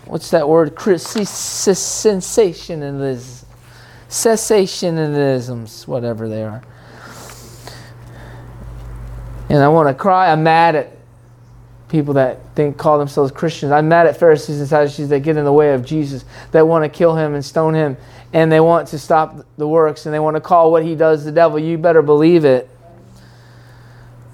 what's 0.05 0.31
that 0.31 0.47
word? 0.47 0.79
Sensationalism. 0.79 3.47
Cessationisms, 4.09 5.87
whatever 5.87 6.29
they 6.29 6.43
are. 6.43 6.63
And 9.49 9.59
I 9.59 9.67
want 9.67 9.89
to 9.89 9.93
cry. 9.93 10.31
I'm 10.31 10.43
mad 10.43 10.75
at 10.75 10.91
people 11.89 12.15
that 12.15 12.39
think 12.55 12.77
call 12.77 12.97
themselves 12.97 13.31
Christians. 13.31 13.71
I'm 13.71 13.87
mad 13.87 14.07
at 14.07 14.17
Pharisees 14.17 14.59
and 14.59 14.67
Sadducees 14.67 15.09
that 15.09 15.21
get 15.21 15.37
in 15.37 15.45
the 15.45 15.53
way 15.53 15.73
of 15.73 15.85
Jesus, 15.85 16.25
that 16.51 16.67
want 16.67 16.83
to 16.83 16.89
kill 16.89 17.15
him 17.15 17.35
and 17.35 17.45
stone 17.45 17.73
him, 17.73 17.95
and 18.33 18.51
they 18.51 18.59
want 18.59 18.87
to 18.89 18.99
stop 18.99 19.45
the 19.57 19.67
works 19.67 20.05
and 20.05 20.13
they 20.13 20.19
want 20.19 20.35
to 20.35 20.41
call 20.41 20.71
what 20.71 20.83
he 20.83 20.95
does 20.95 21.25
the 21.25 21.31
devil. 21.31 21.59
You 21.59 21.77
better 21.77 22.01
believe 22.01 22.43
it. 22.43 22.69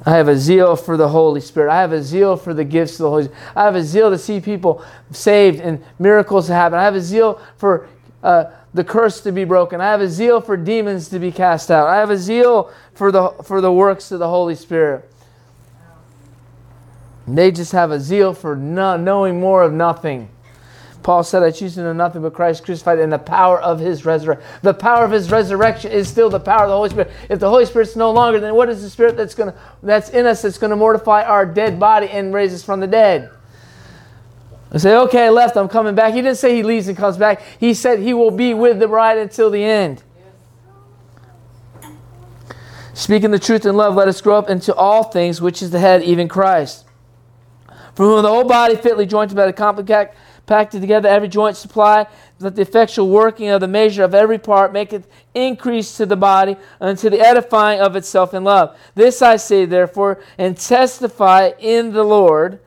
I 0.06 0.12
have 0.12 0.28
a 0.28 0.38
zeal 0.38 0.76
for 0.76 0.98
the 0.98 1.10
Holy 1.10 1.42
Spirit. 1.42 1.72
I 1.72 1.82
have 1.82 1.92
a 1.92 2.02
zeal 2.02 2.36
for 2.36 2.54
the 2.54 2.64
gifts 2.64 2.94
of 2.94 3.04
the 3.04 3.10
Holy 3.10 3.24
Spirit. 3.26 3.40
I 3.56 3.66
have 3.66 3.76
a 3.76 3.84
zeal 3.84 4.10
to 4.10 4.18
see 4.18 4.40
people 4.40 4.84
saved 5.12 5.60
and 5.60 5.84
miracles 6.00 6.48
to 6.48 6.54
happen. 6.54 6.80
I 6.80 6.84
have 6.84 6.96
a 6.96 7.02
zeal 7.02 7.40
for 7.58 7.88
uh, 8.24 8.46
the 8.74 8.84
curse 8.84 9.22
to 9.22 9.32
be 9.32 9.44
broken. 9.44 9.80
I 9.80 9.92
have 9.92 10.02
a 10.02 10.10
zeal 10.10 10.42
for 10.42 10.58
demons 10.58 11.10
to 11.10 11.20
be 11.20 11.32
cast 11.32 11.70
out. 11.70 11.88
I 11.88 11.98
have 11.98 12.10
a 12.10 12.18
zeal 12.18 12.72
for 12.94 13.12
the, 13.12 13.30
for 13.44 13.62
the 13.62 13.72
works 13.72 14.12
of 14.12 14.20
the 14.20 14.28
Holy 14.28 14.56
Spirit. 14.56 15.08
They 17.28 17.52
just 17.52 17.72
have 17.72 17.92
a 17.92 18.00
zeal 18.00 18.34
for 18.34 18.56
no, 18.56 18.98
knowing 18.98 19.40
more 19.40 19.62
of 19.62 19.72
nothing. 19.72 20.30
Paul 21.04 21.24
said, 21.24 21.42
I 21.42 21.52
choose 21.52 21.76
to 21.76 21.82
know 21.82 21.94
nothing 21.94 22.22
but 22.22 22.34
Christ 22.34 22.64
crucified 22.64 23.00
and 23.00 23.12
the 23.12 23.20
power 23.20 23.60
of 23.60 23.80
his 23.80 24.06
resurrection. 24.06 24.46
The 24.62 24.74
power 24.74 25.04
of 25.04 25.12
his 25.12 25.32
resurrection 25.32 25.92
is 25.92 26.08
still 26.08 26.30
the 26.30 26.40
power 26.40 26.64
of 26.64 26.70
the 26.70 26.76
Holy 26.76 26.90
Spirit. 26.90 27.12
If 27.30 27.40
the 27.40 27.50
Holy 27.50 27.66
Spirit's 27.66 27.96
no 27.96 28.12
longer, 28.12 28.40
then 28.40 28.54
what 28.56 28.70
is 28.70 28.82
the 28.82 28.90
Spirit 28.90 29.18
that's 29.18 29.34
gonna 29.34 29.56
that's 29.82 30.10
in 30.10 30.26
us 30.26 30.44
that's 30.44 30.58
gonna 30.58 30.76
mortify 30.76 31.24
our 31.24 31.46
dead 31.46 31.80
body 31.80 32.08
and 32.10 32.34
raise 32.34 32.54
us 32.54 32.64
from 32.64 32.80
the 32.80 32.88
dead? 32.88 33.32
I 34.72 34.78
say, 34.78 34.96
okay, 34.96 35.26
I 35.26 35.30
left, 35.30 35.58
I'm 35.58 35.68
coming 35.68 35.96
back. 35.96 36.14
He 36.14 36.22
didn't 36.22 36.38
say 36.38 36.56
he 36.56 36.64
leaves 36.64 36.88
and 36.88 36.96
comes 36.96 37.18
back. 37.18 37.42
He 37.60 37.74
said 37.74 38.00
he 38.00 38.14
will 38.14 38.32
be 38.32 38.54
with 38.54 38.80
the 38.80 38.88
bride 38.88 39.18
until 39.18 39.50
the 39.50 39.64
end. 39.64 40.04
Speaking 42.94 43.32
the 43.32 43.40
truth 43.40 43.66
in 43.66 43.76
love, 43.76 43.96
let 43.96 44.08
us 44.08 44.22
grow 44.22 44.38
up 44.38 44.50
into 44.50 44.74
all 44.76 45.04
things, 45.04 45.42
which 45.42 45.62
is 45.62 45.72
the 45.72 45.80
head, 45.80 46.04
even 46.04 46.28
Christ 46.28 46.86
from 47.96 48.06
whom 48.06 48.24
the 48.24 48.30
whole 48.30 48.46
body 48.46 48.76
fitly 48.76 49.06
joined 49.06 49.30
together, 49.30 49.52
compacted, 49.52 50.16
packed 50.46 50.72
together, 50.72 51.08
every 51.08 51.28
joint 51.28 51.56
supply, 51.56 52.08
that 52.40 52.56
the 52.56 52.62
effectual 52.62 53.10
working 53.10 53.50
of 53.50 53.62
the 53.62 53.68
measure 53.68 54.04
of 54.04 54.14
every 54.14 54.38
part 54.38 54.74
maketh 54.74 55.08
increase 55.34 55.96
to 55.98 56.06
the 56.06 56.16
body 56.16 56.58
unto 56.80 57.10
the 57.10 57.20
edifying 57.20 57.80
of 57.80 57.96
itself 57.96 58.34
in 58.34 58.44
love. 58.44 58.78
This 58.96 59.22
I 59.22 59.38
say, 59.38 59.66
therefore, 59.66 60.20
and 60.38 60.58
testify 60.58 61.52
in 61.60 61.94
the 61.94 62.04
Lord, 62.04 62.60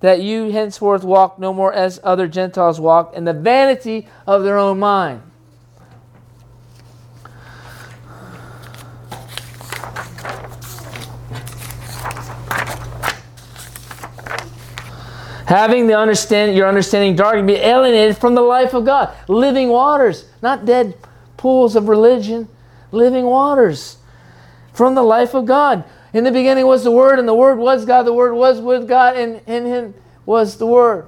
that 0.00 0.22
you 0.22 0.50
henceforth 0.50 1.04
walk 1.04 1.38
no 1.38 1.52
more 1.52 1.72
as 1.72 2.00
other 2.02 2.26
Gentiles 2.26 2.80
walk, 2.80 3.14
in 3.14 3.24
the 3.24 3.32
vanity 3.32 4.08
of 4.26 4.42
their 4.42 4.58
own 4.58 4.78
mind 4.78 5.22
having 15.50 15.88
the 15.88 15.98
understand 15.98 16.56
your 16.56 16.68
understanding 16.68 17.16
darkened, 17.16 17.48
be 17.48 17.56
alienated 17.56 18.16
from 18.16 18.36
the 18.36 18.40
life 18.40 18.72
of 18.72 18.84
God. 18.84 19.12
Living 19.26 19.68
waters, 19.68 20.26
not 20.40 20.64
dead 20.64 20.96
pools 21.36 21.74
of 21.74 21.88
religion, 21.88 22.48
living 22.92 23.24
waters 23.24 23.96
from 24.72 24.94
the 24.94 25.02
life 25.02 25.34
of 25.34 25.46
God. 25.46 25.82
In 26.12 26.22
the 26.22 26.30
beginning 26.30 26.66
was 26.66 26.84
the 26.84 26.92
Word, 26.92 27.18
and 27.18 27.26
the 27.26 27.34
Word 27.34 27.58
was 27.58 27.84
God. 27.84 28.04
The 28.04 28.12
Word 28.12 28.32
was 28.32 28.60
with 28.60 28.86
God, 28.86 29.16
and 29.16 29.40
in 29.48 29.66
Him 29.66 29.94
was 30.24 30.56
the 30.56 30.66
Word. 30.66 31.06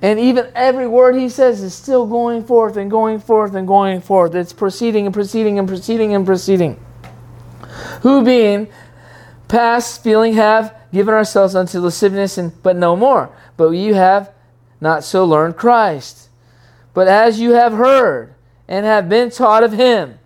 And 0.00 0.18
even 0.18 0.50
every 0.54 0.86
word 0.86 1.14
He 1.14 1.28
says 1.28 1.62
is 1.62 1.74
still 1.74 2.06
going 2.06 2.44
forth 2.44 2.78
and 2.78 2.90
going 2.90 3.20
forth 3.20 3.54
and 3.54 3.68
going 3.68 4.00
forth. 4.00 4.34
It's 4.34 4.54
proceeding 4.54 5.04
and 5.04 5.12
proceeding 5.12 5.58
and 5.58 5.68
proceeding 5.68 6.14
and 6.14 6.24
proceeding. 6.24 6.82
Who 8.00 8.24
being 8.24 8.68
past 9.48 10.02
feeling 10.02 10.32
have 10.32 10.74
given 10.94 11.12
ourselves 11.12 11.54
unto 11.54 11.80
lasciviousness, 11.80 12.38
and, 12.38 12.62
but 12.62 12.76
no 12.76 12.96
more. 12.96 13.30
But 13.56 13.70
you 13.70 13.94
have 13.94 14.32
not 14.80 15.04
so 15.04 15.24
learned 15.24 15.56
Christ. 15.56 16.28
But 16.94 17.08
as 17.08 17.40
you 17.40 17.50
have 17.52 17.72
heard 17.72 18.34
and 18.68 18.86
have 18.86 19.08
been 19.08 19.30
taught 19.30 19.64
of 19.64 19.72
him, 19.72 20.18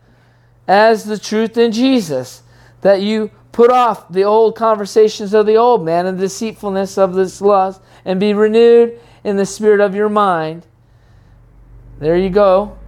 as 0.69 1.05
the 1.05 1.19
truth 1.19 1.57
in 1.57 1.73
Jesus, 1.73 2.43
that 2.83 3.01
you 3.01 3.31
put 3.51 3.71
off 3.71 4.09
the 4.13 4.23
old 4.23 4.55
conversations 4.55 5.35
of 5.35 5.47
the 5.47 5.57
old 5.57 5.85
man 5.85 6.07
and 6.07 6.19
the 6.19 6.23
deceitfulness 6.23 6.99
of 6.99 7.15
this 7.15 7.41
lust, 7.41 7.81
and 8.05 8.21
be 8.21 8.35
renewed 8.35 9.01
in 9.25 9.37
the 9.37 9.47
spirit 9.47 9.81
of 9.81 9.95
your 9.95 10.09
mind. 10.09 10.67
There 11.99 12.17
you 12.17 12.31
go. 12.31 12.79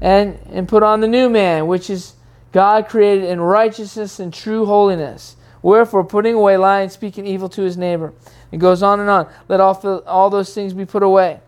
And, 0.00 0.38
and 0.50 0.68
put 0.68 0.82
on 0.82 1.00
the 1.00 1.08
new 1.08 1.30
man, 1.30 1.66
which 1.66 1.88
is 1.88 2.14
God 2.52 2.88
created 2.88 3.24
in 3.24 3.40
righteousness 3.40 4.20
and 4.20 4.34
true 4.34 4.66
holiness. 4.66 5.36
Wherefore, 5.68 6.02
putting 6.02 6.34
away 6.34 6.56
lying, 6.56 6.88
speaking 6.88 7.26
evil 7.26 7.46
to 7.50 7.60
his 7.60 7.76
neighbor. 7.76 8.14
It 8.50 8.56
goes 8.56 8.82
on 8.82 9.00
and 9.00 9.10
on. 9.10 9.30
Let 9.48 9.60
all, 9.60 10.02
all 10.06 10.30
those 10.30 10.54
things 10.54 10.72
be 10.72 10.86
put 10.86 11.02
away. 11.02 11.40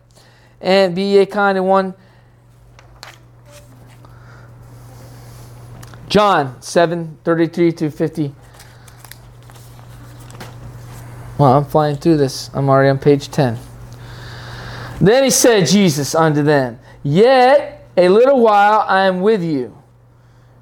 And 0.60 0.94
be 0.94 1.14
ye 1.14 1.24
kind 1.24 1.56
and 1.56 1.66
one. 1.66 1.94
John 6.06 6.60
7 6.60 7.16
33 7.24 7.72
to 7.72 7.90
50. 7.90 8.34
Well, 11.38 11.56
I'm 11.56 11.64
flying 11.64 11.96
through 11.96 12.18
this. 12.18 12.50
I'm 12.52 12.68
already 12.68 12.90
on 12.90 12.98
page 12.98 13.30
10. 13.30 13.58
Then 15.00 15.24
he 15.24 15.30
said, 15.30 15.66
Jesus 15.66 16.14
unto 16.14 16.42
them, 16.42 16.78
Yet 17.02 17.88
a 17.96 18.10
little 18.10 18.42
while 18.42 18.84
I 18.86 19.06
am 19.06 19.22
with 19.22 19.42
you. 19.42 19.78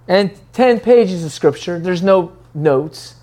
And 0.06 0.30
10 0.52 0.78
pages 0.78 1.24
of 1.24 1.32
scripture. 1.32 1.80
There's 1.80 2.04
no 2.04 2.36
notes. 2.54 3.16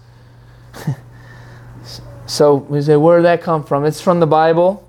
so 2.25 2.55
we 2.55 2.81
say, 2.81 2.95
where 2.95 3.17
did 3.17 3.25
that 3.25 3.41
come 3.41 3.63
from? 3.63 3.85
It's 3.85 4.01
from 4.01 4.19
the 4.19 4.27
Bible. 4.27 4.84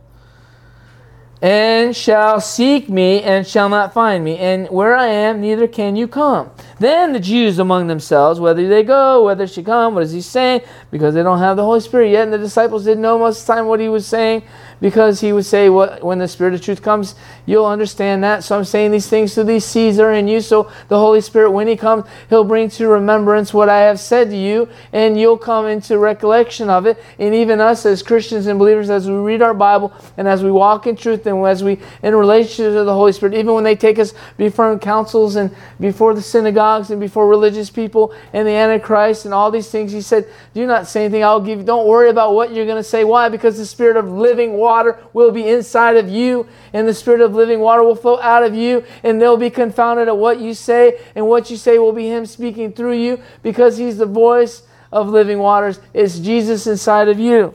And 1.46 1.94
shall 1.94 2.40
seek 2.40 2.88
me 2.88 3.22
and 3.22 3.46
shall 3.46 3.68
not 3.68 3.94
find 3.94 4.24
me. 4.24 4.36
And 4.36 4.66
where 4.68 4.96
I 4.96 5.06
am, 5.06 5.40
neither 5.40 5.68
can 5.68 5.94
you 5.94 6.08
come. 6.08 6.50
Then 6.80 7.12
the 7.12 7.20
Jews 7.20 7.60
among 7.60 7.86
themselves, 7.86 8.40
whether 8.40 8.68
they 8.68 8.82
go, 8.82 9.24
whether 9.24 9.46
she 9.46 9.62
come, 9.62 9.94
what 9.94 10.02
is 10.02 10.10
he 10.10 10.22
saying? 10.22 10.62
Because 10.90 11.14
they 11.14 11.22
don't 11.22 11.38
have 11.38 11.56
the 11.56 11.62
Holy 11.62 11.78
Spirit 11.78 12.10
yet, 12.10 12.24
and 12.24 12.32
the 12.32 12.38
disciples 12.38 12.84
didn't 12.84 13.00
know 13.00 13.16
most 13.16 13.42
of 13.42 13.46
the 13.46 13.52
time 13.52 13.66
what 13.66 13.78
he 13.78 13.88
was 13.88 14.08
saying 14.08 14.42
because 14.80 15.20
he 15.20 15.32
would 15.32 15.46
say, 15.46 15.68
what, 15.68 16.02
when 16.02 16.18
the 16.18 16.28
Spirit 16.28 16.54
of 16.54 16.60
truth 16.60 16.82
comes, 16.82 17.14
you'll 17.46 17.66
understand 17.66 18.22
that. 18.24 18.44
So 18.44 18.58
I'm 18.58 18.64
saying 18.64 18.90
these 18.90 19.08
things 19.08 19.34
to 19.34 19.44
these 19.44 19.64
seeds 19.64 19.98
are 19.98 20.12
in 20.12 20.28
you. 20.28 20.40
So 20.40 20.70
the 20.88 20.98
Holy 20.98 21.20
Spirit, 21.20 21.52
when 21.52 21.66
he 21.66 21.76
comes, 21.76 22.04
he'll 22.28 22.44
bring 22.44 22.68
to 22.70 22.88
remembrance 22.88 23.54
what 23.54 23.68
I 23.68 23.80
have 23.80 23.98
said 23.98 24.30
to 24.30 24.36
you, 24.36 24.68
and 24.92 25.18
you'll 25.18 25.38
come 25.38 25.66
into 25.66 25.98
recollection 25.98 26.68
of 26.68 26.86
it. 26.86 27.02
And 27.18 27.34
even 27.34 27.60
us 27.60 27.86
as 27.86 28.02
Christians 28.02 28.46
and 28.46 28.58
believers, 28.58 28.90
as 28.90 29.08
we 29.08 29.14
read 29.14 29.42
our 29.42 29.54
Bible 29.54 29.92
and 30.16 30.28
as 30.28 30.42
we 30.42 30.50
walk 30.50 30.86
in 30.86 30.96
truth 30.96 31.26
and 31.26 31.35
as 31.44 31.62
we 31.64 31.78
in 32.02 32.14
relationship 32.14 32.72
to 32.72 32.84
the 32.84 32.94
Holy 32.94 33.12
Spirit, 33.12 33.34
even 33.34 33.54
when 33.54 33.64
they 33.64 33.76
take 33.76 33.98
us 33.98 34.14
before 34.36 34.78
councils 34.78 35.36
and 35.36 35.54
before 35.80 36.14
the 36.14 36.22
synagogues 36.22 36.90
and 36.90 37.00
before 37.00 37.28
religious 37.28 37.70
people 37.70 38.14
and 38.32 38.46
the 38.46 38.52
Antichrist 38.52 39.24
and 39.24 39.34
all 39.34 39.50
these 39.50 39.68
things, 39.68 39.92
he 39.92 40.00
said, 40.00 40.26
Do 40.54 40.66
not 40.66 40.86
say 40.86 41.04
anything. 41.04 41.24
I'll 41.24 41.40
give 41.40 41.58
you, 41.58 41.64
don't 41.64 41.86
worry 41.86 42.08
about 42.08 42.34
what 42.34 42.52
you're 42.52 42.66
going 42.66 42.76
to 42.76 42.84
say. 42.84 43.04
Why? 43.04 43.28
Because 43.28 43.58
the 43.58 43.66
Spirit 43.66 43.96
of 43.96 44.08
living 44.10 44.54
water 44.54 44.86
water 44.86 45.08
will 45.12 45.30
be 45.30 45.48
inside 45.48 45.96
of 45.96 46.08
you, 46.08 46.46
and 46.72 46.86
the 46.86 46.94
Spirit 46.94 47.20
of 47.20 47.34
living 47.34 47.60
water 47.60 47.82
will 47.82 47.94
flow 47.94 48.20
out 48.20 48.42
of 48.42 48.54
you, 48.54 48.84
and 49.02 49.20
they'll 49.20 49.36
be 49.36 49.50
confounded 49.50 50.08
at 50.08 50.16
what 50.16 50.40
you 50.40 50.54
say, 50.54 51.00
and 51.14 51.26
what 51.26 51.50
you 51.50 51.56
say 51.56 51.78
will 51.78 51.92
be 51.92 52.08
Him 52.08 52.26
speaking 52.26 52.72
through 52.72 52.96
you 52.96 53.20
because 53.42 53.76
He's 53.78 53.98
the 53.98 54.06
voice 54.06 54.62
of 54.92 55.08
living 55.08 55.38
waters. 55.38 55.80
It's 55.92 56.18
Jesus 56.18 56.66
inside 56.66 57.08
of 57.08 57.18
you. 57.18 57.54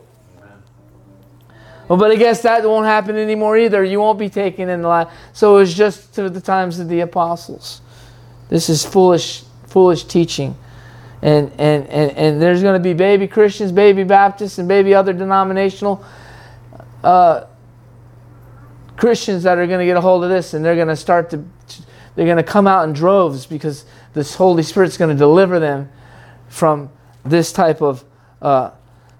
But 1.97 2.11
I 2.11 2.15
guess 2.15 2.41
that 2.43 2.63
won't 2.63 2.85
happen 2.85 3.17
anymore 3.17 3.57
either. 3.57 3.83
You 3.83 3.99
won't 3.99 4.17
be 4.17 4.29
taken 4.29 4.69
in 4.69 4.81
the 4.81 4.87
life. 4.87 5.09
So 5.33 5.57
it 5.57 5.59
was 5.59 5.73
just 5.73 6.13
to 6.15 6.29
the 6.29 6.39
times 6.39 6.79
of 6.79 6.87
the 6.87 7.01
apostles. 7.01 7.81
This 8.49 8.69
is 8.69 8.85
foolish, 8.85 9.43
foolish 9.67 10.05
teaching. 10.05 10.55
And, 11.21 11.51
and, 11.57 11.85
and, 11.87 12.11
and 12.17 12.41
there's 12.41 12.61
going 12.61 12.79
to 12.79 12.83
be 12.83 12.93
baby 12.93 13.27
Christians, 13.27 13.71
baby 13.71 14.03
Baptists, 14.03 14.57
and 14.57 14.67
baby 14.67 14.93
other 14.93 15.13
denominational 15.13 16.03
uh, 17.03 17.45
Christians 18.95 19.43
that 19.43 19.57
are 19.57 19.67
going 19.67 19.79
to 19.79 19.85
get 19.85 19.97
a 19.97 20.01
hold 20.01 20.23
of 20.23 20.29
this 20.29 20.53
and 20.53 20.63
they're 20.63 20.75
going 20.75 20.87
to 20.87 20.95
start 20.95 21.29
to, 21.31 21.43
they're 22.15 22.25
going 22.25 22.37
to 22.37 22.43
come 22.43 22.67
out 22.67 22.87
in 22.87 22.93
droves 22.93 23.45
because 23.45 23.85
this 24.13 24.35
Holy 24.35 24.63
Spirit's 24.63 24.97
going 24.97 25.09
to 25.09 25.17
deliver 25.17 25.59
them 25.59 25.89
from 26.47 26.89
this 27.25 27.51
type 27.51 27.81
of 27.81 28.03
uh, 28.41 28.71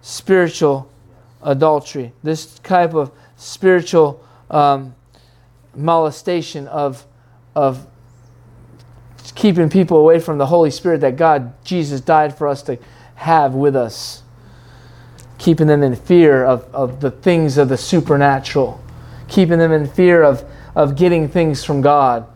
spiritual 0.02 0.91
adultery, 1.44 2.14
this 2.24 2.60
type 2.60 2.94
of 2.94 3.12
spiritual 3.36 4.24
um, 4.50 4.96
molestation 5.76 6.68
of, 6.68 7.06
of 7.56 7.88
keeping 9.36 9.70
people 9.70 9.98
away 9.98 10.20
from 10.20 10.38
the 10.38 10.46
Holy 10.46 10.72
Spirit 10.72 11.02
that 11.02 11.16
God, 11.16 11.54
Jesus, 11.64 12.02
died 12.02 12.38
for 12.38 12.48
us 12.48 12.62
to 12.64 12.78
have 13.16 13.54
with 13.54 13.76
us 13.76 14.24
keeping 15.42 15.66
them 15.66 15.82
in 15.82 15.96
fear 15.96 16.46
of, 16.46 16.64
of 16.74 17.02
the 17.02 17.10
things 17.10 17.58
of 17.58 17.68
the 17.68 17.78
supernatural, 17.78 18.80
keeping 19.28 19.58
them 19.58 19.72
in 19.72 19.88
fear 19.88 20.22
of, 20.22 20.46
of 20.76 20.96
getting 20.96 21.28
things 21.28 21.64
from 21.64 21.82
God 21.82 22.28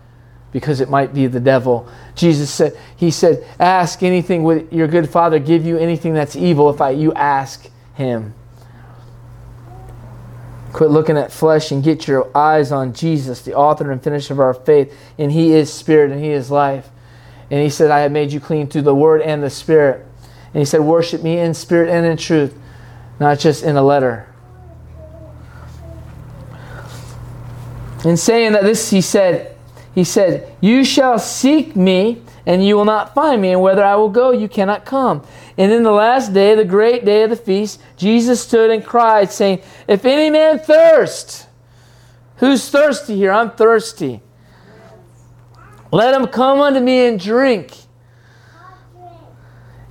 because 0.51 0.81
it 0.81 0.89
might 0.89 1.13
be 1.13 1.27
the 1.27 1.39
devil. 1.39 1.87
Jesus 2.15 2.49
said, 2.49 2.75
He 2.97 3.11
said, 3.11 3.45
Ask 3.59 4.01
anything 4.01 4.41
with 4.41 4.73
your 4.73 4.87
good 4.87 5.07
Father, 5.07 5.37
give 5.37 5.67
you 5.67 5.77
anything 5.77 6.15
that's 6.15 6.35
evil 6.35 6.67
if 6.71 6.81
I, 6.81 6.91
you 6.91 7.13
ask 7.13 7.69
Him. 7.93 8.33
Quit 10.75 10.89
looking 10.89 11.17
at 11.17 11.31
flesh 11.31 11.71
and 11.71 11.81
get 11.81 12.05
your 12.05 12.29
eyes 12.35 12.69
on 12.69 12.91
Jesus, 12.91 13.41
the 13.41 13.53
author 13.53 13.89
and 13.89 14.03
finisher 14.03 14.33
of 14.33 14.41
our 14.41 14.53
faith. 14.53 14.93
And 15.17 15.31
He 15.31 15.53
is 15.53 15.71
Spirit 15.71 16.11
and 16.11 16.21
He 16.21 16.31
is 16.31 16.51
life. 16.51 16.89
And 17.49 17.61
He 17.61 17.69
said, 17.69 17.91
I 17.91 18.01
have 18.01 18.11
made 18.11 18.33
you 18.33 18.41
clean 18.41 18.67
through 18.67 18.81
the 18.81 18.93
Word 18.93 19.21
and 19.21 19.41
the 19.41 19.49
Spirit. 19.49 20.05
And 20.53 20.59
He 20.59 20.65
said, 20.65 20.81
Worship 20.81 21.23
me 21.23 21.39
in 21.39 21.53
spirit 21.53 21.89
and 21.89 22.05
in 22.05 22.17
truth 22.17 22.53
not 23.21 23.39
just 23.39 23.63
in 23.63 23.77
a 23.77 23.81
letter. 23.81 24.27
In 28.03 28.17
saying 28.17 28.51
that 28.51 28.63
this, 28.63 28.89
he 28.89 28.99
said, 28.99 29.55
he 29.93 30.03
said, 30.03 30.53
You 30.59 30.83
shall 30.83 31.17
seek 31.17 31.73
me, 31.75 32.21
and 32.45 32.65
you 32.65 32.75
will 32.75 32.85
not 32.85 33.15
find 33.15 33.41
me, 33.41 33.51
and 33.51 33.61
whether 33.61 33.83
I 33.83 33.95
will 33.95 34.09
go, 34.09 34.31
you 34.31 34.49
cannot 34.49 34.85
come. 34.85 35.25
And 35.57 35.71
in 35.71 35.83
the 35.83 35.91
last 35.91 36.33
day, 36.33 36.55
the 36.55 36.65
great 36.65 37.05
day 37.05 37.23
of 37.23 37.29
the 37.29 37.35
feast, 37.35 37.81
Jesus 37.95 38.41
stood 38.41 38.71
and 38.71 38.83
cried, 38.83 39.31
saying, 39.31 39.61
If 39.87 40.03
any 40.03 40.29
man 40.29 40.59
thirst, 40.59 41.47
who's 42.37 42.69
thirsty 42.69 43.15
here? 43.15 43.31
I'm 43.31 43.51
thirsty. 43.51 44.21
Let 45.91 46.13
him 46.13 46.27
come 46.27 46.59
unto 46.59 46.81
me 46.81 47.07
and 47.07 47.19
drink. 47.19 47.73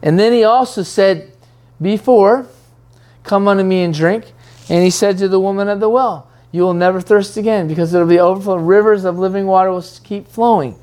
And 0.03 0.19
then 0.19 0.33
he 0.35 0.45
also 0.45 0.83
said, 0.83 1.35
Before, 1.81 2.47
Come 3.25 3.49
unto 3.49 3.65
me 3.65 3.83
and 3.83 3.93
drink. 3.93 4.33
And 4.69 4.85
he 4.85 4.91
said 4.91 5.19
to 5.19 5.29
the 5.29 5.41
woman 5.41 5.69
at 5.69 5.81
the 5.81 5.89
well, 5.89 6.31
You 6.53 6.62
will 6.62 6.75
never 6.75 7.01
thirst 7.01 7.37
again 7.37 7.67
because 7.67 7.93
it'll 7.93 8.07
be 8.07 8.21
overflow. 8.21 8.57
Rivers 8.57 9.05
of 9.05 9.19
living 9.19 9.47
water 9.47 9.71
will 9.71 9.85
keep 10.05 10.29
flowing. 10.29 10.79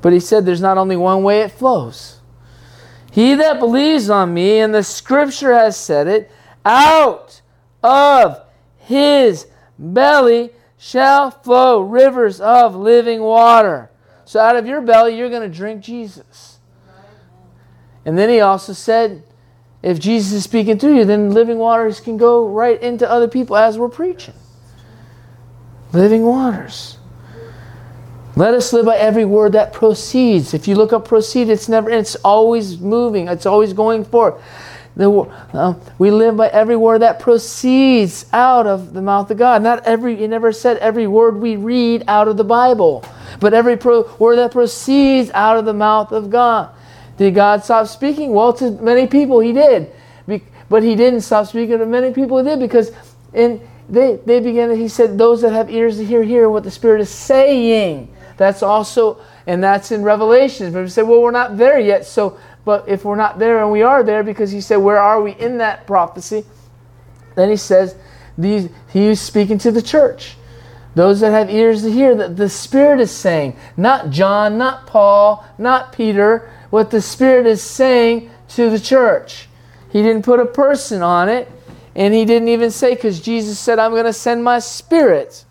But 0.00 0.12
he 0.12 0.20
said, 0.20 0.46
There's 0.46 0.60
not 0.60 0.78
only 0.78 0.96
one 0.96 1.22
way 1.22 1.40
it 1.40 1.50
flows. 1.50 2.20
He 3.12 3.34
that 3.34 3.58
believes 3.58 4.08
on 4.08 4.32
me, 4.32 4.58
and 4.58 4.74
the 4.74 4.82
scripture 4.82 5.52
has 5.52 5.76
said 5.76 6.08
it, 6.08 6.30
out 6.64 7.42
of 7.82 8.42
his 8.78 9.46
belly 9.78 10.50
shall 10.78 11.30
flow 11.30 11.82
rivers 11.82 12.40
of 12.40 12.74
living 12.74 13.20
water. 13.20 13.90
So 14.24 14.40
out 14.40 14.56
of 14.56 14.66
your 14.66 14.80
belly, 14.80 15.16
you're 15.16 15.28
going 15.28 15.48
to 15.48 15.54
drink 15.54 15.82
Jesus. 15.82 16.58
And 18.06 18.16
then 18.16 18.30
he 18.30 18.40
also 18.40 18.72
said, 18.72 19.22
if 19.82 19.98
Jesus 19.98 20.32
is 20.32 20.44
speaking 20.44 20.78
through 20.78 20.96
you, 20.96 21.04
then 21.04 21.32
living 21.32 21.58
waters 21.58 22.00
can 22.00 22.16
go 22.16 22.48
right 22.48 22.80
into 22.80 23.08
other 23.08 23.28
people 23.28 23.56
as 23.56 23.76
we're 23.78 23.90
preaching. 23.90 24.34
Living 25.92 26.22
waters. 26.22 26.96
Let 28.34 28.54
us 28.54 28.72
live 28.72 28.86
by 28.86 28.96
every 28.96 29.24
word 29.26 29.52
that 29.52 29.72
proceeds. 29.72 30.54
If 30.54 30.66
you 30.66 30.74
look 30.74 30.92
up 30.92 31.06
proceed, 31.06 31.50
it's 31.50 31.68
never 31.68 31.90
it's 31.90 32.14
always 32.16 32.78
moving, 32.78 33.28
it's 33.28 33.46
always 33.46 33.72
going 33.72 34.04
forth. 34.04 34.42
The, 34.94 35.10
uh, 35.10 35.74
we 35.98 36.10
live 36.10 36.36
by 36.36 36.48
every 36.48 36.76
word 36.76 37.00
that 37.00 37.18
proceeds 37.18 38.26
out 38.32 38.66
of 38.66 38.92
the 38.92 39.00
mouth 39.00 39.30
of 39.30 39.38
God. 39.38 39.62
Not 39.62 39.86
every, 39.86 40.16
he 40.16 40.26
never 40.26 40.52
said 40.52 40.76
every 40.78 41.06
word 41.06 41.36
we 41.36 41.56
read 41.56 42.04
out 42.08 42.28
of 42.28 42.36
the 42.36 42.44
Bible, 42.44 43.04
but 43.40 43.54
every 43.54 43.76
pro, 43.76 44.02
word 44.18 44.36
that 44.36 44.52
proceeds 44.52 45.30
out 45.30 45.56
of 45.56 45.64
the 45.64 45.72
mouth 45.72 46.12
of 46.12 46.28
God. 46.28 46.74
Did 47.16 47.34
God 47.34 47.64
stop 47.64 47.86
speaking? 47.86 48.32
Well, 48.32 48.52
to 48.54 48.70
many 48.70 49.06
people 49.06 49.40
he 49.40 49.52
did. 49.52 49.92
But 50.68 50.82
he 50.82 50.94
didn't 50.94 51.20
stop 51.20 51.48
speaking 51.48 51.78
to 51.78 51.86
many 51.86 52.14
people 52.14 52.38
he 52.38 52.44
did 52.44 52.58
because 52.58 52.92
in 53.34 53.60
they, 53.88 54.18
they 54.24 54.40
began, 54.40 54.74
he 54.74 54.88
said, 54.88 55.18
those 55.18 55.42
that 55.42 55.52
have 55.52 55.70
ears 55.70 55.98
to 55.98 56.04
hear, 56.04 56.22
hear 56.22 56.48
what 56.48 56.64
the 56.64 56.70
Spirit 56.70 57.02
is 57.02 57.10
saying. 57.10 58.08
That's 58.36 58.62
also, 58.62 59.20
and 59.46 59.62
that's 59.62 59.92
in 59.92 60.02
Revelation. 60.02 60.72
But 60.72 60.82
we 60.82 60.88
say, 60.88 61.02
well, 61.02 61.22
we're 61.22 61.30
not 61.30 61.56
there 61.56 61.78
yet. 61.78 62.04
So, 62.04 62.38
but 62.64 62.88
if 62.88 63.04
we're 63.04 63.16
not 63.16 63.38
there 63.38 63.62
and 63.62 63.72
we 63.72 63.82
are 63.82 64.02
there, 64.02 64.22
because 64.22 64.50
he 64.50 64.60
said, 64.60 64.76
where 64.76 64.98
are 64.98 65.20
we 65.20 65.32
in 65.32 65.58
that 65.58 65.86
prophecy? 65.86 66.44
Then 67.34 67.48
he 67.48 67.56
says, 67.56 67.96
these, 68.38 68.68
he's 68.92 69.20
speaking 69.20 69.58
to 69.58 69.70
the 69.70 69.82
church. 69.82 70.36
Those 70.94 71.20
that 71.20 71.30
have 71.30 71.50
ears 71.50 71.82
to 71.82 71.90
hear 71.90 72.14
that 72.16 72.36
the 72.36 72.48
Spirit 72.48 73.00
is 73.00 73.10
saying, 73.10 73.56
not 73.76 74.10
John, 74.10 74.58
not 74.58 74.86
Paul, 74.86 75.46
not 75.56 75.92
Peter, 75.92 76.50
what 76.70 76.90
the 76.90 77.00
Spirit 77.00 77.46
is 77.46 77.62
saying 77.62 78.30
to 78.48 78.68
the 78.68 78.78
church. 78.78 79.48
He 79.90 80.02
didn't 80.02 80.24
put 80.24 80.40
a 80.40 80.46
person 80.46 81.02
on 81.02 81.28
it, 81.28 81.50
and 81.94 82.12
he 82.12 82.24
didn't 82.24 82.48
even 82.48 82.70
say, 82.70 82.94
because 82.94 83.20
Jesus 83.20 83.58
said, 83.58 83.78
I'm 83.78 83.92
going 83.92 84.04
to 84.04 84.12
send 84.12 84.44
my 84.44 84.58
Spirit. 84.58 85.44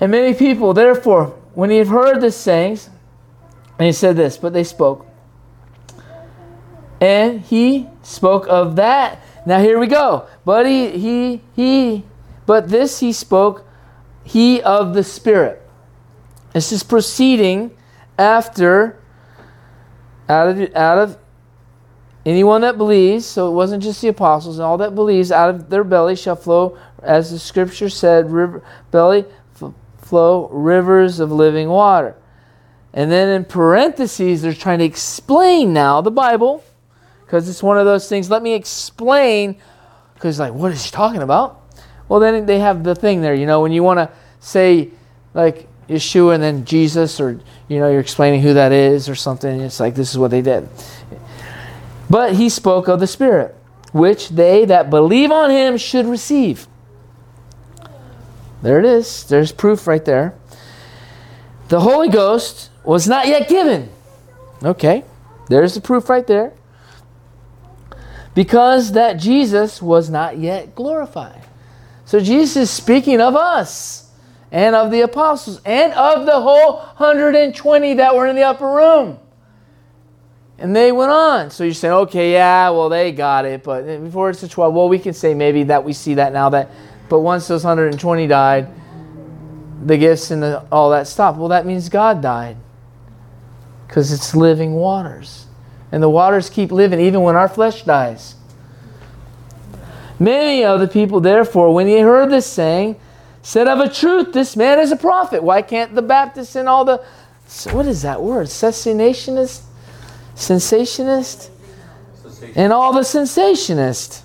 And 0.00 0.10
many 0.10 0.34
people, 0.34 0.74
therefore, 0.74 1.26
when 1.54 1.70
he 1.70 1.78
had 1.78 1.86
heard 1.86 2.20
the 2.20 2.30
sayings, 2.30 2.90
and 3.78 3.86
he 3.86 3.92
said 3.92 4.16
this, 4.16 4.36
but 4.36 4.52
they 4.52 4.64
spoke. 4.64 5.06
And 7.00 7.40
he 7.40 7.88
spoke 8.02 8.46
of 8.48 8.76
that. 8.76 9.20
Now 9.46 9.60
here 9.60 9.78
we 9.78 9.86
go. 9.86 10.26
But 10.44 10.66
he 10.66 10.90
he 10.90 11.42
he 11.54 12.04
but 12.46 12.68
this 12.68 13.00
he 13.00 13.12
spoke 13.12 13.66
he 14.24 14.62
of 14.62 14.94
the 14.94 15.04
Spirit. 15.04 15.60
This 16.52 16.72
is 16.72 16.82
proceeding 16.82 17.76
after 18.18 18.98
out 20.28 20.48
of 20.48 20.74
out 20.74 20.98
of 20.98 21.18
anyone 22.24 22.62
that 22.62 22.78
believes, 22.78 23.26
so 23.26 23.50
it 23.50 23.54
wasn't 23.54 23.82
just 23.82 24.00
the 24.00 24.08
apostles, 24.08 24.58
and 24.58 24.64
all 24.64 24.78
that 24.78 24.94
believes, 24.94 25.30
out 25.30 25.50
of 25.50 25.68
their 25.68 25.84
belly 25.84 26.16
shall 26.16 26.36
flow, 26.36 26.78
as 27.02 27.30
the 27.30 27.38
scripture 27.38 27.90
said, 27.90 28.30
river, 28.30 28.62
belly 28.90 29.26
flow 30.14 30.48
rivers 30.50 31.18
of 31.18 31.32
living 31.32 31.68
water. 31.68 32.14
And 32.92 33.10
then 33.10 33.30
in 33.30 33.44
parentheses, 33.44 34.42
they're 34.42 34.54
trying 34.54 34.78
to 34.78 34.84
explain 34.84 35.72
now 35.72 36.02
the 36.02 36.12
Bible, 36.12 36.62
because 37.24 37.48
it's 37.48 37.64
one 37.64 37.78
of 37.78 37.84
those 37.84 38.08
things. 38.08 38.30
Let 38.30 38.40
me 38.40 38.54
explain, 38.54 39.56
because 40.14 40.38
like, 40.38 40.54
what 40.54 40.70
is 40.70 40.84
he 40.84 40.92
talking 40.92 41.20
about? 41.20 41.60
Well, 42.08 42.20
then 42.20 42.46
they 42.46 42.60
have 42.60 42.84
the 42.84 42.94
thing 42.94 43.22
there, 43.22 43.34
you 43.34 43.44
know, 43.44 43.60
when 43.60 43.72
you 43.72 43.82
want 43.82 43.98
to 43.98 44.08
say, 44.38 44.90
like, 45.34 45.66
Yeshua 45.88 46.34
and 46.34 46.42
then 46.44 46.64
Jesus, 46.64 47.20
or, 47.20 47.40
you 47.66 47.80
know, 47.80 47.90
you're 47.90 47.98
explaining 47.98 48.40
who 48.40 48.54
that 48.54 48.70
is 48.70 49.08
or 49.08 49.16
something. 49.16 49.62
It's 49.62 49.80
like, 49.80 49.96
this 49.96 50.12
is 50.12 50.16
what 50.16 50.30
they 50.30 50.42
did. 50.42 50.68
But 52.08 52.36
he 52.36 52.48
spoke 52.48 52.86
of 52.86 53.00
the 53.00 53.08
Spirit, 53.08 53.56
which 53.92 54.28
they 54.28 54.64
that 54.66 54.90
believe 54.90 55.32
on 55.32 55.50
him 55.50 55.76
should 55.76 56.06
receive. 56.06 56.68
There 58.64 58.78
it 58.78 58.86
is. 58.86 59.24
There's 59.24 59.52
proof 59.52 59.86
right 59.86 60.02
there. 60.02 60.34
The 61.68 61.80
Holy 61.80 62.08
Ghost 62.08 62.70
was 62.82 63.06
not 63.06 63.26
yet 63.28 63.46
given. 63.46 63.90
Okay, 64.62 65.04
there's 65.50 65.74
the 65.74 65.82
proof 65.82 66.08
right 66.08 66.26
there. 66.26 66.54
Because 68.34 68.92
that 68.92 69.18
Jesus 69.18 69.82
was 69.82 70.08
not 70.08 70.38
yet 70.38 70.74
glorified. 70.74 71.42
So 72.06 72.20
Jesus 72.20 72.56
is 72.56 72.70
speaking 72.70 73.20
of 73.20 73.36
us 73.36 74.10
and 74.50 74.74
of 74.74 74.90
the 74.90 75.02
apostles 75.02 75.60
and 75.66 75.92
of 75.92 76.24
the 76.24 76.40
whole 76.40 76.76
120 76.78 77.94
that 77.94 78.16
were 78.16 78.26
in 78.26 78.34
the 78.34 78.44
upper 78.44 78.66
room. 78.66 79.18
And 80.56 80.74
they 80.74 80.90
went 80.90 81.12
on. 81.12 81.50
So 81.50 81.64
you're 81.64 81.74
saying, 81.74 81.92
okay, 81.92 82.32
yeah, 82.32 82.70
well, 82.70 82.88
they 82.88 83.12
got 83.12 83.44
it. 83.44 83.62
But 83.62 83.82
before 84.02 84.30
it's 84.30 84.40
the 84.40 84.48
12, 84.48 84.72
well, 84.72 84.88
we 84.88 84.98
can 84.98 85.12
say 85.12 85.34
maybe 85.34 85.64
that 85.64 85.84
we 85.84 85.92
see 85.92 86.14
that 86.14 86.32
now 86.32 86.48
that, 86.48 86.70
but 87.14 87.20
once 87.20 87.46
those 87.46 87.62
120 87.62 88.26
died, 88.26 88.66
the 89.84 89.96
gifts 89.96 90.32
and 90.32 90.42
the, 90.42 90.64
all 90.72 90.90
that 90.90 91.06
stopped. 91.06 91.38
Well, 91.38 91.50
that 91.50 91.64
means 91.64 91.88
God 91.88 92.20
died 92.20 92.56
because 93.86 94.10
it's 94.10 94.34
living 94.34 94.72
waters. 94.72 95.46
And 95.92 96.02
the 96.02 96.10
waters 96.10 96.50
keep 96.50 96.72
living 96.72 96.98
even 96.98 97.22
when 97.22 97.36
our 97.36 97.48
flesh 97.48 97.84
dies. 97.84 98.34
Many 100.18 100.64
of 100.64 100.80
the 100.80 100.88
people, 100.88 101.20
therefore, 101.20 101.72
when 101.72 101.86
they 101.86 102.00
heard 102.00 102.30
this 102.30 102.46
saying, 102.46 102.96
said 103.42 103.68
of 103.68 103.78
a 103.78 103.88
truth, 103.88 104.32
this 104.32 104.56
man 104.56 104.80
is 104.80 104.90
a 104.90 104.96
prophet. 104.96 105.40
Why 105.40 105.62
can't 105.62 105.94
the 105.94 106.02
Baptists 106.02 106.56
and 106.56 106.68
all 106.68 106.84
the, 106.84 106.96
what 107.70 107.86
is 107.86 108.02
that 108.02 108.20
word? 108.20 108.48
Cessationist? 108.48 109.62
Sensationist? 110.34 111.52
And 112.56 112.72
all 112.72 112.92
the 112.92 113.02
sensationists. 113.02 114.23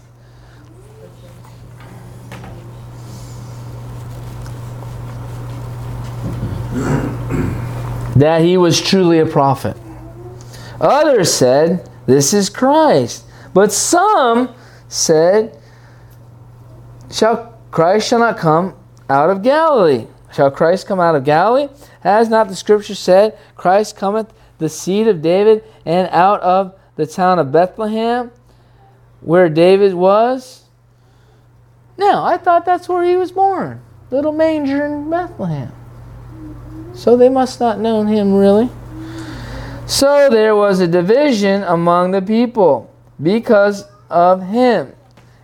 That 8.20 8.42
he 8.42 8.58
was 8.58 8.82
truly 8.82 9.20
a 9.20 9.26
prophet. 9.26 9.78
Others 10.82 11.34
said, 11.34 11.90
This 12.06 12.34
is 12.34 12.50
Christ. 12.50 13.26
But 13.54 13.72
some 13.72 14.54
said, 14.88 15.58
Shall 17.12 17.58
Christ 17.72 18.08
shall 18.08 18.20
not 18.20 18.38
come 18.38 18.76
out 19.10 19.30
of 19.30 19.42
Galilee? 19.42 20.08
Shall 20.34 20.52
Christ 20.52 20.86
come 20.88 21.00
out 21.00 21.16
of 21.16 21.24
Galilee? 21.24 21.70
Has 22.02 22.30
not 22.30 22.48
the 22.48 22.56
scripture 22.56 22.96
said, 22.96 23.38
Christ 23.56 23.96
cometh 23.96 24.34
the 24.58 24.70
seed 24.70 25.08
of 25.08 25.22
David 25.22 25.64
and 25.86 26.08
out 26.12 26.42
of 26.42 26.76
the 26.96 27.08
town 27.08 27.40
of 27.40 27.52
Bethlehem, 27.52 28.32
where 29.22 29.50
David 29.50 29.94
was? 29.94 30.66
Now, 31.98 32.24
I 32.24 32.38
thought 32.38 32.66
that's 32.66 32.88
where 32.88 33.04
he 33.04 33.16
was 33.16 33.32
born. 33.32 33.82
Little 34.12 34.32
manger 34.32 34.86
in 34.86 35.10
Bethlehem. 35.10 35.74
So 37.00 37.16
they 37.16 37.30
must 37.30 37.62
not 37.62 37.80
known 37.80 38.08
him 38.08 38.34
really. 38.34 38.70
So 39.86 40.30
there 40.30 40.54
was 40.54 40.82
a 40.82 40.88
division 40.88 41.64
among 41.64 42.12
the 42.12 42.22
people 42.22 42.94
because 43.24 43.86
of 44.10 44.44
him. 44.44 44.92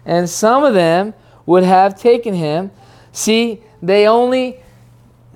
And 0.06 0.30
some 0.30 0.66
of 0.66 0.74
them 0.74 1.14
would 1.46 1.64
have 1.64 1.98
taken 1.98 2.34
him. 2.34 2.72
See, 3.14 3.64
they 3.82 4.06
only 4.06 4.60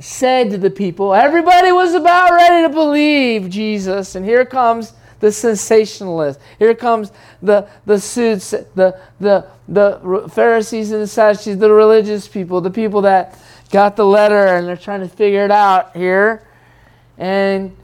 said 0.01 0.51
to 0.51 0.57
the 0.57 0.69
people, 0.69 1.13
everybody 1.13 1.71
was 1.71 1.93
about 1.93 2.33
ready 2.33 2.67
to 2.67 2.73
believe 2.73 3.49
Jesus. 3.49 4.15
And 4.15 4.25
here 4.25 4.43
comes 4.43 4.91
the 5.21 5.31
sensationalist. 5.31 6.37
Here 6.57 6.75
comes 6.75 7.13
the 7.41 7.69
the 7.85 7.97
suits, 7.97 8.49
the 8.49 8.99
the 9.21 9.47
the 9.69 10.29
Pharisees 10.33 10.91
and 10.91 11.01
the 11.01 11.07
Sadducees, 11.07 11.57
the 11.57 11.71
religious 11.71 12.27
people, 12.27 12.59
the 12.59 12.69
people 12.69 13.01
that 13.03 13.39
got 13.71 13.95
the 13.95 14.05
letter 14.05 14.47
and 14.47 14.67
they're 14.67 14.77
trying 14.77 15.01
to 15.01 15.07
figure 15.07 15.45
it 15.45 15.51
out 15.51 15.95
here. 15.95 16.45
And 17.17 17.75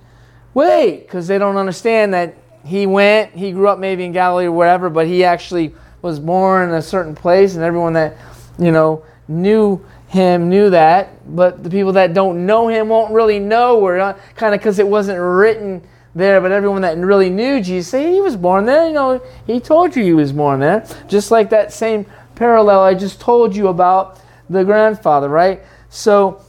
wait, 0.54 1.02
because 1.02 1.28
they 1.28 1.38
don't 1.38 1.58
understand 1.58 2.14
that 2.14 2.36
he 2.64 2.88
went, 2.88 3.34
he 3.34 3.52
grew 3.52 3.68
up 3.68 3.80
maybe 3.80 4.04
in 4.04 4.12
Galilee 4.12 4.46
or 4.46 4.52
whatever, 4.52 4.90
but 4.90 5.08
he 5.08 5.24
actually 5.24 5.74
was 6.02 6.20
born 6.20 6.70
in 6.70 6.76
a 6.76 6.82
certain 6.82 7.16
place, 7.16 7.56
and 7.56 7.64
everyone 7.64 7.94
that, 7.94 8.16
you 8.58 8.72
know, 8.72 9.04
knew 9.28 9.84
him 10.08 10.50
knew 10.50 10.70
that. 10.70 11.10
But 11.36 11.64
the 11.64 11.70
people 11.70 11.94
that 11.94 12.14
don't 12.14 12.46
know 12.46 12.68
him 12.68 12.90
won't 12.90 13.12
really 13.12 13.40
know, 13.40 13.80
or 13.80 14.16
kind 14.36 14.54
of 14.54 14.60
because 14.60 14.80
it 14.80 14.88
wasn't 14.88 15.20
written 15.20 15.82
there. 16.14 16.40
But 16.42 16.52
everyone 16.52 16.84
that 16.84 16.98
really 16.98 17.30
knew 17.30 17.62
Jesus, 17.62 17.90
say 17.90 18.14
he 18.14 18.22
was 18.22 18.36
born 18.36 18.66
there. 18.66 18.88
You 18.88 18.94
know, 18.94 19.22
he 19.46 19.60
told 19.60 19.96
you 19.96 20.04
he 20.04 20.14
was 20.14 20.32
born 20.32 20.60
there. 20.60 20.88
Just 21.08 21.32
like 21.32 21.50
that 21.50 21.74
same 21.74 22.06
parallel 22.36 22.82
I 22.82 22.94
just 22.94 23.20
told 23.20 23.56
you 23.56 23.68
about 23.68 24.20
the 24.50 24.64
grandfather, 24.64 25.28
right? 25.28 25.62
So, 25.90 26.42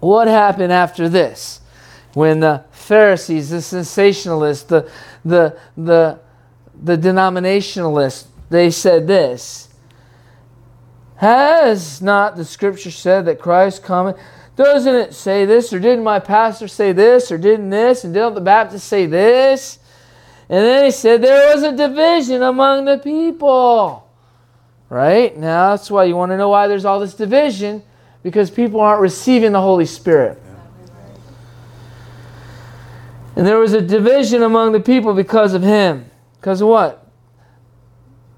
what 0.00 0.28
happened 0.28 0.72
after 0.72 1.08
this? 1.08 1.60
When 2.14 2.40
the 2.40 2.64
Pharisees, 2.70 3.50
the 3.50 3.58
sensationalists, 3.58 4.66
the, 4.66 4.90
the, 5.24 5.58
the, 5.76 6.18
the 6.82 6.96
denominationalists, 6.96 8.26
they 8.48 8.70
said 8.70 9.06
this 9.06 9.68
Has 11.16 12.02
not 12.02 12.36
the 12.36 12.44
scripture 12.44 12.90
said 12.90 13.26
that 13.26 13.38
Christ 13.38 13.84
cometh? 13.84 14.18
Doesn't 14.56 14.94
it 14.94 15.14
say 15.14 15.46
this? 15.46 15.72
Or 15.72 15.78
didn't 15.78 16.04
my 16.04 16.18
pastor 16.18 16.68
say 16.68 16.92
this? 16.92 17.30
Or 17.30 17.38
didn't 17.38 17.70
this? 17.70 18.04
And 18.04 18.12
didn't 18.12 18.34
the 18.34 18.40
Baptist 18.40 18.86
say 18.88 19.06
this? 19.06 19.78
And 20.48 20.64
then 20.64 20.84
he 20.84 20.90
said 20.90 21.22
there 21.22 21.54
was 21.54 21.62
a 21.62 21.74
division 21.74 22.42
among 22.42 22.84
the 22.84 22.98
people. 22.98 24.06
Right? 24.88 25.36
Now, 25.36 25.70
that's 25.70 25.90
why 25.90 26.04
you 26.04 26.16
want 26.16 26.32
to 26.32 26.36
know 26.36 26.48
why 26.48 26.66
there's 26.66 26.84
all 26.84 26.98
this 26.98 27.14
division 27.14 27.84
because 28.22 28.50
people 28.50 28.80
aren't 28.80 29.00
receiving 29.00 29.52
the 29.52 29.60
Holy 29.60 29.86
Spirit. 29.86 30.40
And 33.36 33.46
there 33.46 33.58
was 33.58 33.72
a 33.72 33.80
division 33.80 34.42
among 34.42 34.72
the 34.72 34.80
people 34.80 35.14
because 35.14 35.54
of 35.54 35.62
him. 35.62 36.10
Because 36.38 36.60
of 36.60 36.68
what? 36.68 37.06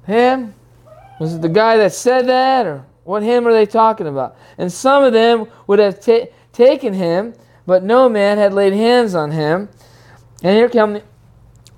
Him? 0.07 0.55
Was 1.19 1.35
it 1.35 1.43
the 1.43 1.49
guy 1.49 1.77
that 1.79 1.93
said 1.93 2.27
that? 2.29 2.67
Or 2.67 2.85
what 3.05 3.23
him 3.23 3.47
are 3.47 3.53
they 3.53 3.67
talking 3.67 4.07
about? 4.07 4.37
And 4.59 4.71
some 4.71 5.03
of 5.03 5.13
them 5.13 5.47
would 5.67 5.79
have 5.79 6.01
ta- 6.01 6.27
taken 6.53 6.93
him, 6.93 7.35
but 7.67 7.83
no 7.83 8.09
man 8.09 8.39
had 8.39 8.53
laid 8.53 8.73
hands 8.73 9.15
on 9.15 9.31
him. 9.31 9.69
And 10.43 10.57
here 10.57 10.69
come 10.69 10.95
the, 10.95 11.03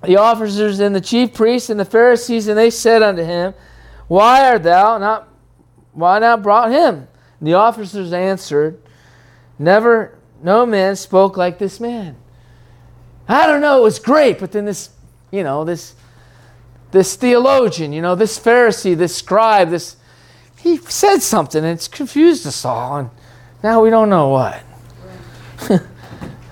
the 0.03 0.17
officers 0.17 0.79
and 0.79 0.95
the 0.95 1.01
chief 1.01 1.33
priests 1.33 1.69
and 1.69 1.79
the 1.79 1.85
Pharisees, 1.85 2.47
and 2.47 2.57
they 2.57 2.69
said 2.69 3.01
unto 3.01 3.23
him, 3.23 3.53
Why 4.07 4.47
art 4.49 4.63
thou 4.63 4.97
not 4.97 5.29
why 5.93 6.19
not 6.19 6.43
brought 6.43 6.71
him? 6.71 7.07
The 7.45 7.53
officers 7.53 8.11
answered, 8.11 8.81
Never, 9.59 10.17
no 10.41 10.65
man 10.65 10.95
spoke 10.95 11.37
like 11.37 11.59
this 11.59 11.79
man. 11.79 12.15
I 13.27 13.45
don't 13.45 13.61
know, 13.61 13.77
it 13.79 13.83
was 13.83 13.99
great, 13.99 14.39
but 14.39 14.51
then 14.51 14.65
this, 14.65 14.89
you 15.31 15.43
know, 15.43 15.63
this 15.63 15.93
this 16.91 17.15
theologian, 17.15 17.93
you 17.93 18.01
know, 18.01 18.15
this 18.15 18.39
Pharisee, 18.39 18.97
this 18.97 19.15
scribe, 19.15 19.69
this 19.69 19.95
he 20.57 20.77
said 20.77 21.19
something 21.19 21.63
and 21.63 21.73
it's 21.73 21.87
confused 21.87 22.47
us 22.47 22.65
all, 22.65 22.97
and 22.97 23.09
now 23.63 23.81
we 23.81 23.91
don't 23.91 24.09
know 24.09 24.29
what. 24.29 24.63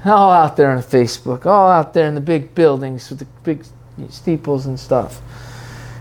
all 0.06 0.32
out 0.32 0.56
there 0.56 0.70
on 0.70 0.84
Facebook, 0.84 1.48
all 1.48 1.72
out 1.72 1.94
there 1.94 2.08
in 2.08 2.14
the 2.14 2.22
big 2.22 2.54
buildings 2.54 3.10
with 3.10 3.18
the 3.20 3.28
big 3.44 3.66
steeples 4.10 4.68
and 4.68 4.80
stuff. 4.80 5.22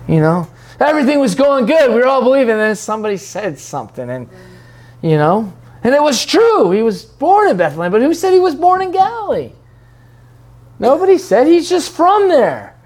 You 0.06 0.20
know, 0.20 0.48
everything 0.78 1.18
was 1.18 1.34
going 1.34 1.64
good. 1.64 1.90
We 1.90 1.96
were 1.96 2.06
all 2.06 2.22
believing, 2.22 2.50
and 2.50 2.60
then 2.60 2.76
somebody 2.76 3.16
said 3.16 3.58
something, 3.58 4.10
and 4.10 4.28
you 5.02 5.16
know? 5.16 5.52
And 5.84 5.94
it 5.94 6.02
was 6.02 6.24
true. 6.24 6.70
He 6.70 6.82
was 6.82 7.04
born 7.04 7.50
in 7.50 7.56
Bethlehem, 7.56 7.90
but 7.90 8.02
who 8.02 8.14
said 8.14 8.32
he 8.32 8.40
was 8.40 8.54
born 8.54 8.82
in 8.82 8.92
Galilee? 8.92 9.52
Nobody 10.78 11.18
said 11.18 11.46
he's 11.46 11.68
just 11.68 11.92
from 11.92 12.28
there. 12.28 12.76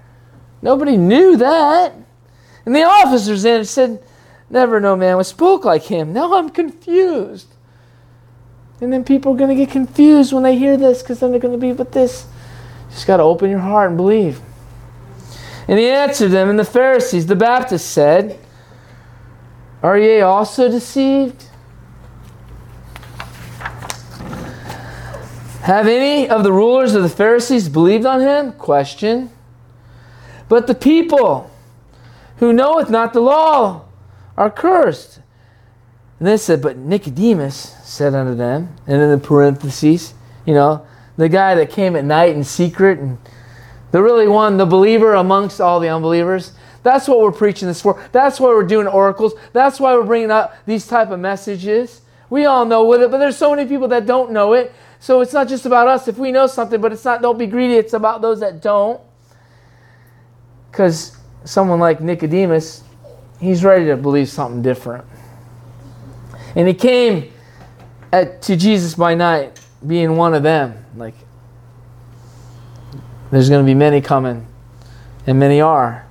Nobody 0.61 0.97
knew 0.97 1.37
that. 1.37 1.93
And 2.65 2.75
the 2.75 2.83
officers 2.83 3.43
then 3.43 3.65
said, 3.65 4.03
Never 4.49 4.79
no 4.79 4.95
man 4.95 5.17
was 5.17 5.27
spoke 5.27 5.65
like 5.65 5.83
him. 5.83 6.13
Now 6.13 6.35
I'm 6.35 6.49
confused. 6.49 7.53
And 8.79 8.93
then 8.93 9.03
people 9.03 9.33
are 9.33 9.37
going 9.37 9.49
to 9.49 9.55
get 9.55 9.71
confused 9.71 10.31
when 10.31 10.43
they 10.43 10.57
hear 10.57 10.77
this 10.77 11.01
because 11.01 11.19
then 11.19 11.31
they're 11.31 11.39
going 11.39 11.53
to 11.53 11.59
be, 11.59 11.73
with 11.73 11.91
this. 11.91 12.27
Just 12.89 13.07
got 13.07 13.17
to 13.17 13.23
open 13.23 13.49
your 13.49 13.59
heart 13.59 13.89
and 13.89 13.97
believe. 13.97 14.39
And 15.67 15.77
he 15.77 15.89
answered 15.89 16.29
them, 16.29 16.49
and 16.49 16.57
the 16.57 16.63
Pharisees, 16.63 17.25
the 17.25 17.35
Baptists 17.35 17.85
said, 17.85 18.39
Are 19.83 19.97
ye 19.97 20.21
also 20.21 20.69
deceived? 20.69 21.46
Have 25.67 25.87
any 25.87 26.29
of 26.29 26.45
the 26.45 26.53
rulers 26.53 26.95
of 26.95 27.03
the 27.03 27.09
Pharisees 27.09 27.67
believed 27.67 28.05
on 28.05 28.21
him? 28.21 28.53
Question. 28.53 29.29
But 30.47 30.65
the 30.65 30.73
people 30.73 31.51
who 32.37 32.53
knoweth 32.53 32.89
not 32.89 33.11
the 33.11 33.19
law 33.19 33.83
are 34.37 34.49
cursed. 34.49 35.19
And 36.19 36.27
they 36.29 36.37
said, 36.37 36.61
But 36.61 36.77
Nicodemus 36.77 37.75
said 37.83 38.15
unto 38.15 38.33
them, 38.33 38.77
and 38.87 39.01
in 39.01 39.11
the 39.11 39.17
parentheses, 39.17 40.13
you 40.45 40.53
know, 40.53 40.87
the 41.17 41.27
guy 41.27 41.53
that 41.55 41.69
came 41.69 41.97
at 41.97 42.05
night 42.05 42.33
in 42.33 42.45
secret 42.45 42.99
and 42.99 43.17
the 43.91 44.01
really 44.01 44.29
one, 44.29 44.55
the 44.55 44.65
believer 44.65 45.15
amongst 45.15 45.59
all 45.59 45.81
the 45.81 45.89
unbelievers. 45.89 46.53
That's 46.83 47.09
what 47.09 47.19
we're 47.19 47.33
preaching 47.33 47.67
this 47.67 47.81
for. 47.81 48.01
That's 48.13 48.39
why 48.39 48.47
we're 48.47 48.63
doing 48.63 48.87
oracles. 48.87 49.33
That's 49.51 49.81
why 49.81 49.95
we're 49.95 50.05
bringing 50.05 50.31
up 50.31 50.55
these 50.65 50.87
type 50.87 51.09
of 51.09 51.19
messages. 51.19 52.03
We 52.29 52.45
all 52.45 52.63
know 52.63 52.85
with 52.85 53.01
it, 53.01 53.11
but 53.11 53.17
there's 53.17 53.35
so 53.35 53.53
many 53.53 53.67
people 53.67 53.89
that 53.89 54.05
don't 54.05 54.31
know 54.31 54.53
it. 54.53 54.73
So 54.99 55.21
it's 55.21 55.33
not 55.33 55.47
just 55.47 55.65
about 55.65 55.87
us. 55.87 56.07
If 56.07 56.17
we 56.17 56.31
know 56.31 56.47
something, 56.47 56.81
but 56.81 56.91
it's 56.91 57.05
not, 57.05 57.21
don't 57.21 57.37
be 57.37 57.45
greedy. 57.45 57.75
It's 57.75 57.93
about 57.93 58.21
those 58.21 58.39
that 58.39 58.61
don't. 58.61 58.99
Because 60.71 61.17
someone 61.43 61.79
like 61.79 62.01
Nicodemus, 62.01 62.83
he's 63.39 63.63
ready 63.63 63.85
to 63.85 63.97
believe 63.97 64.29
something 64.29 64.61
different. 64.61 65.05
And 66.55 66.67
he 66.67 66.73
came 66.73 67.31
at, 68.11 68.41
to 68.43 68.55
Jesus 68.55 68.95
by 68.95 69.15
night, 69.15 69.59
being 69.85 70.17
one 70.17 70.33
of 70.33 70.43
them. 70.43 70.85
Like, 70.95 71.15
there's 73.31 73.49
going 73.49 73.63
to 73.63 73.69
be 73.69 73.75
many 73.75 74.01
coming, 74.01 74.47
and 75.25 75.39
many 75.39 75.61
are. 75.61 76.05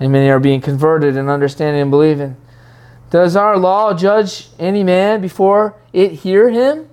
And 0.00 0.12
many 0.12 0.28
are 0.28 0.40
being 0.40 0.60
converted 0.60 1.16
and 1.16 1.28
understanding 1.28 1.82
and 1.82 1.90
believing. 1.90 2.36
Does 3.10 3.36
our 3.36 3.56
law 3.56 3.94
judge 3.94 4.48
any 4.58 4.82
man 4.82 5.20
before 5.20 5.76
it 5.92 6.12
hear 6.12 6.50
him 6.50 6.88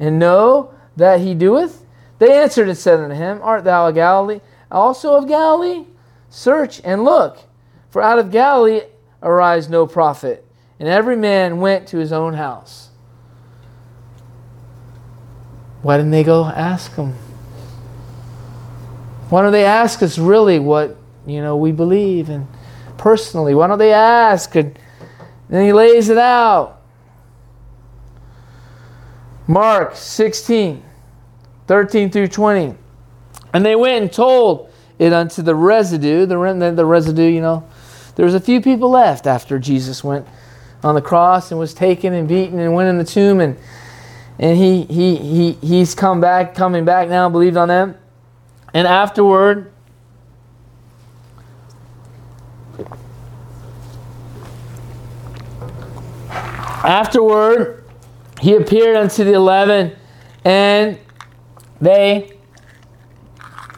and 0.00 0.18
know 0.18 0.74
that 0.96 1.20
he 1.20 1.34
doeth? 1.34 1.84
They 2.18 2.36
answered 2.36 2.68
and 2.68 2.76
said 2.76 2.98
unto 2.98 3.14
him, 3.14 3.40
Art 3.42 3.62
thou 3.62 3.86
a 3.86 3.92
Galilee, 3.92 4.40
also 4.70 5.14
of 5.14 5.28
Galilee? 5.28 5.84
Search 6.28 6.80
and 6.82 7.04
look, 7.04 7.38
for 7.90 8.02
out 8.02 8.18
of 8.18 8.32
Galilee 8.32 8.82
arise 9.22 9.68
no 9.68 9.86
prophet. 9.86 10.44
And 10.78 10.88
every 10.88 11.16
man 11.16 11.60
went 11.60 11.86
to 11.88 11.98
his 11.98 12.12
own 12.12 12.34
house. 12.34 12.88
Why 15.82 15.96
didn't 15.96 16.10
they 16.10 16.24
go 16.24 16.44
ask 16.44 16.94
him? 16.94 17.14
Why 19.28 19.42
don't 19.42 19.52
they 19.52 19.64
ask 19.64 20.02
us 20.02 20.18
really 20.18 20.58
what 20.58 20.96
you 21.26 21.40
know 21.40 21.56
we 21.56 21.72
believe 21.72 22.28
and 22.28 22.46
personally? 22.98 23.54
Why 23.54 23.66
don't 23.66 23.78
they 23.78 23.92
ask? 23.92 24.54
And 24.56 24.78
then 25.48 25.64
he 25.64 25.72
lays 25.72 26.08
it 26.08 26.18
out. 26.18 26.79
Mark 29.50 29.96
16, 29.96 30.80
13 31.66 32.10
through 32.12 32.28
20. 32.28 32.76
And 33.52 33.66
they 33.66 33.74
went 33.74 34.00
and 34.00 34.12
told 34.12 34.72
it 34.96 35.12
unto 35.12 35.42
the 35.42 35.56
residue, 35.56 36.24
the, 36.24 36.72
the 36.72 36.86
residue, 36.86 37.26
you 37.26 37.40
know. 37.40 37.68
There 38.14 38.24
was 38.24 38.34
a 38.34 38.40
few 38.40 38.60
people 38.60 38.90
left 38.90 39.26
after 39.26 39.58
Jesus 39.58 40.04
went 40.04 40.24
on 40.84 40.94
the 40.94 41.02
cross 41.02 41.50
and 41.50 41.58
was 41.58 41.74
taken 41.74 42.12
and 42.12 42.28
beaten 42.28 42.60
and 42.60 42.74
went 42.74 42.90
in 42.90 42.98
the 42.98 43.04
tomb 43.04 43.40
and 43.40 43.56
and 44.38 44.56
he 44.56 44.84
he 44.84 45.16
he 45.16 45.52
he's 45.54 45.96
come 45.96 46.20
back, 46.20 46.54
coming 46.54 46.84
back 46.84 47.08
now, 47.08 47.28
believed 47.28 47.56
on 47.56 47.66
them. 47.66 47.96
And 48.72 48.86
afterward, 48.86 49.72
afterward, 56.38 57.79
he 58.40 58.54
appeared 58.54 58.96
unto 58.96 59.24
the 59.24 59.32
eleven, 59.32 59.96
and 60.44 60.98
they 61.80 62.32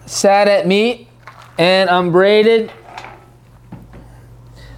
sat 0.07 0.49
at 0.49 0.67
meat 0.67 1.09
and 1.59 1.91
upbraided 1.91 2.73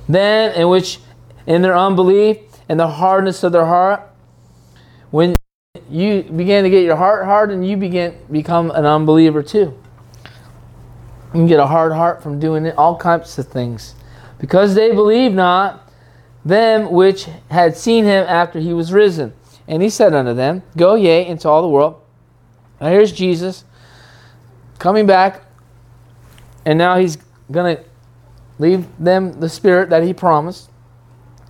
them 0.08 0.52
in 0.52 0.68
which 0.68 1.00
in 1.46 1.62
their 1.62 1.76
unbelief 1.76 2.38
and 2.68 2.78
the 2.78 2.86
hardness 2.86 3.42
of 3.42 3.52
their 3.52 3.66
heart 3.66 4.02
when 5.10 5.34
you 5.90 6.22
begin 6.22 6.64
to 6.64 6.70
get 6.70 6.82
your 6.82 6.96
heart 6.96 7.24
hardened 7.24 7.66
you 7.66 7.76
begin 7.76 8.14
become 8.30 8.70
an 8.72 8.84
unbeliever 8.84 9.42
too 9.42 9.76
you 11.34 11.40
can 11.40 11.46
get 11.48 11.58
a 11.58 11.66
hard 11.66 11.92
heart 11.92 12.22
from 12.22 12.38
doing 12.38 12.64
it, 12.64 12.78
all 12.78 12.96
kinds 12.96 13.36
of 13.40 13.48
things. 13.48 13.96
Because 14.38 14.76
they 14.76 14.92
believed 14.92 15.34
not 15.34 15.90
them 16.44 16.92
which 16.92 17.26
had 17.50 17.76
seen 17.76 18.04
him 18.04 18.24
after 18.28 18.60
he 18.60 18.72
was 18.72 18.92
risen. 18.92 19.32
And 19.66 19.82
he 19.82 19.90
said 19.90 20.14
unto 20.14 20.34
them, 20.34 20.62
Go 20.76 20.94
ye 20.94 21.26
into 21.26 21.48
all 21.48 21.62
the 21.62 21.68
world. 21.68 22.00
Now 22.80 22.88
here's 22.88 23.12
Jesus 23.12 23.64
coming 24.78 25.06
back, 25.06 25.42
and 26.66 26.78
now 26.78 26.98
he's 26.98 27.16
going 27.50 27.76
to 27.76 27.84
leave 28.58 28.86
them 28.98 29.40
the 29.40 29.48
spirit 29.48 29.90
that 29.90 30.02
he 30.02 30.12
promised. 30.12 30.70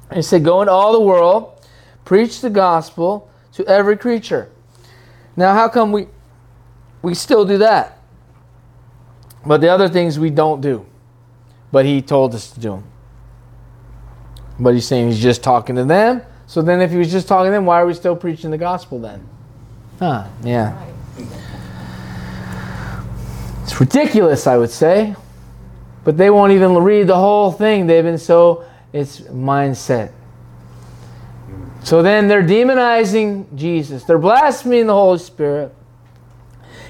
And 0.08 0.16
he 0.16 0.22
said, 0.22 0.44
Go 0.44 0.60
into 0.62 0.72
all 0.72 0.92
the 0.92 1.00
world, 1.00 1.66
preach 2.04 2.40
the 2.40 2.50
gospel 2.50 3.30
to 3.52 3.66
every 3.66 3.96
creature. 3.96 4.50
Now, 5.36 5.54
how 5.54 5.68
come 5.68 5.92
we 5.92 6.06
we 7.02 7.14
still 7.14 7.44
do 7.44 7.58
that? 7.58 7.98
But 9.44 9.60
the 9.60 9.68
other 9.68 9.88
things 9.88 10.18
we 10.18 10.30
don't 10.30 10.60
do. 10.60 10.86
But 11.70 11.84
he 11.84 12.00
told 12.00 12.34
us 12.34 12.50
to 12.52 12.60
do 12.60 12.70
them. 12.70 12.84
But 14.58 14.74
he's 14.74 14.86
saying 14.86 15.08
he's 15.08 15.20
just 15.20 15.42
talking 15.42 15.76
to 15.76 15.84
them. 15.84 16.22
So 16.46 16.62
then, 16.62 16.80
if 16.80 16.90
he 16.90 16.96
was 16.98 17.10
just 17.10 17.26
talking 17.26 17.46
to 17.46 17.50
them, 17.52 17.66
why 17.66 17.80
are 17.80 17.86
we 17.86 17.94
still 17.94 18.16
preaching 18.16 18.50
the 18.50 18.58
gospel 18.58 18.98
then? 18.98 19.26
Huh, 19.98 20.26
yeah. 20.42 20.86
It's 23.62 23.80
ridiculous, 23.80 24.46
I 24.46 24.56
would 24.56 24.70
say. 24.70 25.16
But 26.04 26.18
they 26.18 26.28
won't 26.28 26.52
even 26.52 26.74
read 26.76 27.06
the 27.06 27.16
whole 27.16 27.50
thing. 27.50 27.86
They've 27.86 28.04
been 28.04 28.18
so, 28.18 28.64
it's 28.92 29.20
mindset. 29.20 30.12
So 31.82 32.02
then 32.02 32.28
they're 32.28 32.42
demonizing 32.42 33.54
Jesus. 33.54 34.04
They're 34.04 34.18
blaspheming 34.18 34.86
the 34.86 34.94
Holy 34.94 35.18
Spirit. 35.18 35.74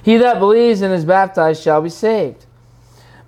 He 0.03 0.19
that 0.19 0.39
believes 0.39 0.83
and 0.83 0.93
is 0.93 1.05
baptized 1.05 1.63
shall 1.63 1.81
be 1.81 1.89
saved, 1.89 2.45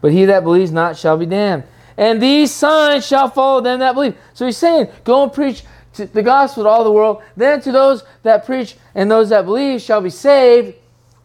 but 0.00 0.12
he 0.12 0.26
that 0.26 0.44
believes 0.44 0.70
not 0.70 0.96
shall 0.96 1.16
be 1.16 1.24
damned. 1.26 1.64
And 1.96 2.20
these 2.20 2.52
signs 2.52 3.06
shall 3.06 3.30
follow 3.30 3.62
them 3.62 3.80
that 3.80 3.94
believe. 3.94 4.14
So 4.34 4.44
he's 4.44 4.58
saying, 4.58 4.88
go 5.02 5.22
and 5.22 5.32
preach 5.32 5.62
the 6.04 6.22
gospel 6.22 6.64
to 6.64 6.68
all 6.68 6.84
the 6.84 6.92
world. 6.92 7.22
Then 7.36 7.60
to 7.62 7.72
those 7.72 8.04
that 8.22 8.44
preach 8.44 8.76
and 8.94 9.10
those 9.10 9.30
that 9.30 9.44
believe 9.44 9.80
shall 9.80 10.00
be 10.00 10.10
saved. 10.10 10.74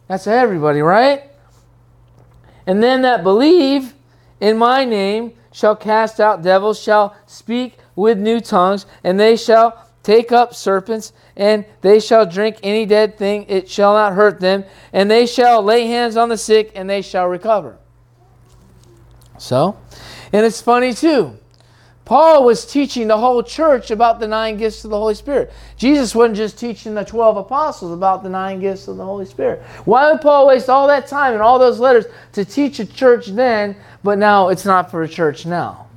That's 0.07 0.27
everybody, 0.27 0.81
right? 0.81 1.23
And 2.65 2.81
then 2.81 3.01
that 3.03 3.23
believe 3.23 3.93
in 4.39 4.57
my 4.57 4.85
name 4.85 5.33
shall 5.51 5.75
cast 5.75 6.19
out 6.19 6.41
devils, 6.41 6.79
shall 6.79 7.15
speak 7.25 7.77
with 7.95 8.17
new 8.17 8.39
tongues, 8.39 8.85
and 9.03 9.19
they 9.19 9.35
shall 9.35 9.87
take 10.03 10.31
up 10.31 10.55
serpents, 10.55 11.13
and 11.35 11.65
they 11.81 11.99
shall 11.99 12.25
drink 12.25 12.57
any 12.63 12.85
dead 12.85 13.17
thing, 13.17 13.45
it 13.47 13.69
shall 13.69 13.93
not 13.93 14.13
hurt 14.13 14.39
them, 14.39 14.63
and 14.93 15.11
they 15.11 15.25
shall 15.25 15.61
lay 15.61 15.87
hands 15.87 16.17
on 16.17 16.29
the 16.29 16.37
sick, 16.37 16.71
and 16.75 16.89
they 16.89 17.01
shall 17.01 17.27
recover. 17.27 17.77
So, 19.37 19.77
and 20.33 20.45
it's 20.45 20.61
funny 20.61 20.93
too. 20.93 21.37
Paul 22.11 22.43
was 22.43 22.65
teaching 22.65 23.07
the 23.07 23.17
whole 23.17 23.41
church 23.41 23.89
about 23.89 24.19
the 24.19 24.27
nine 24.27 24.57
gifts 24.57 24.83
of 24.83 24.91
the 24.91 24.97
Holy 24.97 25.15
Spirit. 25.15 25.53
Jesus 25.77 26.13
wasn't 26.13 26.35
just 26.35 26.59
teaching 26.59 26.93
the 26.93 27.05
12 27.05 27.37
apostles 27.37 27.93
about 27.93 28.21
the 28.21 28.27
nine 28.27 28.59
gifts 28.59 28.89
of 28.89 28.97
the 28.97 29.05
Holy 29.05 29.25
Spirit. 29.25 29.61
Why 29.85 30.11
would 30.11 30.19
Paul 30.19 30.45
waste 30.45 30.67
all 30.67 30.87
that 30.87 31.07
time 31.07 31.31
and 31.31 31.41
all 31.41 31.57
those 31.57 31.79
letters 31.79 32.07
to 32.33 32.43
teach 32.43 32.81
a 32.81 32.85
church 32.85 33.27
then, 33.27 33.77
but 34.03 34.17
now 34.17 34.49
it's 34.49 34.65
not 34.65 34.91
for 34.91 35.03
a 35.03 35.07
church 35.07 35.45
now? 35.45 35.87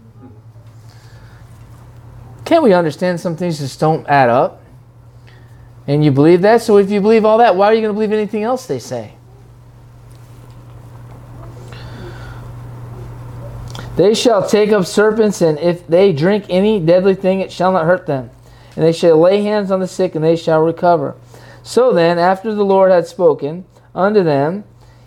Can't 2.45 2.63
we 2.63 2.73
understand 2.73 3.19
some 3.19 3.37
things 3.37 3.59
just 3.59 3.81
don't 3.81 4.07
add 4.07 4.31
up? 4.31 4.63
And 5.89 6.05
you 6.05 6.13
believe 6.13 6.43
that? 6.43 6.63
So 6.63 6.77
if 6.77 6.93
you 6.93 7.01
believe 7.01 7.25
all 7.25 7.39
that, 7.39 7.57
why 7.57 7.67
are 7.67 7.75
you 7.75 7.81
going 7.81 7.91
to 7.91 7.93
believe 7.93 8.13
anything 8.13 8.45
else 8.45 8.67
they 8.67 8.79
say? 8.79 9.15
They 13.97 14.15
shall 14.15 14.47
take 14.47 14.73
up 14.73 14.87
serpents, 14.87 15.41
and 15.41 15.59
if 15.59 15.87
they 15.87 16.13
drink 16.13 16.47
any 16.49 16.81
deadly 16.81 17.15
thing, 17.15 17.41
it 17.41 17.53
shall 17.53 17.73
not 17.73 17.87
hurt 17.87 18.07
them. 18.07 18.31
And 18.75 18.85
they 18.85 18.93
shall 18.93 19.19
lay 19.19 19.43
hands 19.43 19.71
on 19.71 19.79
the 19.79 19.87
sick, 19.87 20.15
and 20.15 20.25
they 20.25 20.37
shall 20.37 20.61
recover. 20.63 21.15
So 21.63 21.93
then, 21.93 22.19
after 22.19 22.53
the 22.53 22.65
Lord 22.65 22.91
had 22.91 23.07
spoken 23.07 23.65
unto 23.95 24.25
them, 24.25 24.65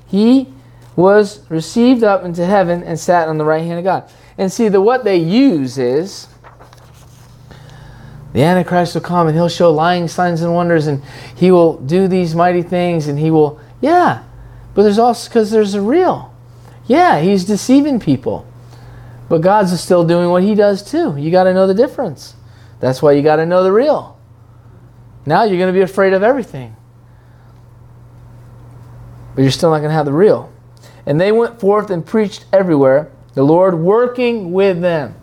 he 0.07 0.47
was 0.95 1.41
received 1.49 2.03
up 2.03 2.23
into 2.23 2.45
heaven 2.45 2.81
and 2.81 2.99
sat 2.99 3.27
on 3.27 3.37
the 3.37 3.45
right 3.45 3.63
hand 3.63 3.77
of 3.77 3.83
God. 3.83 4.09
And 4.37 4.51
see, 4.51 4.69
the 4.69 4.81
what 4.81 5.03
they 5.03 5.17
use 5.17 5.77
is 5.77 6.27
the 8.33 8.43
Antichrist 8.43 8.95
will 8.95 9.01
come 9.01 9.27
and 9.27 9.35
he'll 9.35 9.49
show 9.49 9.71
lying 9.71 10.07
signs 10.07 10.41
and 10.41 10.53
wonders 10.53 10.87
and 10.87 11.03
he 11.35 11.51
will 11.51 11.77
do 11.77 12.07
these 12.07 12.35
mighty 12.35 12.61
things 12.61 13.07
and 13.07 13.19
he 13.19 13.31
will, 13.31 13.59
yeah. 13.81 14.23
But 14.73 14.83
there's 14.83 14.99
also, 14.99 15.29
because 15.29 15.51
there's 15.51 15.73
a 15.73 15.81
real. 15.81 16.33
Yeah, 16.87 17.19
he's 17.19 17.45
deceiving 17.45 17.99
people. 17.99 18.45
But 19.29 19.41
God's 19.41 19.79
still 19.79 20.05
doing 20.05 20.29
what 20.29 20.43
He 20.43 20.55
does 20.55 20.83
too. 20.83 21.17
You 21.17 21.31
got 21.31 21.43
to 21.43 21.53
know 21.53 21.67
the 21.67 21.73
difference. 21.73 22.35
That's 22.79 23.01
why 23.01 23.13
you 23.13 23.21
got 23.21 23.37
to 23.37 23.45
know 23.45 23.63
the 23.63 23.71
real. 23.71 24.17
Now 25.25 25.43
you're 25.43 25.57
going 25.57 25.73
to 25.73 25.77
be 25.77 25.81
afraid 25.81 26.13
of 26.13 26.23
everything. 26.23 26.75
But 29.35 29.41
you're 29.41 29.51
still 29.51 29.71
not 29.71 29.79
going 29.79 29.89
to 29.89 29.95
have 29.95 30.05
the 30.05 30.13
real. 30.13 30.51
And 31.05 31.19
they 31.19 31.31
went 31.31 31.59
forth 31.59 31.89
and 31.89 32.05
preached 32.05 32.45
everywhere, 32.51 33.11
the 33.33 33.43
Lord 33.43 33.75
working 33.75 34.51
with 34.51 34.81
them. 34.81 35.15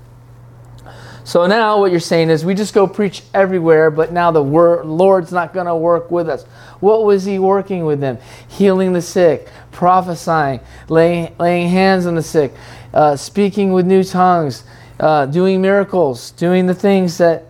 So 1.24 1.46
now 1.46 1.80
what 1.80 1.90
you're 1.90 2.00
saying 2.00 2.28
is 2.28 2.44
we 2.44 2.54
just 2.54 2.74
go 2.74 2.86
preach 2.86 3.22
everywhere, 3.32 3.90
but 3.90 4.12
now 4.12 4.30
the 4.30 4.42
Lord's 4.42 5.32
not 5.32 5.54
going 5.54 5.66
to 5.66 5.74
work 5.74 6.10
with 6.10 6.28
us. 6.28 6.44
What 6.80 7.04
was 7.04 7.24
he 7.24 7.38
working 7.38 7.86
with 7.86 7.98
them? 8.00 8.18
Healing 8.46 8.92
the 8.92 9.00
sick, 9.00 9.48
prophesying, 9.72 10.60
laying, 10.90 11.34
laying 11.38 11.70
hands 11.70 12.04
on 12.04 12.14
the 12.14 12.22
sick, 12.22 12.52
uh, 12.94 13.16
speaking 13.16 13.72
with 13.72 13.86
new 13.86 14.02
tongues, 14.02 14.64
uh, 15.00 15.26
doing 15.26 15.60
miracles, 15.60 16.30
doing 16.30 16.66
the 16.66 16.74
things 16.74 17.18
that 17.18 17.44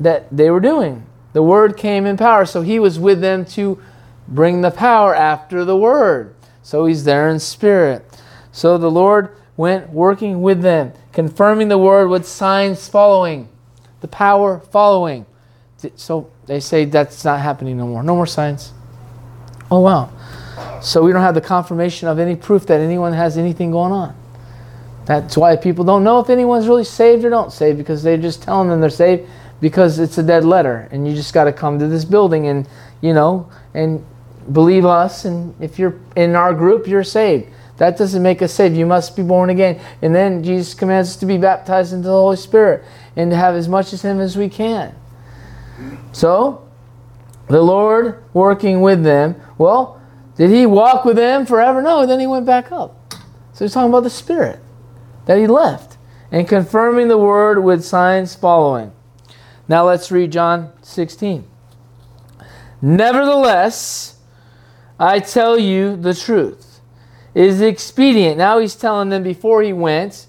that 0.00 0.34
they 0.34 0.50
were 0.50 0.60
doing. 0.60 1.04
The 1.32 1.42
word 1.42 1.76
came 1.76 2.06
in 2.06 2.16
power, 2.16 2.46
so 2.46 2.62
he 2.62 2.78
was 2.78 2.98
with 2.98 3.20
them 3.20 3.44
to 3.46 3.80
bring 4.28 4.60
the 4.62 4.70
power 4.70 5.14
after 5.14 5.64
the 5.64 5.76
word. 5.76 6.34
So 6.62 6.86
he's 6.86 7.04
there 7.04 7.28
in 7.28 7.40
spirit. 7.40 8.04
So 8.52 8.78
the 8.78 8.90
Lord 8.90 9.36
went 9.56 9.90
working 9.90 10.42
with 10.42 10.62
them, 10.62 10.92
confirming 11.12 11.68
the 11.68 11.78
word 11.78 12.08
with 12.08 12.26
signs 12.26 12.88
following, 12.88 13.48
the 14.00 14.08
power 14.08 14.60
following. 14.60 15.26
So 15.96 16.30
they 16.46 16.60
say 16.60 16.84
that's 16.84 17.24
not 17.24 17.40
happening 17.40 17.76
no 17.76 17.86
more. 17.86 18.02
No 18.02 18.14
more 18.14 18.26
signs. 18.26 18.72
Oh, 19.70 19.80
wow. 19.80 20.10
So 20.80 21.02
we 21.02 21.12
don't 21.12 21.22
have 21.22 21.34
the 21.34 21.40
confirmation 21.40 22.08
of 22.08 22.18
any 22.18 22.36
proof 22.36 22.66
that 22.66 22.80
anyone 22.80 23.12
has 23.12 23.36
anything 23.36 23.70
going 23.70 23.92
on. 23.92 24.14
That's 25.06 25.36
why 25.36 25.56
people 25.56 25.84
don't 25.84 26.02
know 26.02 26.20
if 26.20 26.30
anyone's 26.30 26.66
really 26.66 26.84
saved 26.84 27.24
or 27.24 27.30
don't 27.30 27.52
saved 27.52 27.76
because 27.76 28.02
they're 28.02 28.16
just 28.16 28.42
telling 28.42 28.68
them 28.68 28.80
they're 28.80 28.90
saved 28.90 29.28
because 29.60 29.98
it's 29.98 30.18
a 30.18 30.22
dead 30.22 30.44
letter 30.44 30.88
and 30.90 31.06
you 31.06 31.14
just 31.14 31.34
got 31.34 31.44
to 31.44 31.52
come 31.52 31.78
to 31.78 31.86
this 31.86 32.04
building 32.04 32.48
and 32.48 32.68
you 33.00 33.12
know 33.12 33.48
and 33.74 34.04
believe 34.52 34.84
us 34.84 35.24
and 35.24 35.54
if 35.62 35.78
you're 35.78 35.98
in 36.16 36.34
our 36.34 36.54
group 36.54 36.86
you're 36.86 37.04
saved. 37.04 37.50
That 37.76 37.98
doesn't 37.98 38.22
make 38.22 38.40
us 38.40 38.52
saved. 38.52 38.76
You 38.76 38.86
must 38.86 39.16
be 39.16 39.22
born 39.24 39.50
again. 39.50 39.80
And 40.00 40.14
then 40.14 40.42
jesus 40.42 40.72
commands 40.72 41.10
us 41.10 41.16
to 41.16 41.26
be 41.26 41.36
baptized 41.36 41.92
into 41.92 42.08
the 42.08 42.14
holy 42.14 42.36
spirit 42.36 42.84
and 43.14 43.30
to 43.30 43.36
have 43.36 43.54
as 43.54 43.68
much 43.68 43.92
of 43.92 44.00
him 44.00 44.20
as 44.20 44.36
we 44.36 44.48
can. 44.48 44.94
So 46.12 46.66
the 47.48 47.60
lord 47.60 48.24
working 48.32 48.80
with 48.80 49.04
them 49.04 49.36
well 49.58 50.00
did 50.36 50.50
he 50.50 50.64
walk 50.64 51.04
with 51.04 51.16
them 51.16 51.44
forever? 51.44 51.82
No 51.82 52.06
then 52.06 52.20
he 52.20 52.26
went 52.26 52.46
back 52.46 52.72
up. 52.72 53.14
So 53.52 53.66
he's 53.66 53.74
talking 53.74 53.90
about 53.90 54.02
the 54.02 54.10
spirit 54.10 54.60
that 55.26 55.38
he 55.38 55.46
left 55.46 55.96
and 56.30 56.48
confirming 56.48 57.08
the 57.08 57.18
word 57.18 57.62
with 57.62 57.84
signs 57.84 58.34
following 58.34 58.92
now 59.68 59.84
let's 59.84 60.10
read 60.10 60.30
john 60.30 60.72
16 60.82 61.44
nevertheless 62.82 64.14
I 64.98 65.18
tell 65.18 65.58
you 65.58 65.96
the 65.96 66.14
truth. 66.14 66.80
It 67.34 67.46
is 67.46 67.60
expedient. 67.60 68.38
Now 68.38 68.58
he's 68.58 68.76
telling 68.76 69.08
them 69.08 69.22
before 69.22 69.62
he 69.62 69.72
went. 69.72 70.26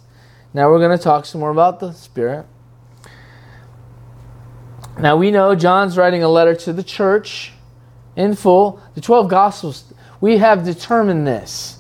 Now 0.54 0.70
we're 0.70 0.80
going 0.80 0.98
to 0.98 1.04
talk 1.04 1.26
some 1.26 1.42
more 1.42 1.52
about 1.52 1.80
the 1.80 1.92
Spirit. 1.92 2.46
Now 4.98 5.18
we 5.18 5.30
know 5.30 5.54
John's 5.56 5.98
writing 5.98 6.24
a 6.24 6.30
letter 6.30 6.56
to 6.56 6.74
the 6.74 6.84
church 6.84 7.54
in 8.16 8.36
full. 8.36 8.82
The 8.96 9.02
12 9.02 9.30
Gospels, 9.30 9.94
we 10.20 10.38
have 10.38 10.66
determined 10.66 11.28
this. 11.28 11.80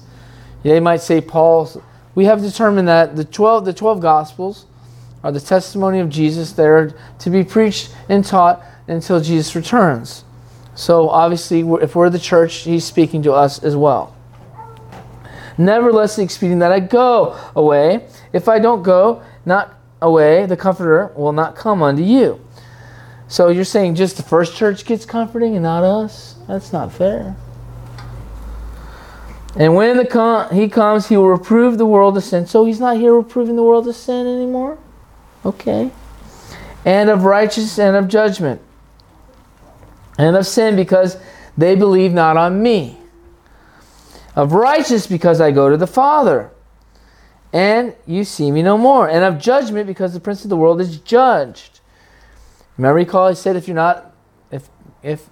They 0.64 0.80
might 0.80 1.02
say 1.02 1.22
Paul's. 1.22 1.78
We 2.16 2.26
have 2.26 2.42
determined 2.42 2.88
that 2.88 3.16
the 3.16 3.26
12, 3.26 3.66
the 3.66 3.74
12 3.74 4.00
Gospels 4.00 4.66
are 5.24 5.32
the 5.32 5.40
testimony 5.40 6.00
of 6.00 6.10
Jesus. 6.10 6.54
They're 6.54 6.96
to 7.20 7.30
be 7.30 7.44
preached 7.44 7.94
and 8.10 8.24
taught 8.24 8.64
until 8.88 9.20
Jesus 9.20 9.56
returns. 9.56 10.24
So 10.76 11.10
obviously, 11.10 11.62
if 11.82 11.96
we're 11.96 12.10
the 12.10 12.20
church, 12.20 12.64
he's 12.64 12.86
speaking 12.86 13.22
to 13.24 13.34
us 13.34 13.64
as 13.64 13.76
well. 13.76 14.16
Nevertheless, 15.58 16.18
expedient 16.18 16.60
that 16.60 16.72
I 16.72 16.80
go 16.80 17.40
away. 17.56 18.08
If 18.34 18.50
I 18.50 18.60
don't 18.60 18.84
go, 18.84 19.24
not 19.46 19.74
away, 20.02 20.46
the 20.46 20.58
Comforter 20.58 21.12
will 21.16 21.32
not 21.32 21.56
come 21.56 21.82
unto 21.82 22.04
you. 22.04 22.42
So 23.28 23.50
you're 23.50 23.64
saying 23.64 23.96
just 23.96 24.18
the 24.18 24.24
first 24.24 24.56
church 24.56 24.86
gets 24.86 25.06
comforting 25.06 25.56
and 25.56 25.64
not 25.64 25.84
us? 25.84 26.36
That's 26.48 26.72
not 26.72 26.94
fair. 26.94 27.36
And 29.58 29.76
when 29.76 29.98
the 29.98 30.06
com- 30.06 30.54
he 30.54 30.68
comes, 30.68 31.08
he 31.08 31.18
will 31.18 31.30
reprove 31.30 31.78
the 31.78 31.86
world 31.86 32.18
of 32.18 32.24
sin. 32.24 32.46
So 32.46 32.66
he's 32.66 32.80
not 32.80 32.98
here 32.98 33.14
reproving 33.14 33.56
the 33.56 33.64
world 33.64 33.88
of 33.88 33.96
sin 33.96 34.28
anymore? 34.28 34.78
Okay. 35.46 35.92
And 36.84 37.10
of 37.10 37.24
righteousness 37.24 37.80
and 37.80 37.96
of 37.96 38.08
judgment 38.08 38.62
and 40.18 40.36
of 40.36 40.46
sin 40.46 40.76
because 40.76 41.18
they 41.58 41.76
believe 41.76 42.14
not 42.14 42.38
on 42.38 42.62
me, 42.62 42.98
of 44.36 44.52
righteous 44.52 45.08
because 45.08 45.40
I 45.40 45.52
go 45.52 45.70
to 45.70 45.78
the 45.78 45.88
Father, 45.88 46.52
and 47.54 47.96
you 48.06 48.24
see 48.24 48.52
me 48.52 48.62
no 48.62 48.78
more, 48.78 49.10
and 49.10 49.24
of 49.24 49.40
judgment 49.40 49.88
because 49.88 50.14
the 50.14 50.20
prince 50.20 50.44
of 50.44 50.50
the 50.50 50.58
world 50.58 50.82
is 50.82 50.98
judged. 50.98 51.80
Remember, 52.78 52.96
recall 52.96 53.28
I 53.28 53.34
said, 53.34 53.56
if 53.56 53.68
you're 53.68 53.76
not, 53.76 54.14
if 54.52 54.70
if 55.02 55.30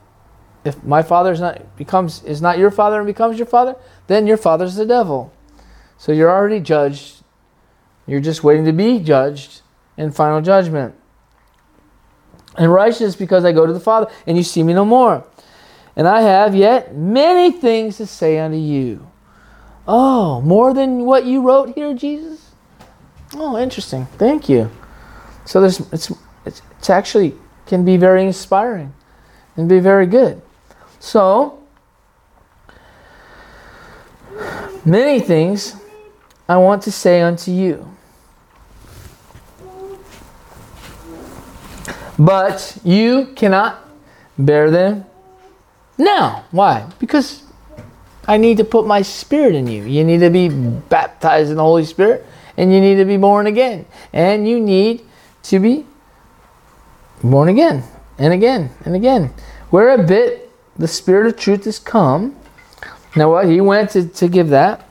if 0.63 0.81
my 0.83 1.03
father 1.03 1.33
is 1.33 1.41
not 1.41 1.75
becomes 1.75 2.23
is 2.23 2.41
not 2.41 2.57
your 2.57 2.71
father 2.71 2.97
and 2.97 3.05
becomes 3.05 3.37
your 3.37 3.45
father, 3.45 3.75
then 4.07 4.27
your 4.27 4.37
father's 4.37 4.75
the 4.75 4.85
devil. 4.85 5.33
So 5.97 6.11
you're 6.11 6.31
already 6.31 6.59
judged. 6.59 7.23
You're 8.05 8.19
just 8.19 8.43
waiting 8.43 8.65
to 8.65 8.73
be 8.73 8.99
judged 8.99 9.61
in 9.97 10.11
final 10.11 10.41
judgment 10.41 10.95
and 12.57 12.71
righteous 12.71 13.15
because 13.15 13.45
I 13.45 13.51
go 13.51 13.65
to 13.65 13.73
the 13.73 13.79
Father, 13.79 14.11
and 14.27 14.37
you 14.37 14.43
see 14.43 14.63
me 14.63 14.73
no 14.73 14.85
more. 14.85 15.25
And 15.95 16.07
I 16.07 16.21
have 16.21 16.55
yet 16.55 16.95
many 16.95 17.51
things 17.51 17.97
to 17.97 18.05
say 18.05 18.39
unto 18.39 18.57
you. 18.57 19.07
Oh, 19.87 20.41
more 20.41 20.73
than 20.73 21.05
what 21.05 21.25
you 21.25 21.41
wrote 21.41 21.75
here, 21.75 21.93
Jesus? 21.93 22.51
Oh, 23.35 23.57
interesting. 23.57 24.05
Thank 24.17 24.49
you. 24.49 24.71
So 25.45 25.59
there's 25.59 25.79
it's 25.91 26.11
it's, 26.45 26.61
it's 26.77 26.89
actually 26.89 27.35
can 27.65 27.83
be 27.83 27.97
very 27.97 28.25
inspiring 28.25 28.93
and 29.55 29.67
be 29.67 29.79
very 29.79 30.05
good. 30.05 30.41
So 30.99 31.62
many 34.85 35.19
things 35.19 35.75
I 36.47 36.57
want 36.57 36.83
to 36.83 36.91
say 36.91 37.21
unto 37.21 37.51
you. 37.51 37.93
but 42.17 42.77
you 42.83 43.27
cannot 43.35 43.79
bear 44.37 44.69
them 44.69 45.05
now. 45.97 46.45
Why? 46.51 46.89
Because 46.99 47.43
I 48.27 48.37
need 48.37 48.57
to 48.57 48.63
put 48.63 48.85
my 48.85 49.01
spirit 49.01 49.55
in 49.55 49.67
you. 49.67 49.83
You 49.83 50.03
need 50.03 50.19
to 50.19 50.29
be 50.29 50.49
baptized 50.49 51.49
in 51.49 51.57
the 51.57 51.63
Holy 51.63 51.85
Spirit 51.85 52.25
and 52.55 52.73
you 52.73 52.79
need 52.79 52.95
to 52.95 53.05
be 53.05 53.17
born 53.17 53.47
again. 53.47 53.85
And 54.11 54.47
you 54.47 54.59
need 54.59 55.01
to 55.43 55.59
be 55.59 55.85
born 57.23 57.49
again 57.49 57.83
and 58.17 58.33
again 58.33 58.69
and 58.85 58.95
again. 58.95 59.33
Where 59.69 59.89
a 59.89 60.03
bit 60.03 60.51
the 60.77 60.87
Spirit 60.87 61.27
of 61.27 61.37
truth 61.37 61.65
has 61.65 61.79
come. 61.79 62.35
Now, 63.15 63.31
what? 63.31 63.45
He 63.47 63.61
went 63.61 63.91
to, 63.91 64.07
to 64.07 64.27
give 64.27 64.49
that. 64.49 64.87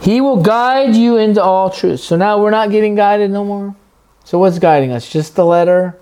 He 0.00 0.20
will 0.20 0.42
guide 0.42 0.96
you 0.96 1.18
into 1.18 1.42
all 1.42 1.70
truth. 1.70 2.00
So 2.00 2.16
now 2.16 2.40
we're 2.40 2.50
not 2.50 2.70
getting 2.70 2.94
guided 2.94 3.30
no 3.30 3.44
more. 3.44 3.76
So 4.24 4.38
what's 4.38 4.58
guiding 4.58 4.92
us? 4.92 5.08
Just 5.08 5.36
the 5.36 5.44
letter? 5.44 5.98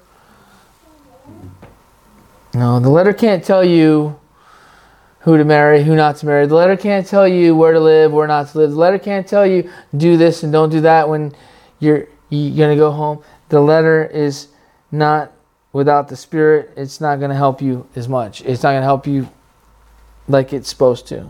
No, 2.55 2.81
the 2.81 2.89
letter 2.89 3.13
can't 3.13 3.45
tell 3.45 3.65
you 3.65 4.19
who 5.21 5.37
to 5.37 5.45
marry, 5.45 5.83
who 5.83 5.97
not 5.97 6.17
to 6.17 6.27
marry. 6.27 6.47
The 6.47 6.55
letter 6.55 6.77
can't 6.77 7.07
tell 7.07 7.27
you 7.27 7.57
where 7.57 7.73
to 7.73 7.81
live, 7.81 8.13
where 8.13 8.27
not 8.27 8.49
to 8.49 8.59
live. 8.59 8.71
The 8.71 8.77
letter 8.77 8.99
can't 8.99 9.27
tell 9.27 9.47
you 9.47 9.71
do 9.97 10.17
this 10.17 10.43
and 10.43 10.53
don't 10.53 10.71
do 10.71 10.81
that 10.83 11.09
when 11.09 11.35
you're 11.81 12.07
you're 12.29 12.57
going 12.57 12.77
to 12.77 12.81
go 12.81 12.91
home. 12.91 13.23
The 13.49 13.61
letter 13.61 14.05
is 14.07 14.49
not 14.91 15.33
without 15.77 16.09
the 16.09 16.17
spirit, 16.17 16.73
it's 16.75 17.03
not 17.03 17.19
going 17.19 17.29
to 17.29 17.37
help 17.37 17.61
you 17.61 17.87
as 17.95 18.09
much. 18.09 18.41
It's 18.41 18.63
not 18.63 18.71
going 18.71 18.81
to 18.81 18.87
help 18.87 19.07
you 19.07 19.29
like 20.27 20.55
it's 20.55 20.71
supposed 20.71 21.07
to. 21.09 21.29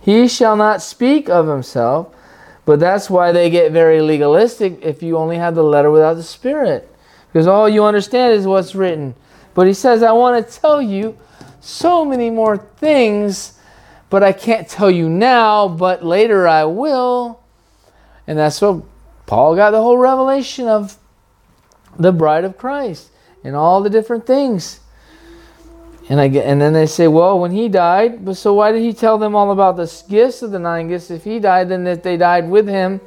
He 0.00 0.26
shall 0.26 0.56
not 0.56 0.82
speak 0.82 1.28
of 1.28 1.46
himself, 1.46 2.12
but 2.64 2.80
that's 2.80 3.08
why 3.08 3.30
they 3.30 3.50
get 3.50 3.70
very 3.70 4.00
legalistic 4.00 4.80
if 4.82 5.00
you 5.00 5.16
only 5.16 5.36
have 5.36 5.54
the 5.54 5.62
letter 5.62 5.92
without 5.92 6.14
the 6.14 6.24
spirit. 6.24 6.92
Because 7.28 7.46
all 7.46 7.68
you 7.68 7.84
understand 7.84 8.34
is 8.34 8.48
what's 8.48 8.74
written. 8.74 9.14
But 9.54 9.68
he 9.68 9.74
says, 9.74 10.02
I 10.02 10.10
want 10.10 10.44
to 10.44 10.60
tell 10.60 10.82
you 10.82 11.16
so 11.60 12.04
many 12.04 12.30
more 12.30 12.56
things, 12.56 13.60
but 14.10 14.24
I 14.24 14.32
can't 14.32 14.66
tell 14.66 14.90
you 14.90 15.08
now, 15.08 15.68
but 15.68 16.04
later 16.04 16.48
I 16.48 16.64
will. 16.64 17.40
And 18.26 18.36
that's 18.36 18.60
what 18.60 18.82
Paul 19.26 19.54
got 19.54 19.70
the 19.70 19.80
whole 19.80 19.98
revelation 19.98 20.66
of 20.66 20.98
the 21.96 22.10
bride 22.10 22.42
of 22.42 22.58
Christ 22.58 23.10
and 23.44 23.56
all 23.56 23.82
the 23.82 23.90
different 23.90 24.26
things. 24.26 24.80
And 26.08 26.20
I 26.20 26.28
get, 26.28 26.46
and 26.46 26.60
then 26.60 26.72
they 26.72 26.86
say, 26.86 27.08
well, 27.08 27.38
when 27.38 27.52
he 27.52 27.68
died, 27.68 28.24
but 28.24 28.36
so 28.36 28.54
why 28.54 28.72
did 28.72 28.82
he 28.82 28.92
tell 28.92 29.18
them 29.18 29.34
all 29.34 29.52
about 29.52 29.76
the 29.76 30.02
gifts 30.08 30.42
of 30.42 30.50
the 30.50 30.58
nine 30.58 30.88
gifts? 30.88 31.10
If 31.10 31.24
he 31.24 31.38
died, 31.38 31.68
then 31.68 31.84
that 31.84 32.02
they 32.02 32.16
died 32.16 32.48
with 32.48 32.68
him, 32.68 33.00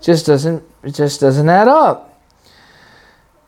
just 0.00 0.26
doesn't 0.26 0.62
it 0.82 0.94
just 0.94 1.20
doesn't 1.20 1.48
add 1.48 1.66
up. 1.66 2.22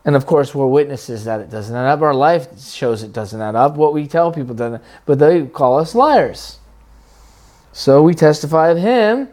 And 0.05 0.17
of 0.17 0.25
course, 0.27 0.55
we're 0.55 0.67
witnesses 0.67 1.25
that 1.27 1.41
it 1.41 1.51
doesn't 1.51 1.77
add 1.77 1.87
up. 1.87 2.01
Our 2.01 2.15
life 2.15 2.59
shows 2.61 3.03
it 3.03 3.13
doesn't 3.13 3.41
add 3.41 3.55
up. 3.55 3.77
What 3.77 3.93
we 3.93 4.07
tell 4.07 4.33
people 4.33 4.55
doesn't, 4.55 4.83
but 5.05 5.19
they 5.19 5.47
call 5.47 5.79
us 5.79 5.95
liars. 5.95 6.59
So 7.73 8.03
we 8.03 8.15
testify 8.15 8.71
of 8.71 8.79
him, 8.79 9.29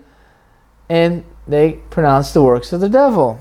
and 0.90 1.24
they 1.48 1.80
pronounce 1.90 2.34
the 2.34 2.44
works 2.44 2.74
of 2.74 2.82
the 2.82 2.90
devil. 2.90 3.40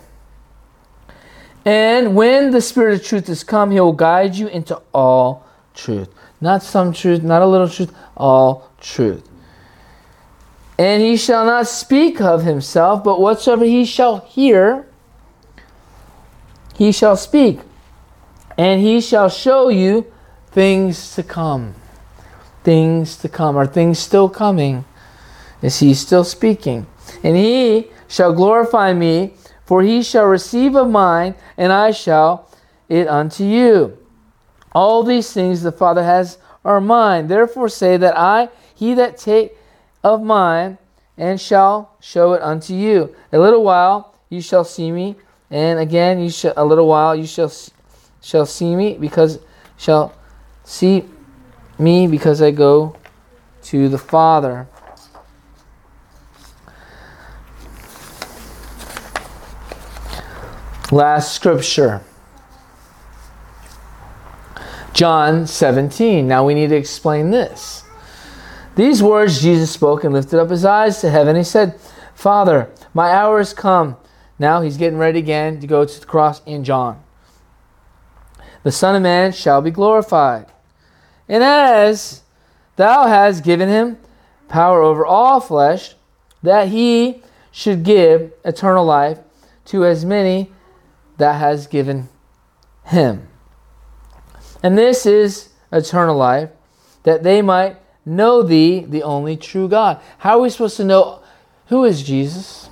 And 1.65 2.15
when 2.15 2.51
the 2.51 2.61
Spirit 2.61 3.01
of 3.01 3.07
truth 3.07 3.29
is 3.29 3.43
come, 3.43 3.71
he 3.71 3.81
will 3.81 3.93
guide 3.93 4.35
you 4.35 4.49
into 4.49 4.81
all 4.93 5.47
truth. 5.75 6.09
Not 6.41 6.63
some 6.63 6.93
truth, 6.93 7.23
not 7.23 7.43
a 7.43 7.47
little 7.47 7.69
truth, 7.69 7.95
all 8.17 8.71
truth. 8.81 9.29
And 10.79 11.03
he 11.03 11.17
shall 11.17 11.47
not 11.47 11.69
speak 11.69 12.21
of 12.21 12.43
himself, 12.43 13.05
but 13.05 13.21
whatsoever 13.21 13.65
he 13.65 13.85
shall 13.85 14.19
hear, 14.19 14.87
he 16.75 16.93
shall 16.93 17.17
speak. 17.17 17.61
And 18.59 18.81
he 18.81 19.01
shall 19.01 19.29
show 19.29 19.69
you 19.69 20.07
things 20.51 21.15
to 21.15 21.23
come. 21.23 21.75
Things 22.63 23.17
to 23.19 23.29
come. 23.29 23.57
Are 23.57 23.67
things 23.67 23.99
still 23.99 24.29
coming? 24.29 24.85
Is 25.63 25.79
he 25.79 25.95
still 25.95 26.25
speaking? 26.25 26.87
And 27.23 27.37
he 27.37 27.91
shall 28.09 28.33
glorify 28.33 28.93
me, 28.93 29.35
for 29.65 29.83
he 29.83 30.03
shall 30.03 30.27
receive 30.27 30.75
of 30.75 30.91
mine, 30.91 31.35
and 31.57 31.73
I 31.73 31.91
shall 31.91 32.49
it 32.89 33.09
unto 33.09 33.45
you. 33.45 33.99
All 34.73 35.03
these 35.03 35.33
things 35.33 35.63
the 35.63 35.73
Father 35.73 36.03
has 36.03 36.39
are 36.65 36.81
mine. 36.81 37.29
Therefore 37.29 37.69
say 37.69 37.97
that 37.97 38.19
I, 38.19 38.49
he 38.75 38.95
that 38.95 39.17
take 39.17 39.57
of 40.03 40.23
mine, 40.23 40.79
and 41.17 41.41
shall 41.41 41.97
show 42.01 42.33
it 42.33 42.43
unto 42.43 42.75
you. 42.75 43.15
A 43.33 43.39
little 43.39 43.63
while 43.63 44.15
you 44.29 44.41
shall 44.41 44.65
see 44.65 44.91
me, 44.91 45.17
and 45.51 45.79
again 45.79 46.19
you 46.21 46.31
shall 46.31 46.53
a 46.57 46.65
little 46.65 46.89
while 46.89 47.15
you 47.15 47.27
shall 47.27 47.53
shall 48.21 48.47
see 48.47 48.75
me, 48.75 48.99
because 48.99 49.39
shall 49.77 50.13
see 50.65 51.05
me 51.79 52.07
because 52.07 52.43
I 52.43 52.51
go 52.51 52.97
to 53.63 53.89
the 53.89 53.99
Father. 53.99 54.67
Last 60.95 61.35
scripture. 61.35 62.03
John 64.93 65.49
17. 65.49 66.29
Now 66.29 66.47
we 66.47 66.55
need 66.55 66.69
to 66.69 66.77
explain 66.77 67.33
this. 67.33 67.83
These 68.77 69.03
words 69.03 69.43
Jesus 69.43 69.73
spoke 69.73 70.05
and 70.05 70.15
lifted 70.15 70.39
up 70.39 70.51
his 70.51 70.65
eyes 70.65 71.01
to 71.01 71.11
heaven. 71.11 71.35
He 71.35 71.43
said, 71.43 71.81
Father, 72.15 72.71
my 72.95 73.11
hour 73.11 73.41
is 73.41 73.53
come. 73.53 73.97
Now 74.39 74.61
he's 74.61 74.77
getting 74.77 74.97
ready 74.97 75.19
again 75.19 75.59
to 75.59 75.67
go 75.67 75.85
to 75.85 76.01
the 76.01 76.07
cross 76.07 76.41
in 76.47 76.63
John. 76.63 77.03
The 78.63 78.71
Son 78.71 78.95
of 78.95 79.03
Man 79.03 79.33
shall 79.33 79.61
be 79.61 79.73
glorified. 79.73 80.47
And 81.29 81.43
as 81.43 82.23
thou 82.77 83.09
hast 83.09 83.43
given 83.43 83.69
him 83.69 83.99
power 84.47 84.81
over 84.81 85.05
all 85.05 85.41
flesh, 85.41 85.97
that 86.45 86.69
he 86.69 87.21
should 87.51 87.83
give 87.83 88.33
eternal 88.45 88.85
life 88.85 89.19
to 89.65 89.85
as 89.85 90.05
many 90.05 90.53
that 91.19 91.35
has 91.35 91.67
given 91.67 92.09
him. 92.85 93.29
And 94.63 94.79
this 94.79 95.07
is 95.07 95.51
eternal 95.73 96.17
life, 96.17 96.51
that 97.03 97.23
they 97.23 97.43
might 97.43 97.77
know 98.07 98.43
thee, 98.43 98.81
the 98.81 99.03
only 99.03 99.37
true 99.37 99.69
God. 99.69 100.01
How 100.19 100.39
are 100.39 100.43
we 100.43 100.51
supposed 100.51 100.77
to 100.79 100.85
know 100.85 101.21
who 101.67 101.85
is 101.85 102.03
Jesus? 102.03 102.69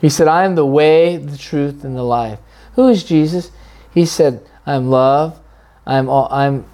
He 0.00 0.08
said, 0.08 0.28
I 0.28 0.44
am 0.44 0.54
the 0.54 0.66
way, 0.66 1.16
the 1.16 1.38
truth, 1.38 1.84
and 1.84 1.96
the 1.96 2.02
life. 2.02 2.38
Who 2.74 2.88
is 2.88 3.04
Jesus? 3.04 3.50
He 3.92 4.04
said, 4.04 4.46
I'm 4.66 4.90
love. 4.90 5.40
I'm 5.86 6.08
all, 6.08 6.28
I'm 6.30 6.64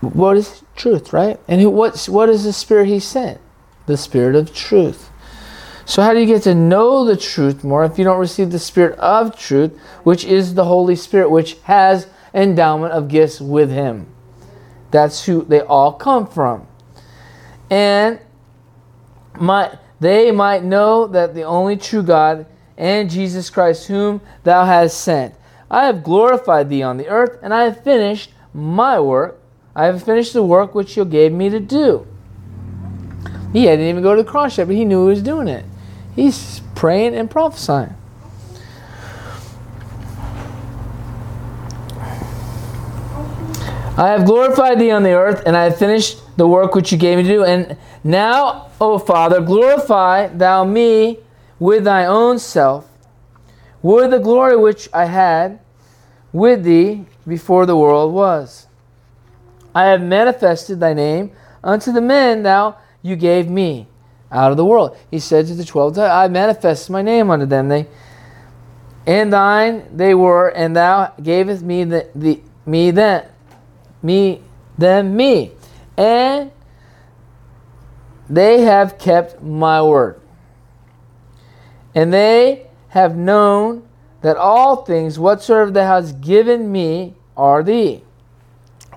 what 0.00 0.36
is 0.36 0.62
truth, 0.76 1.12
right? 1.12 1.40
And 1.48 1.60
who, 1.60 1.70
what's 1.70 2.08
what 2.08 2.28
is 2.28 2.44
the 2.44 2.52
spirit 2.52 2.86
he 2.86 3.00
sent? 3.00 3.40
The 3.86 3.96
spirit 3.96 4.36
of 4.36 4.54
truth. 4.54 5.10
So 5.88 6.02
how 6.02 6.12
do 6.12 6.20
you 6.20 6.26
get 6.26 6.42
to 6.42 6.54
know 6.54 7.06
the 7.06 7.16
truth 7.16 7.64
more 7.64 7.82
if 7.82 7.96
you 7.96 8.04
don't 8.04 8.20
receive 8.20 8.50
the 8.50 8.58
spirit 8.58 8.98
of 8.98 9.38
truth, 9.38 9.74
which 10.02 10.22
is 10.22 10.52
the 10.52 10.66
Holy 10.66 10.94
Spirit, 10.94 11.30
which 11.30 11.56
has 11.62 12.08
endowment 12.34 12.92
of 12.92 13.08
gifts 13.08 13.40
with 13.40 13.70
him. 13.70 14.06
That's 14.90 15.24
who 15.24 15.46
they 15.46 15.60
all 15.60 15.94
come 15.94 16.26
from. 16.26 16.66
And 17.70 18.20
my, 19.40 19.78
they 19.98 20.30
might 20.30 20.62
know 20.62 21.06
that 21.06 21.34
the 21.34 21.44
only 21.44 21.78
true 21.78 22.02
God 22.02 22.44
and 22.76 23.08
Jesus 23.08 23.48
Christ, 23.48 23.86
whom 23.86 24.20
thou 24.44 24.66
hast 24.66 25.00
sent. 25.00 25.34
I 25.70 25.86
have 25.86 26.04
glorified 26.04 26.68
thee 26.68 26.82
on 26.82 26.98
the 26.98 27.08
earth, 27.08 27.38
and 27.42 27.54
I 27.54 27.64
have 27.64 27.82
finished 27.82 28.30
my 28.52 29.00
work. 29.00 29.40
I 29.74 29.86
have 29.86 30.02
finished 30.02 30.34
the 30.34 30.42
work 30.42 30.74
which 30.74 30.98
you 30.98 31.06
gave 31.06 31.32
me 31.32 31.48
to 31.48 31.60
do. 31.60 32.06
He 33.54 33.64
hadn't 33.64 33.86
even 33.86 34.02
go 34.02 34.14
to 34.14 34.22
the 34.22 34.28
cross 34.28 34.58
yet, 34.58 34.66
but 34.66 34.76
he 34.76 34.84
knew 34.84 35.06
he 35.06 35.14
was 35.14 35.22
doing 35.22 35.48
it. 35.48 35.64
He's 36.18 36.62
praying 36.74 37.14
and 37.14 37.30
prophesying. 37.30 37.94
I 43.96 44.08
have 44.08 44.24
glorified 44.26 44.80
thee 44.80 44.90
on 44.90 45.04
the 45.04 45.12
earth, 45.12 45.44
and 45.46 45.56
I 45.56 45.62
have 45.62 45.78
finished 45.78 46.18
the 46.36 46.48
work 46.48 46.74
which 46.74 46.90
you 46.90 46.98
gave 46.98 47.18
me 47.18 47.22
to 47.22 47.28
do. 47.28 47.44
And 47.44 47.76
now, 48.02 48.68
O 48.80 48.98
Father, 48.98 49.40
glorify 49.40 50.26
thou 50.26 50.64
me 50.64 51.18
with 51.60 51.84
thy 51.84 52.04
own 52.04 52.40
self, 52.40 52.88
with 53.80 54.10
the 54.10 54.18
glory 54.18 54.56
which 54.56 54.88
I 54.92 55.04
had 55.04 55.60
with 56.32 56.64
thee 56.64 57.04
before 57.28 57.64
the 57.64 57.76
world 57.76 58.12
was. 58.12 58.66
I 59.72 59.84
have 59.84 60.02
manifested 60.02 60.80
thy 60.80 60.94
name 60.94 61.30
unto 61.62 61.92
the 61.92 62.00
men 62.00 62.42
thou 62.42 62.76
you 63.02 63.14
gave 63.14 63.48
me 63.48 63.86
out 64.30 64.50
of 64.50 64.56
the 64.56 64.64
world. 64.64 64.96
He 65.10 65.18
said 65.18 65.46
to 65.46 65.54
the 65.54 65.64
twelve, 65.64 65.98
I 65.98 66.28
manifested 66.28 66.90
my 66.90 67.02
name 67.02 67.30
unto 67.30 67.46
them. 67.46 67.68
They 67.68 67.86
and 69.06 69.32
thine 69.32 69.96
they 69.96 70.14
were, 70.14 70.48
and 70.48 70.76
thou 70.76 71.14
gavest 71.22 71.62
me 71.62 71.84
the, 71.84 72.08
the 72.14 72.42
me 72.66 72.90
then 72.90 73.26
me 74.02 74.42
than 74.76 75.16
me. 75.16 75.52
And 75.96 76.52
they 78.28 78.60
have 78.60 78.98
kept 78.98 79.42
my 79.42 79.82
word. 79.82 80.20
And 81.94 82.12
they 82.12 82.66
have 82.88 83.16
known 83.16 83.88
that 84.20 84.36
all 84.36 84.84
things 84.84 85.18
whatsoever 85.18 85.70
thou 85.70 85.86
hast 85.86 86.20
given 86.20 86.70
me 86.70 87.14
are 87.36 87.62
thee. 87.62 88.02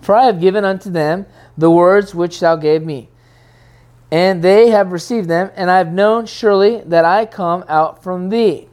For 0.02 0.16
I 0.16 0.26
have 0.26 0.42
given 0.42 0.66
unto 0.66 0.90
them 0.90 1.26
the 1.58 1.72
words 1.72 2.14
which 2.14 2.40
thou 2.40 2.56
gave 2.56 2.84
me. 2.84 3.10
And 4.12 4.44
they 4.44 4.70
have 4.70 4.92
received 4.92 5.30
them, 5.30 5.52
and 5.56 5.72
I 5.72 5.78
have 5.78 5.94
known 5.94 6.26
surely 6.26 6.82
that 6.82 7.06
I 7.06 7.26
come 7.26 7.64
out 7.68 8.04
from 8.04 8.30
thee. 8.30 8.68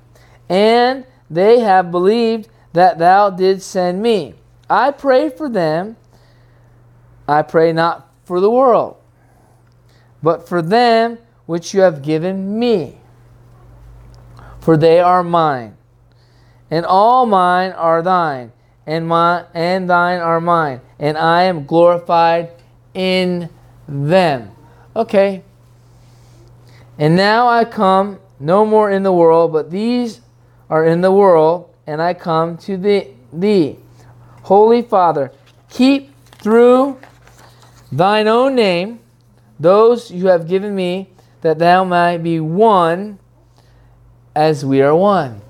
And 0.49 1.07
they 1.31 1.61
have 1.61 1.91
believed 1.91 2.49
that 2.73 2.99
thou 2.99 3.31
didst 3.31 3.71
send 3.71 4.03
me. 4.03 4.35
I 4.69 4.91
pray 4.91 5.31
for 5.31 5.49
them 5.49 5.97
I 7.29 7.43
pray 7.43 7.75
not 7.75 8.09
for 8.25 8.41
the 8.41 8.51
world, 8.51 8.97
but 10.23 10.49
for 10.49 10.63
them 10.63 11.19
which 11.45 11.75
you 11.75 11.83
have 11.83 12.01
given 12.03 12.59
me. 12.59 12.99
For 14.61 14.79
they 14.79 14.99
are 15.01 15.23
mine, 15.23 15.77
and 16.71 16.87
all 16.87 17.27
mine 17.27 17.73
are 17.73 18.01
thine, 18.01 18.53
and 18.87 19.07
my 19.07 19.45
and 19.53 19.89
thine 19.89 20.21
are 20.21 20.41
mine, 20.41 20.81
and 20.99 21.19
I 21.19 21.43
am 21.45 21.67
glorified 21.67 22.51
in 22.95 23.51
them. 23.87 24.51
Okay. 24.99 25.45
And 26.99 27.15
now 27.15 27.47
I 27.47 27.65
come 27.65 28.19
no 28.41 28.67
more 28.67 28.91
in 28.91 29.05
the 29.05 29.13
world, 29.13 29.53
but 29.53 29.71
these 29.71 30.21
are 30.69 30.85
in 30.85 31.03
the 31.03 31.13
world, 31.13 31.73
and 31.87 32.03
I 32.03 32.15
come 32.15 32.59
to 32.59 32.77
thee. 32.77 33.15
thee. 33.33 33.79
Holy 34.43 34.83
Father, 34.83 35.31
keep 35.71 36.11
through 36.33 36.99
thine 37.93 38.27
own 38.27 38.57
name, 38.57 38.99
those 39.61 40.11
you 40.11 40.27
have 40.27 40.49
given 40.49 40.75
me, 40.75 41.11
that 41.43 41.61
thou 41.61 41.85
might 41.85 42.19
be 42.19 42.41
one 42.41 43.21
as 44.35 44.65
we 44.65 44.83
are 44.83 44.97
one. 44.97 45.41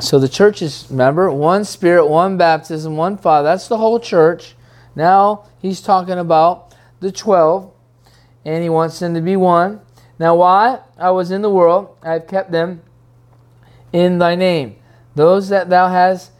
So 0.00 0.18
the 0.18 0.28
church 0.28 0.60
is, 0.60 0.86
remember, 0.90 1.30
one 1.30 1.64
spirit, 1.64 2.06
one 2.06 2.36
baptism, 2.36 2.98
one 2.98 3.16
Father. 3.16 3.48
That's 3.48 3.68
the 3.68 3.78
whole 3.78 3.98
church. 3.98 4.54
Now 4.94 5.46
he's 5.60 5.80
talking 5.80 6.18
about 6.18 6.71
the 7.02 7.12
12, 7.12 7.70
and 8.44 8.62
he 8.62 8.68
wants 8.68 8.98
them 9.00 9.12
to 9.14 9.20
be 9.20 9.36
one. 9.36 9.80
Now, 10.18 10.36
why 10.36 10.78
I 10.96 11.10
was 11.10 11.30
in 11.30 11.42
the 11.42 11.50
world, 11.50 11.96
I 12.02 12.12
have 12.12 12.28
kept 12.28 12.52
them 12.52 12.82
in 13.92 14.18
thy 14.18 14.36
name. 14.36 14.76
Those 15.16 15.48
that 15.48 15.68
thou 15.68 15.88
hast 15.88 16.30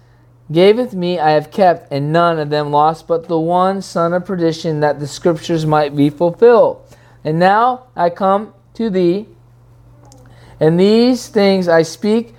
gaveth 0.51 0.95
me 0.95 1.19
I 1.19 1.31
have 1.31 1.51
kept, 1.51 1.93
and 1.93 2.13
none 2.13 2.39
of 2.39 2.49
them 2.49 2.71
lost, 2.71 3.09
but 3.09 3.27
the 3.27 3.39
one 3.39 3.83
son 3.83 4.13
of 4.13 4.25
perdition, 4.25 4.81
that 4.81 5.01
the 5.01 5.07
scriptures 5.07 5.67
might 5.67 5.97
be 5.97 6.11
fulfilled. 6.11 6.87
And 7.25 7.39
now 7.39 7.89
I 7.97 8.11
come 8.11 8.55
to 8.75 8.89
thee, 8.89 9.27
and 10.61 10.79
these 10.79 11.29
things 11.29 11.67
I 11.67 11.83
speak 11.83 12.35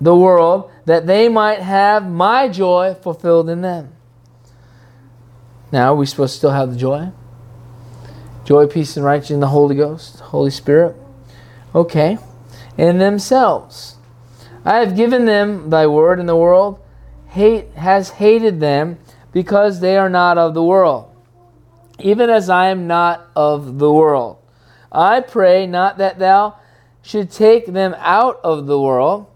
the 0.00 0.16
world, 0.16 0.70
that 0.86 1.06
they 1.06 1.28
might 1.28 1.60
have 1.60 2.08
my 2.08 2.48
joy 2.48 2.96
fulfilled 3.00 3.48
in 3.48 3.60
them. 3.60 3.92
Now, 5.70 5.92
are 5.92 5.96
we 5.96 6.06
supposed 6.06 6.32
to 6.34 6.38
still 6.38 6.50
have 6.50 6.70
the 6.72 6.78
joy? 6.78 7.12
Joy, 8.48 8.66
peace, 8.66 8.96
and 8.96 9.04
righteousness 9.04 9.34
in 9.34 9.40
the 9.40 9.48
Holy 9.48 9.76
Ghost, 9.76 10.20
Holy 10.20 10.50
Spirit. 10.50 10.96
Okay. 11.74 12.16
In 12.78 12.96
themselves. 12.96 13.96
I 14.64 14.78
have 14.78 14.96
given 14.96 15.26
them 15.26 15.68
thy 15.68 15.86
word 15.86 16.18
in 16.18 16.24
the 16.24 16.34
world, 16.34 16.80
hate 17.26 17.68
has 17.74 18.08
hated 18.08 18.58
them 18.58 19.00
because 19.34 19.80
they 19.80 19.98
are 19.98 20.08
not 20.08 20.38
of 20.38 20.54
the 20.54 20.62
world, 20.62 21.14
even 21.98 22.30
as 22.30 22.48
I 22.48 22.70
am 22.70 22.86
not 22.86 23.28
of 23.36 23.78
the 23.78 23.92
world. 23.92 24.38
I 24.90 25.20
pray 25.20 25.66
not 25.66 25.98
that 25.98 26.18
thou 26.18 26.56
should 27.02 27.30
take 27.30 27.66
them 27.66 27.94
out 27.98 28.40
of 28.42 28.66
the 28.66 28.80
world, 28.80 29.26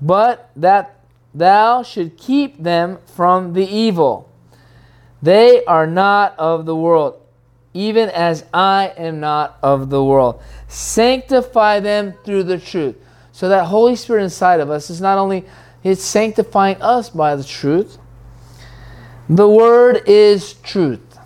but 0.00 0.50
that 0.56 0.98
thou 1.34 1.82
should 1.82 2.16
keep 2.16 2.62
them 2.62 3.00
from 3.04 3.52
the 3.52 3.66
evil. 3.66 4.32
They 5.20 5.62
are 5.66 5.86
not 5.86 6.34
of 6.38 6.64
the 6.64 6.74
world, 6.74 7.20
even 7.74 8.08
as 8.08 8.44
I 8.54 8.92
am 8.96 9.20
not 9.20 9.58
of 9.62 9.90
the 9.90 10.02
world. 10.02 10.40
Sanctify 10.68 11.80
them 11.80 12.14
through 12.24 12.44
the 12.44 12.58
truth. 12.58 12.96
So 13.32 13.48
that 13.48 13.64
Holy 13.64 13.96
Spirit 13.96 14.22
inside 14.22 14.60
of 14.60 14.70
us 14.70 14.88
is 14.90 15.00
not 15.00 15.18
only 15.18 15.44
it's 15.82 16.02
sanctifying 16.02 16.80
us 16.80 17.10
by 17.10 17.34
the 17.34 17.44
truth. 17.44 17.98
The 19.28 19.48
word 19.48 20.02
is 20.06 20.54
truth. 20.54 21.18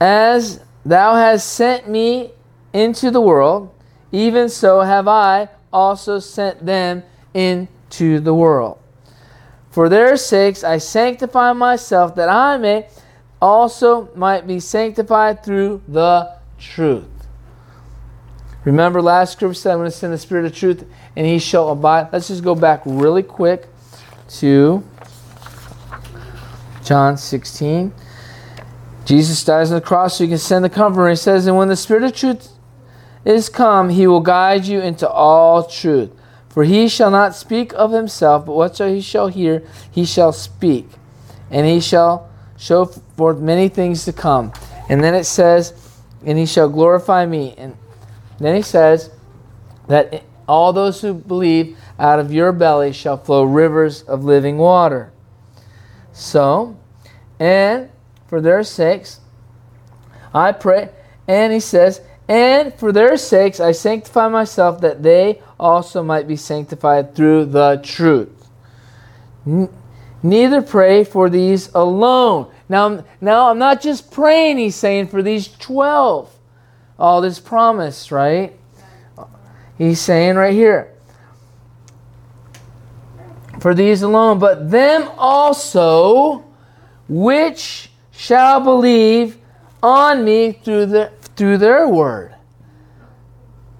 As 0.00 0.64
thou 0.84 1.14
hast 1.14 1.52
sent 1.52 1.88
me 1.88 2.32
into 2.72 3.10
the 3.10 3.20
world, 3.20 3.72
even 4.10 4.48
so 4.48 4.80
have 4.80 5.06
I 5.06 5.48
also 5.72 6.18
sent 6.18 6.64
them 6.64 7.02
into 7.34 8.20
the 8.20 8.34
world. 8.34 8.78
For 9.70 9.88
their 9.90 10.16
sakes 10.16 10.64
I 10.64 10.78
sanctify 10.78 11.52
myself, 11.52 12.14
that 12.14 12.30
I 12.30 12.56
may 12.56 12.88
also 13.40 14.08
might 14.14 14.46
be 14.46 14.60
sanctified 14.60 15.44
through 15.44 15.82
the 15.88 16.36
truth. 16.58 17.04
Remember, 18.64 19.00
last 19.00 19.32
scripture 19.32 19.54
said, 19.54 19.72
I'm 19.72 19.78
going 19.78 19.90
to 19.90 19.96
send 19.96 20.12
the 20.12 20.18
Spirit 20.18 20.44
of 20.44 20.54
truth 20.54 20.84
and 21.14 21.24
he 21.26 21.38
shall 21.38 21.68
abide. 21.68 22.08
Let's 22.12 22.28
just 22.28 22.42
go 22.42 22.54
back 22.54 22.82
really 22.84 23.22
quick 23.22 23.68
to 24.40 24.82
John 26.82 27.16
16. 27.16 27.92
Jesus 29.04 29.44
dies 29.44 29.70
on 29.70 29.76
the 29.76 29.86
cross 29.86 30.18
so 30.18 30.24
you 30.24 30.30
can 30.30 30.38
send 30.38 30.64
the 30.64 30.68
comforter. 30.68 31.08
He 31.08 31.16
says, 31.16 31.46
And 31.46 31.56
when 31.56 31.68
the 31.68 31.76
Spirit 31.76 32.02
of 32.02 32.12
truth 32.12 32.48
is 33.24 33.48
come, 33.48 33.90
he 33.90 34.08
will 34.08 34.20
guide 34.20 34.66
you 34.66 34.80
into 34.80 35.08
all 35.08 35.62
truth. 35.62 36.10
For 36.48 36.64
he 36.64 36.88
shall 36.88 37.10
not 37.10 37.36
speak 37.36 37.72
of 37.74 37.92
himself, 37.92 38.46
but 38.46 38.54
whatsoever 38.54 38.94
he 38.94 39.00
shall 39.00 39.28
hear, 39.28 39.62
he 39.90 40.04
shall 40.04 40.32
speak. 40.32 40.88
And 41.50 41.66
he 41.66 41.80
shall 41.80 42.28
show 42.56 42.90
forth 43.16 43.38
many 43.38 43.68
things 43.68 44.04
to 44.04 44.12
come. 44.12 44.52
And 44.88 45.02
then 45.02 45.14
it 45.14 45.24
says, 45.24 45.72
And 46.24 46.38
he 46.38 46.46
shall 46.46 46.68
glorify 46.68 47.26
me. 47.26 47.54
And 47.56 47.76
then 48.38 48.54
he 48.54 48.62
says 48.62 49.10
that 49.88 50.22
all 50.48 50.72
those 50.72 51.00
who 51.00 51.14
believe 51.14 51.76
out 51.98 52.18
of 52.18 52.32
your 52.32 52.52
belly 52.52 52.92
shall 52.92 53.16
flow 53.16 53.44
rivers 53.44 54.02
of 54.02 54.24
living 54.24 54.58
water. 54.58 55.12
So, 56.12 56.78
and 57.38 57.90
for 58.26 58.40
their 58.40 58.62
sakes, 58.62 59.20
I 60.32 60.52
pray. 60.52 60.90
And 61.26 61.52
he 61.52 61.60
says, 61.60 62.00
and 62.28 62.74
for 62.74 62.92
their 62.92 63.16
sakes 63.16 63.60
I 63.60 63.72
sanctify 63.72 64.28
myself, 64.28 64.80
that 64.80 65.02
they 65.02 65.40
also 65.58 66.02
might 66.02 66.26
be 66.26 66.36
sanctified 66.36 67.14
through 67.14 67.46
the 67.46 67.80
truth. 67.82 68.48
neither 70.22 70.62
pray 70.62 71.04
for 71.04 71.30
these 71.30 71.72
alone. 71.74 72.52
Now, 72.68 73.04
now 73.20 73.50
I'm 73.50 73.58
not 73.58 73.80
just 73.80 74.10
praying, 74.10 74.58
he's 74.58 74.74
saying, 74.74 75.08
for 75.08 75.22
these 75.22 75.48
12 75.48 76.32
all 76.98 77.20
this 77.20 77.38
promise, 77.38 78.10
right? 78.10 78.58
He's 79.78 80.00
saying 80.00 80.36
right 80.36 80.54
here, 80.54 80.92
for 83.60 83.74
these 83.74 84.02
alone, 84.02 84.38
but 84.38 84.70
them 84.70 85.08
also 85.16 86.44
which 87.08 87.90
shall 88.10 88.60
believe 88.60 89.38
on 89.82 90.24
me 90.24 90.52
through 90.52 90.86
the 90.86 91.12
through 91.36 91.58
their 91.58 91.86
word. 91.86 92.34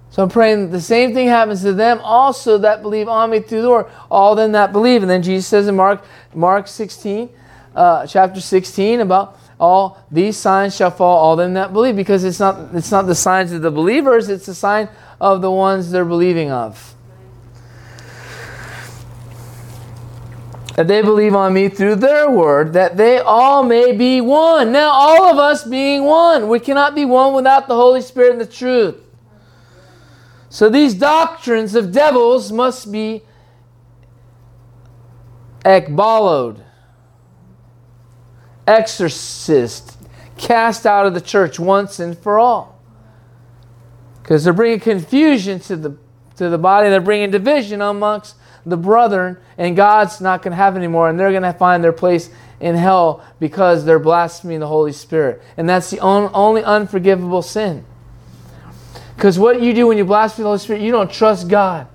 So 0.09 0.23
I'm 0.23 0.29
praying 0.29 0.71
the 0.71 0.81
same 0.81 1.13
thing 1.13 1.27
happens 1.27 1.61
to 1.61 1.73
them 1.73 1.99
also 2.01 2.57
that 2.59 2.81
believe 2.81 3.07
on 3.07 3.29
me 3.29 3.39
through 3.39 3.61
the 3.61 3.69
word. 3.69 3.85
All 4.09 4.35
them 4.35 4.53
that 4.53 4.71
believe. 4.71 5.01
And 5.01 5.09
then 5.09 5.21
Jesus 5.21 5.47
says 5.47 5.67
in 5.67 5.75
Mark 5.75 6.03
Mark 6.33 6.67
16, 6.67 7.29
uh, 7.77 8.07
chapter 8.07 8.41
16 8.41 9.01
about 9.01 9.37
all 9.59 10.03
these 10.11 10.35
signs 10.35 10.75
shall 10.75 10.89
fall 10.89 11.19
all 11.19 11.35
them 11.35 11.53
that 11.53 11.73
believe 11.73 11.95
because 11.95 12.23
it's 12.23 12.39
not 12.39 12.73
it's 12.75 12.91
not 12.91 13.05
the 13.05 13.15
signs 13.15 13.51
of 13.51 13.61
the 13.61 13.71
believers 13.71 14.29
it's 14.29 14.47
the 14.47 14.55
sign 14.55 14.89
of 15.21 15.41
the 15.41 15.51
ones 15.51 15.91
they're 15.91 16.03
believing 16.03 16.51
of. 16.51 16.95
That 20.75 20.87
they 20.87 21.01
believe 21.01 21.35
on 21.35 21.53
me 21.53 21.69
through 21.69 21.95
their 21.95 22.29
word 22.29 22.73
that 22.73 22.97
they 22.97 23.19
all 23.19 23.63
may 23.63 23.93
be 23.93 24.21
one. 24.21 24.71
Now 24.71 24.89
all 24.89 25.25
of 25.25 25.37
us 25.37 25.63
being 25.63 26.03
one 26.03 26.49
we 26.49 26.59
cannot 26.59 26.95
be 26.95 27.05
one 27.05 27.33
without 27.33 27.67
the 27.67 27.75
holy 27.75 28.01
spirit 28.01 28.31
and 28.31 28.41
the 28.41 28.47
truth. 28.47 28.95
So 30.49 30.67
these 30.67 30.95
doctrines 30.95 31.75
of 31.75 31.91
devils 31.91 32.51
must 32.51 32.91
be 32.91 33.21
ekbaloed 35.63 36.63
exorcist, 38.67 39.97
cast 40.37 40.85
out 40.85 41.05
of 41.05 41.13
the 41.13 41.21
church 41.21 41.59
once 41.59 41.99
and 41.99 42.17
for 42.17 42.37
all. 42.37 42.79
Because 44.21 44.43
they're 44.43 44.53
bringing 44.53 44.79
confusion 44.79 45.59
to 45.61 45.75
the, 45.75 45.97
to 46.35 46.49
the 46.49 46.57
body, 46.57 46.89
they're 46.89 46.99
bringing 46.99 47.31
division 47.31 47.81
amongst 47.81 48.35
the 48.65 48.77
brethren, 48.77 49.37
and 49.57 49.77
God's 49.77 50.19
not 50.19 50.41
going 50.41 50.51
to 50.51 50.57
have 50.57 50.75
anymore, 50.75 51.09
and 51.09 51.17
they're 51.17 51.31
going 51.31 51.43
to 51.43 51.53
find 51.53 51.81
their 51.81 51.93
place 51.93 52.29
in 52.59 52.75
hell 52.75 53.23
because 53.39 53.85
they're 53.85 53.99
blaspheming 53.99 54.59
the 54.59 54.67
Holy 54.67 54.91
Spirit. 54.91 55.41
And 55.55 55.69
that's 55.69 55.89
the 55.89 55.99
on, 56.01 56.29
only 56.33 56.63
unforgivable 56.63 57.41
sin. 57.41 57.85
Because 59.15 59.39
what 59.39 59.61
you 59.61 59.73
do 59.73 59.87
when 59.87 59.97
you 59.97 60.05
blaspheme 60.05 60.43
the 60.43 60.49
Holy 60.49 60.59
Spirit, 60.59 60.81
you 60.81 60.91
don't 60.91 61.11
trust 61.11 61.47
God. 61.47 61.87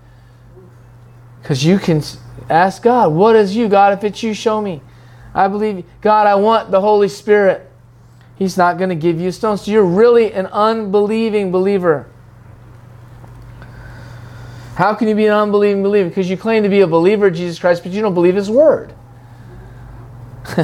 Because 1.42 1.64
you 1.64 1.78
can 1.78 2.02
ask 2.48 2.82
God, 2.82 3.12
What 3.12 3.36
is 3.36 3.54
you, 3.54 3.68
God? 3.68 3.92
If 3.92 4.04
it's 4.04 4.22
you, 4.22 4.32
show 4.32 4.60
me. 4.60 4.80
I 5.34 5.48
believe, 5.48 5.84
God, 6.00 6.26
I 6.26 6.34
want 6.34 6.70
the 6.70 6.80
Holy 6.80 7.08
Spirit. 7.08 7.70
He's 8.36 8.56
not 8.56 8.78
going 8.78 8.90
to 8.90 8.96
give 8.96 9.20
you 9.20 9.30
stones. 9.30 9.62
So 9.62 9.70
you're 9.70 9.84
really 9.84 10.32
an 10.32 10.46
unbelieving 10.46 11.52
believer. 11.52 12.08
How 14.74 14.94
can 14.94 15.08
you 15.08 15.14
be 15.14 15.26
an 15.26 15.34
unbelieving 15.34 15.82
believer? 15.82 16.08
Because 16.08 16.30
you 16.30 16.36
claim 16.36 16.62
to 16.62 16.68
be 16.68 16.80
a 16.80 16.86
believer 16.86 17.26
of 17.28 17.34
Jesus 17.34 17.58
Christ, 17.58 17.82
but 17.82 17.92
you 17.92 18.02
don't 18.02 18.14
believe 18.14 18.34
His 18.34 18.50
Word. 18.50 18.94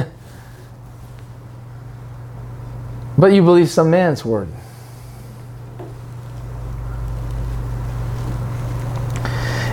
but 3.17 3.31
you 3.31 3.41
believe 3.41 3.69
some 3.69 3.89
man's 3.89 4.25
Word. 4.25 4.49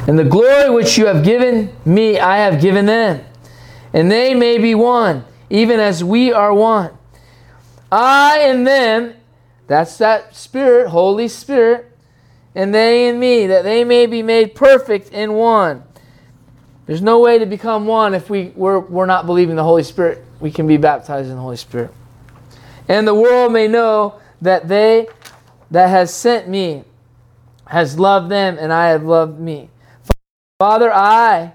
And 0.07 0.19
the 0.19 0.25
glory 0.25 0.71
which 0.71 0.97
you 0.97 1.07
have 1.07 1.25
given 1.25 1.75
me, 1.85 2.21
I 2.21 2.37
have 2.37 2.61
given 2.61 2.87
them 2.87 3.25
and 3.97 4.11
they 4.11 4.35
may 4.35 4.59
be 4.59 4.75
one, 4.75 5.25
even 5.49 5.81
as 5.81 6.05
we 6.05 6.31
are 6.31 6.53
one. 6.53 6.91
I 7.91 8.41
and 8.41 8.67
them, 8.67 9.15
that's 9.69 9.97
that 9.97 10.37
Spirit, 10.37 10.91
Holy 10.91 11.29
Spirit, 11.29 11.91
and 12.55 12.75
they 12.75 13.09
and 13.09 13.19
me, 13.19 13.47
that 13.47 13.65
they 13.65 13.85
may 13.85 14.05
be 14.05 14.23
made 14.23 14.55
perfect 14.55 15.13
in 15.13 15.33
one. 15.33 15.83
There's 16.85 17.01
no 17.01 17.21
way 17.21 17.39
to 17.39 17.47
become 17.47 17.87
one 17.87 18.13
if 18.13 18.29
we, 18.29 18.53
we're, 18.55 18.81
we're 18.81 19.07
not 19.07 19.25
believing 19.25 19.57
the 19.57 19.65
Holy 19.65 19.83
Spirit. 19.83 20.23
We 20.41 20.51
can 20.51 20.67
be 20.67 20.77
baptized 20.77 21.31
in 21.31 21.37
the 21.37 21.41
Holy 21.41 21.57
Spirit. 21.57 21.91
And 22.89 23.09
the 23.09 23.15
world 23.15 23.51
may 23.51 23.67
know 23.67 24.21
that 24.43 24.69
they 24.69 25.09
that 25.71 25.89
has 25.89 26.13
sent 26.13 26.49
me 26.49 26.85
has 27.67 27.99
loved 27.99 28.31
them, 28.31 28.59
and 28.61 28.75
I 28.75 28.89
have 28.89 29.05
loved 29.05 29.41
me. 29.41 29.71
Father, 30.59 30.93
I 30.93 31.55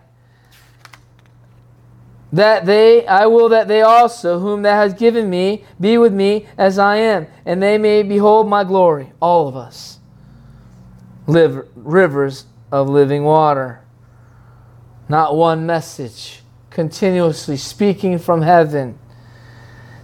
that 2.34 2.66
they 2.66 3.06
I 3.06 3.26
will 3.26 3.50
that 3.50 3.68
they 3.68 3.82
also, 3.82 4.40
whom 4.40 4.62
thou 4.62 4.76
hast 4.76 4.98
given 4.98 5.30
me, 5.30 5.64
be 5.80 5.98
with 5.98 6.14
me 6.14 6.48
as 6.58 6.80
I 6.80 6.98
am, 6.98 7.28
and 7.46 7.62
they 7.62 7.78
may 7.78 8.04
behold 8.04 8.48
my 8.48 8.64
glory, 8.64 9.12
all 9.22 9.48
of 9.48 9.56
us. 9.56 10.00
Live 11.28 11.68
rivers 11.76 12.46
of 12.72 12.90
living 12.90 13.24
water. 13.24 13.82
Not 15.10 15.36
one 15.36 15.66
message, 15.66 16.42
continuously 16.70 17.58
speaking 17.58 18.18
from 18.18 18.42
heaven. 18.42 18.98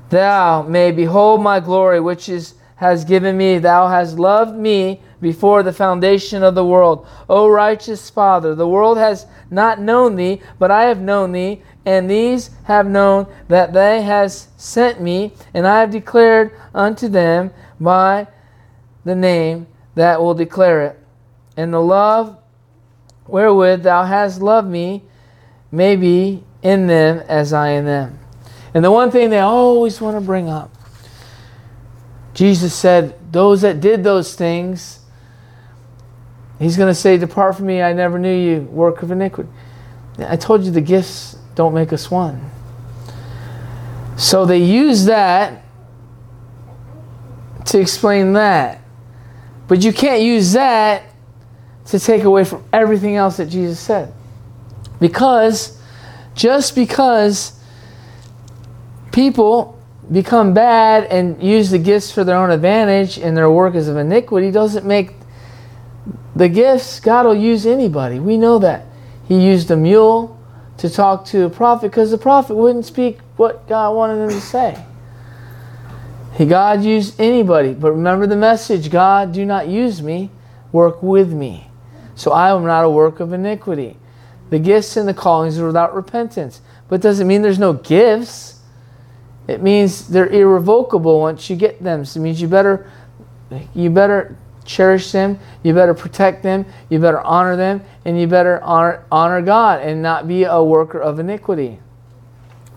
Thou 0.09 0.63
may 0.63 0.91
behold 0.91 1.41
my 1.41 1.59
glory, 1.59 1.99
which 1.99 2.29
is 2.29 2.55
has 2.77 3.03
given 3.03 3.35
me. 3.35 3.57
Thou 3.57 3.87
hast 3.87 4.17
loved 4.17 4.55
me 4.55 5.01
before 5.19 5.63
the 5.63 5.73
foundation 5.73 6.43
of 6.43 6.55
the 6.55 6.65
world. 6.65 7.07
O 7.27 7.49
righteous 7.49 8.09
Father, 8.09 8.55
the 8.55 8.67
world 8.67 8.97
has 8.97 9.25
not 9.49 9.79
known 9.79 10.15
thee, 10.15 10.41
but 10.59 10.71
I 10.71 10.83
have 10.83 11.01
known 11.01 11.31
thee, 11.31 11.61
and 11.87 12.09
these 12.09 12.49
have 12.65 12.85
known 12.85 13.27
that 13.47 13.71
they 13.71 14.01
has 14.01 14.49
sent 14.57 14.99
me, 14.99 15.31
and 15.53 15.65
I 15.65 15.79
have 15.79 15.89
declared 15.89 16.51
unto 16.75 17.07
them 17.07 17.51
by 17.79 18.27
the 19.05 19.15
name 19.15 19.67
that 19.95 20.19
will 20.19 20.33
declare 20.33 20.85
it. 20.87 20.99
And 21.55 21.73
the 21.73 21.79
love 21.79 22.37
wherewith 23.25 23.83
thou 23.83 24.03
hast 24.03 24.41
loved 24.41 24.67
me 24.67 25.03
may 25.71 25.95
be 25.95 26.43
in 26.61 26.87
them 26.87 27.23
as 27.29 27.53
I 27.53 27.69
in 27.69 27.85
them. 27.85 28.19
And 28.73 28.83
the 28.83 28.91
one 28.91 29.09
thing 29.09 29.29
they 29.29 29.39
always 29.39 30.01
want 30.01 30.17
to 30.17 30.21
bring 30.21 30.49
up 30.49 30.69
Jesus 32.33 32.73
said, 32.73 33.15
Those 33.31 33.61
that 33.61 33.79
did 33.79 34.03
those 34.03 34.35
things, 34.35 34.99
He's 36.59 36.75
going 36.75 36.89
to 36.89 36.95
say, 36.95 37.17
Depart 37.17 37.55
from 37.55 37.67
me, 37.67 37.81
I 37.81 37.93
never 37.93 38.19
knew 38.19 38.35
you, 38.35 38.59
work 38.63 39.01
of 39.03 39.09
iniquity. 39.09 39.49
I 40.19 40.35
told 40.35 40.65
you 40.65 40.71
the 40.71 40.81
gifts 40.81 41.37
don't 41.57 41.73
make 41.73 41.91
us 41.91 42.09
one. 42.11 42.51
So 44.15 44.45
they 44.45 44.59
use 44.59 45.05
that 45.05 45.63
to 47.65 47.79
explain 47.79 48.33
that. 48.33 48.79
But 49.67 49.83
you 49.83 49.91
can't 49.91 50.21
use 50.21 50.53
that 50.53 51.03
to 51.87 51.99
take 51.99 52.23
away 52.23 52.45
from 52.45 52.63
everything 52.71 53.15
else 53.15 53.37
that 53.37 53.47
Jesus 53.47 53.79
said. 53.79 54.13
Because 54.99 55.81
just 56.35 56.75
because 56.75 57.59
people 59.11 59.79
become 60.11 60.53
bad 60.53 61.05
and 61.05 61.41
use 61.41 61.71
the 61.71 61.79
gifts 61.79 62.11
for 62.11 62.23
their 62.23 62.37
own 62.37 62.51
advantage 62.51 63.17
and 63.17 63.35
their 63.35 63.49
work 63.49 63.73
is 63.73 63.87
of 63.87 63.97
iniquity 63.97 64.51
doesn't 64.51 64.85
make 64.85 65.13
the 66.35 66.47
gifts 66.47 66.99
God 66.99 67.25
will 67.25 67.35
use 67.35 67.65
anybody. 67.65 68.19
We 68.19 68.37
know 68.37 68.59
that. 68.59 68.85
He 69.27 69.43
used 69.43 69.71
a 69.71 69.75
mule 69.75 70.36
to 70.77 70.89
talk 70.89 71.25
to 71.25 71.43
a 71.43 71.49
prophet 71.49 71.91
because 71.91 72.11
the 72.11 72.17
prophet 72.17 72.55
wouldn't 72.55 72.85
speak 72.85 73.19
what 73.35 73.67
God 73.67 73.95
wanted 73.95 74.23
him 74.23 74.29
to 74.29 74.41
say. 74.41 74.83
He, 76.35 76.45
God 76.45 76.83
used 76.83 77.19
anybody, 77.19 77.73
but 77.73 77.91
remember 77.91 78.27
the 78.27 78.35
message 78.35 78.91
God, 78.91 79.33
do 79.33 79.43
not 79.45 79.67
use 79.67 80.01
me, 80.01 80.29
work 80.71 81.01
with 81.01 81.33
me. 81.33 81.69
So 82.15 82.31
I 82.31 82.55
am 82.55 82.63
not 82.63 82.83
a 82.83 82.89
work 82.89 83.19
of 83.19 83.33
iniquity. 83.33 83.97
The 84.49 84.59
gifts 84.59 84.97
and 84.97 85.07
the 85.07 85.13
callings 85.13 85.59
are 85.59 85.65
without 85.65 85.95
repentance. 85.95 86.61
But 86.89 87.01
doesn't 87.01 87.27
mean 87.27 87.41
there's 87.41 87.59
no 87.59 87.73
gifts. 87.73 88.61
It 89.47 89.61
means 89.61 90.07
they're 90.07 90.29
irrevocable 90.29 91.19
once 91.19 91.49
you 91.49 91.55
get 91.55 91.83
them. 91.83 92.05
So 92.05 92.19
it 92.19 92.23
means 92.23 92.41
you 92.41 92.47
better 92.47 92.89
you 93.73 93.89
better 93.89 94.35
cherish 94.67 95.11
them, 95.11 95.39
you 95.63 95.73
better 95.73 95.95
protect 95.95 96.43
them, 96.43 96.65
you 96.89 96.99
better 96.99 97.21
honor 97.21 97.55
them, 97.55 97.81
and 98.05 98.19
you 98.19 98.27
better 98.27 98.61
honor, 98.61 99.03
honor 99.11 99.41
God 99.41 99.81
and 99.81 100.01
not 100.01 100.27
be 100.27 100.43
a 100.43 100.61
worker 100.63 100.99
of 100.99 101.17
iniquity. 101.17 101.79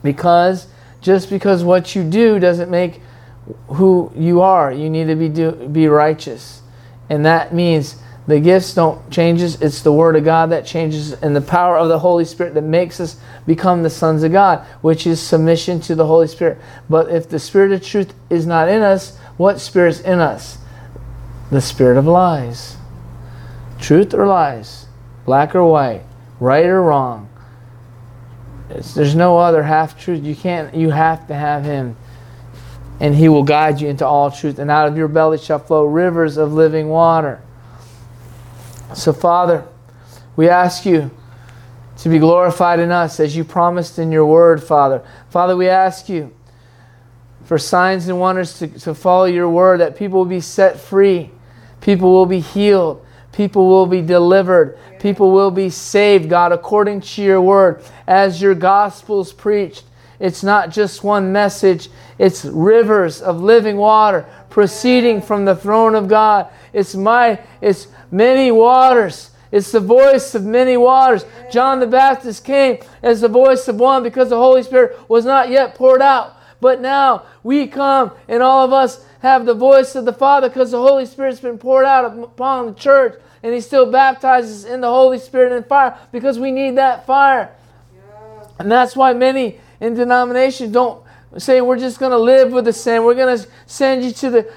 Because 0.02 0.68
just 1.02 1.28
because 1.28 1.62
what 1.62 1.94
you 1.94 2.08
do 2.08 2.38
doesn't 2.38 2.70
make 2.70 3.02
who 3.68 4.12
you 4.14 4.40
are, 4.40 4.72
you 4.72 4.88
need 4.88 5.06
to 5.06 5.16
be 5.16 5.28
do, 5.28 5.52
be 5.52 5.88
righteous. 5.88 6.62
And 7.10 7.26
that 7.26 7.52
means 7.52 7.96
the 8.26 8.38
gifts 8.38 8.74
don't 8.74 9.10
changes. 9.10 9.60
It's 9.60 9.82
the 9.82 9.92
word 9.92 10.14
of 10.14 10.24
God 10.24 10.50
that 10.50 10.64
changes 10.64 11.12
and 11.14 11.34
the 11.34 11.40
power 11.40 11.76
of 11.76 11.88
the 11.88 11.98
Holy 11.98 12.24
Spirit 12.24 12.54
that 12.54 12.62
makes 12.62 13.00
us 13.00 13.16
become 13.46 13.82
the 13.82 13.90
sons 13.90 14.22
of 14.22 14.30
God, 14.30 14.64
which 14.82 15.06
is 15.06 15.20
submission 15.20 15.80
to 15.80 15.96
the 15.96 16.06
Holy 16.06 16.28
Spirit. 16.28 16.58
But 16.88 17.10
if 17.10 17.28
the 17.28 17.40
spirit 17.40 17.72
of 17.72 17.84
truth 17.84 18.14
is 18.30 18.46
not 18.46 18.68
in 18.68 18.82
us, 18.82 19.18
what 19.36 19.58
spirit's 19.58 20.00
in 20.00 20.20
us? 20.20 20.58
The 21.50 21.60
spirit 21.60 21.98
of 21.98 22.06
lies. 22.06 22.76
Truth 23.80 24.14
or 24.14 24.26
lies? 24.26 24.86
Black 25.24 25.54
or 25.54 25.64
white? 25.66 26.02
Right 26.38 26.66
or 26.66 26.82
wrong? 26.82 27.28
It's, 28.70 28.94
there's 28.94 29.14
no 29.14 29.38
other 29.38 29.62
half 29.62 30.00
truth. 30.00 30.24
You 30.24 30.36
can't 30.36 30.74
you 30.74 30.90
have 30.90 31.26
to 31.26 31.34
have 31.34 31.64
him 31.64 31.96
and 33.00 33.14
he 33.14 33.28
will 33.28 33.42
guide 33.42 33.80
you 33.80 33.88
into 33.88 34.06
all 34.06 34.30
truth 34.30 34.58
and 34.58 34.70
out 34.70 34.86
of 34.86 34.96
your 34.96 35.08
belly 35.08 35.38
shall 35.38 35.58
flow 35.58 35.84
rivers 35.84 36.36
of 36.36 36.52
living 36.52 36.88
water. 36.88 37.42
So, 38.94 39.12
Father, 39.12 39.66
we 40.36 40.48
ask 40.48 40.84
you 40.84 41.10
to 41.98 42.08
be 42.08 42.18
glorified 42.18 42.78
in 42.78 42.90
us 42.90 43.18
as 43.18 43.34
you 43.34 43.44
promised 43.44 43.98
in 43.98 44.12
your 44.12 44.26
word, 44.26 44.62
Father. 44.62 45.02
Father, 45.30 45.56
we 45.56 45.68
ask 45.68 46.08
you 46.08 46.34
for 47.44 47.58
signs 47.58 48.06
and 48.08 48.20
wonders 48.20 48.58
to, 48.58 48.68
to 48.80 48.94
follow 48.94 49.24
your 49.24 49.48
word, 49.48 49.80
that 49.80 49.96
people 49.96 50.18
will 50.18 50.26
be 50.26 50.40
set 50.40 50.78
free, 50.78 51.30
people 51.80 52.12
will 52.12 52.26
be 52.26 52.40
healed, 52.40 53.04
people 53.32 53.68
will 53.68 53.86
be 53.86 54.02
delivered, 54.02 54.78
people 54.98 55.32
will 55.32 55.50
be 55.50 55.70
saved, 55.70 56.28
God, 56.28 56.52
according 56.52 57.00
to 57.02 57.22
your 57.22 57.40
word, 57.40 57.82
as 58.06 58.40
your 58.42 58.54
gospel's 58.54 59.32
preached. 59.32 59.84
It's 60.18 60.42
not 60.42 60.70
just 60.70 61.02
one 61.02 61.32
message, 61.32 61.88
it's 62.18 62.44
rivers 62.44 63.22
of 63.22 63.40
living 63.40 63.78
water 63.78 64.26
proceeding 64.50 65.22
from 65.22 65.44
the 65.44 65.56
throne 65.56 65.94
of 65.94 66.08
God. 66.08 66.48
It's 66.72 66.94
my 66.94 67.40
it's 67.60 67.86
many 68.10 68.50
waters. 68.50 69.30
It's 69.52 69.72
the 69.72 69.80
voice 69.80 70.34
of 70.34 70.44
many 70.44 70.76
waters. 70.76 71.24
John 71.50 71.80
the 71.80 71.86
Baptist 71.86 72.44
came 72.44 72.78
as 73.02 73.20
the 73.20 73.28
voice 73.28 73.66
of 73.66 73.76
one 73.76 74.02
because 74.02 74.28
the 74.28 74.36
Holy 74.36 74.62
Spirit 74.62 75.08
was 75.08 75.24
not 75.24 75.48
yet 75.48 75.74
poured 75.74 76.02
out. 76.02 76.36
But 76.60 76.80
now 76.80 77.24
we 77.42 77.66
come 77.66 78.12
and 78.28 78.42
all 78.42 78.64
of 78.64 78.72
us 78.72 79.04
have 79.20 79.46
the 79.46 79.54
voice 79.54 79.94
of 79.94 80.04
the 80.04 80.12
Father 80.12 80.48
because 80.48 80.70
the 80.70 80.80
Holy 80.80 81.06
Spirit's 81.06 81.40
been 81.40 81.58
poured 81.58 81.84
out 81.84 82.04
upon 82.04 82.66
the 82.66 82.74
church 82.74 83.20
and 83.42 83.54
He 83.54 83.60
still 83.60 83.90
baptizes 83.90 84.64
in 84.64 84.80
the 84.80 84.88
Holy 84.88 85.18
Spirit 85.18 85.52
and 85.52 85.66
fire 85.66 85.96
because 86.12 86.38
we 86.38 86.50
need 86.50 86.76
that 86.76 87.06
fire. 87.06 87.50
And 88.58 88.70
that's 88.70 88.94
why 88.94 89.14
many 89.14 89.58
in 89.80 89.94
denominations 89.94 90.72
don't 90.72 91.02
say 91.38 91.60
we're 91.60 91.78
just 91.78 92.00
going 92.00 92.10
to 92.10 92.18
live 92.18 92.52
with 92.52 92.64
the 92.64 92.72
sin. 92.72 93.04
We're 93.04 93.14
going 93.14 93.38
to 93.38 93.46
send 93.66 94.02
you 94.02 94.10
to 94.12 94.30
the 94.30 94.52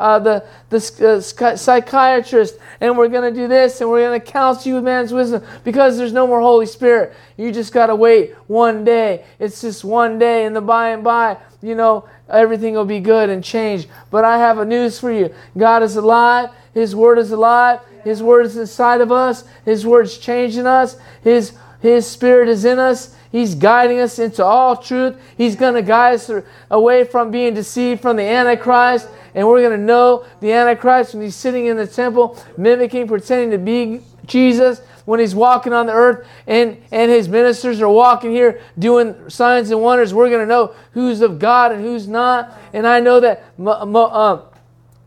uh, 0.00 0.18
the, 0.18 0.44
the 0.70 1.36
uh, 1.40 1.56
psychiatrist, 1.56 2.58
and 2.80 2.98
we're 2.98 3.08
going 3.08 3.32
to 3.32 3.40
do 3.40 3.46
this, 3.46 3.80
and 3.80 3.88
we're 3.88 4.00
going 4.00 4.20
to 4.20 4.26
counsel 4.26 4.68
you 4.68 4.74
with 4.76 4.84
man's 4.84 5.12
wisdom 5.12 5.44
because 5.62 5.96
there's 5.96 6.12
no 6.12 6.26
more 6.26 6.40
Holy 6.40 6.66
Spirit. 6.66 7.14
You 7.36 7.52
just 7.52 7.72
got 7.72 7.86
to 7.86 7.94
wait 7.94 8.34
one 8.48 8.84
day. 8.84 9.24
It's 9.38 9.60
just 9.60 9.84
one 9.84 10.18
day, 10.18 10.44
and 10.44 10.56
the 10.56 10.60
by 10.60 10.90
and 10.90 11.04
by, 11.04 11.36
you 11.62 11.74
know, 11.74 12.08
everything 12.28 12.74
will 12.74 12.84
be 12.84 13.00
good 13.00 13.30
and 13.30 13.42
change. 13.44 13.86
But 14.10 14.24
I 14.24 14.38
have 14.38 14.58
a 14.58 14.64
news 14.64 14.98
for 14.98 15.12
you 15.12 15.32
God 15.56 15.82
is 15.82 15.96
alive, 15.96 16.50
His 16.74 16.96
Word 16.96 17.18
is 17.18 17.30
alive, 17.30 17.80
His 18.02 18.22
Word 18.22 18.46
is 18.46 18.56
inside 18.56 19.00
of 19.00 19.12
us, 19.12 19.44
His 19.64 19.86
Word's 19.86 20.18
changing 20.18 20.66
us, 20.66 20.96
His, 21.22 21.52
His 21.82 22.06
Spirit 22.06 22.48
is 22.48 22.64
in 22.64 22.78
us. 22.78 23.14
He's 23.32 23.54
guiding 23.54 23.98
us 23.98 24.18
into 24.18 24.44
all 24.44 24.76
truth. 24.76 25.16
He's 25.36 25.56
going 25.56 25.74
to 25.74 25.82
guide 25.82 26.14
us 26.14 26.30
away 26.70 27.04
from 27.04 27.30
being 27.30 27.54
deceived 27.54 28.00
from 28.00 28.16
the 28.16 28.22
Antichrist. 28.22 29.08
And 29.34 29.48
we're 29.48 29.60
going 29.60 29.78
to 29.78 29.84
know 29.84 30.24
the 30.40 30.52
Antichrist 30.52 31.14
when 31.14 31.24
he's 31.24 31.34
sitting 31.34 31.66
in 31.66 31.76
the 31.76 31.86
temple, 31.86 32.42
mimicking, 32.56 33.08
pretending 33.08 33.50
to 33.50 33.58
be 33.58 34.00
Jesus, 34.26 34.80
when 35.04 35.18
he's 35.18 35.34
walking 35.34 35.72
on 35.72 35.86
the 35.86 35.92
earth 35.92 36.26
and, 36.46 36.80
and 36.92 37.10
his 37.10 37.28
ministers 37.28 37.80
are 37.80 37.88
walking 37.88 38.30
here 38.30 38.60
doing 38.78 39.28
signs 39.28 39.70
and 39.70 39.80
wonders. 39.80 40.14
We're 40.14 40.28
going 40.28 40.42
to 40.42 40.46
know 40.46 40.74
who's 40.92 41.20
of 41.20 41.40
God 41.40 41.72
and 41.72 41.82
who's 41.82 42.06
not. 42.06 42.56
And 42.72 42.86
I 42.86 43.00
know 43.00 43.18
that 43.18 43.58
Mo, 43.58 43.84
Mo, 43.84 44.04
uh, 44.04 44.42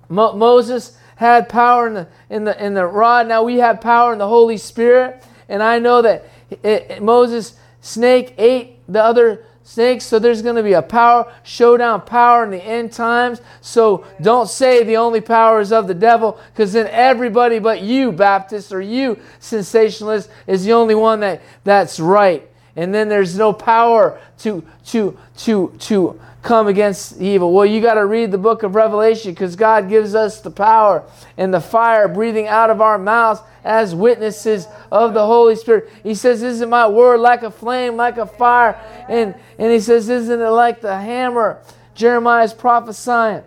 Mo, 0.10 0.34
Moses 0.34 0.98
had 1.16 1.48
power 1.48 1.88
in 1.88 1.94
the, 1.94 2.08
in, 2.30 2.44
the, 2.44 2.66
in 2.66 2.74
the 2.74 2.86
rod. 2.86 3.28
Now 3.28 3.44
we 3.44 3.58
have 3.60 3.80
power 3.80 4.12
in 4.12 4.20
the 4.20 4.28
Holy 4.28 4.58
Spirit. 4.58 5.24
And 5.48 5.64
I 5.64 5.80
know 5.80 6.02
that 6.02 6.28
it, 6.50 6.66
it, 6.66 7.04
Moses 7.04 7.56
snake 7.82 8.34
ate 8.38 8.80
the 8.88 9.04
other 9.04 9.46
snakes. 9.64 10.06
So 10.06 10.20
there's 10.20 10.42
going 10.42 10.56
to 10.56 10.64
be 10.64 10.74
a 10.74 10.82
power, 10.82 11.32
showdown 11.44 12.02
power 12.02 12.44
in 12.44 12.52
the 12.52 12.64
end 12.64 12.94
times. 12.94 13.42
So 13.62 14.06
don't 14.22 14.50
say 14.50 14.84
the 14.84 14.98
only 14.98 15.22
power 15.22 15.60
is 15.60 15.72
of 15.72 15.88
the 15.88 15.94
devil, 15.94 16.40
because 16.52 16.74
then 16.74 16.88
everybody 16.88 17.60
but 17.60 17.82
you, 17.82 18.12
Baptist, 18.12 18.72
or 18.72 18.82
you, 18.82 19.20
cessationist, 19.42 20.30
is 20.48 20.66
the 20.66 20.74
only 20.74 20.96
one 20.96 21.20
that, 21.22 21.42
that's 21.64 22.00
right. 22.00 22.48
And 22.76 22.94
then 22.94 23.08
there's 23.10 23.38
no 23.38 23.54
power 23.54 24.20
to 24.40 24.62
to 24.88 25.18
to 25.38 25.74
to 25.80 26.20
come 26.46 26.68
against 26.68 27.20
evil. 27.20 27.52
Well, 27.52 27.66
you 27.66 27.82
got 27.82 27.96
to 27.96 28.06
read 28.06 28.32
the 28.32 28.38
book 28.38 28.62
of 28.62 28.76
Revelation 28.76 29.32
because 29.32 29.56
God 29.56 29.90
gives 29.90 30.14
us 30.14 30.42
the 30.42 30.52
power 30.52 31.04
and 31.38 31.52
the 31.52 31.60
fire 31.60 32.08
breathing 32.08 32.48
out 32.48 32.70
of 32.70 32.82
our 32.82 33.00
mouths 33.00 33.42
as 33.64 33.96
witnesses 33.96 34.68
of 34.92 35.16
the 35.16 35.26
Holy 35.26 35.56
Spirit. 35.56 35.90
He 36.04 36.14
says, 36.14 36.44
Isn't 36.44 36.70
my 36.70 36.88
word 36.88 37.20
like 37.20 37.42
a 37.42 37.50
flame, 37.50 37.98
like 37.98 38.18
a 38.18 38.28
fire? 38.28 38.80
And, 39.10 39.34
and 39.58 39.72
he 39.72 39.80
says, 39.80 40.08
Isn't 40.08 40.40
it 40.40 40.50
like 40.50 40.82
the 40.82 40.96
hammer? 40.96 41.62
Jeremiah 41.96 42.44
is 42.44 42.54
prophesying. 42.54 43.44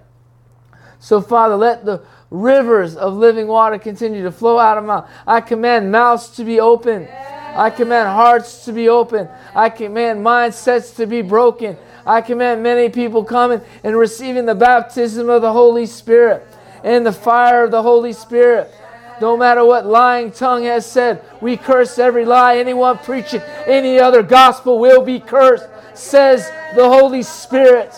So, 0.98 1.20
Father, 1.20 1.54
let 1.54 1.84
the 1.84 2.02
rivers 2.30 2.96
of 2.96 3.14
living 3.14 3.46
water 3.46 3.78
continue 3.78 4.24
to 4.24 4.32
flow 4.32 4.58
out 4.58 4.76
of 4.76 4.84
my 4.84 4.96
mouth. 4.96 5.10
I 5.24 5.40
command 5.40 5.92
mouths 5.92 6.30
to 6.30 6.44
be 6.44 6.58
open. 6.58 7.06
I 7.54 7.70
command 7.70 8.08
hearts 8.08 8.64
to 8.64 8.72
be 8.72 8.88
open. 8.88 9.28
I 9.54 9.70
command 9.70 10.24
mindsets 10.24 10.96
to 10.96 11.06
be 11.06 11.22
broken. 11.22 11.76
I 12.08 12.22
command 12.22 12.62
many 12.62 12.88
people 12.88 13.22
coming 13.22 13.60
and 13.84 13.94
receiving 13.94 14.46
the 14.46 14.54
baptism 14.54 15.28
of 15.28 15.42
the 15.42 15.52
Holy 15.52 15.84
Spirit 15.84 16.42
and 16.82 17.04
the 17.04 17.12
fire 17.12 17.64
of 17.64 17.70
the 17.70 17.82
Holy 17.82 18.14
Spirit. 18.14 18.74
No 19.20 19.36
matter 19.36 19.62
what 19.62 19.84
lying 19.84 20.32
tongue 20.32 20.64
has 20.64 20.86
said, 20.86 21.22
we 21.42 21.58
curse 21.58 21.98
every 21.98 22.24
lie. 22.24 22.56
Anyone 22.56 22.96
preaching 22.96 23.42
any 23.66 23.98
other 23.98 24.22
gospel 24.22 24.78
will 24.78 25.02
be 25.02 25.20
cursed, 25.20 25.68
says 25.92 26.50
the 26.74 26.88
Holy 26.88 27.22
Spirit. 27.22 27.94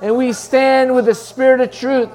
And 0.00 0.16
we 0.16 0.32
stand 0.32 0.94
with 0.94 1.04
the 1.04 1.14
Spirit 1.14 1.60
of 1.60 1.70
truth, 1.70 2.08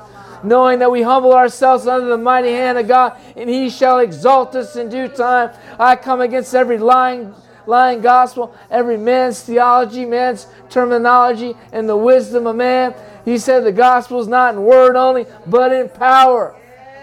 knowing 0.44 0.80
that 0.80 0.90
we 0.90 1.04
humble 1.04 1.34
ourselves 1.34 1.86
under 1.86 2.08
the 2.08 2.18
mighty 2.18 2.54
hand 2.54 2.80
of 2.80 2.88
God, 2.88 3.18
and 3.36 3.48
He 3.48 3.70
shall 3.70 4.00
exalt 4.00 4.56
us 4.56 4.78
in 4.78 4.90
due 4.90 5.10
time. 5.10 5.52
I 5.78 5.96
come 5.96 6.22
against 6.22 6.56
every 6.56 6.80
lying 6.80 7.36
lying 7.68 8.02
gospel, 8.02 8.56
every 8.70 8.98
man's 8.98 9.42
theology, 9.42 10.06
man's 10.06 10.48
terminology, 10.70 11.56
and 11.72 11.88
the 11.88 11.98
wisdom 11.98 12.48
of 12.48 12.56
man. 12.56 12.94
He 13.24 13.38
said 13.38 13.64
the 13.64 13.72
gospel 13.72 14.20
is 14.20 14.28
not 14.28 14.54
in 14.54 14.64
word 14.64 14.96
only, 14.96 15.26
but 15.48 15.72
in 15.72 15.90
power. 15.90 16.56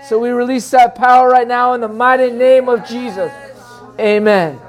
So 0.08 0.18
we 0.18 0.30
release 0.30 0.68
that 0.70 0.94
power 0.94 1.28
right 1.28 1.46
now 1.46 1.74
in 1.74 1.80
the 1.80 1.88
mighty 1.88 2.30
name 2.30 2.68
of 2.68 2.86
Jesus. 2.86 3.32
Amen. 3.98 4.60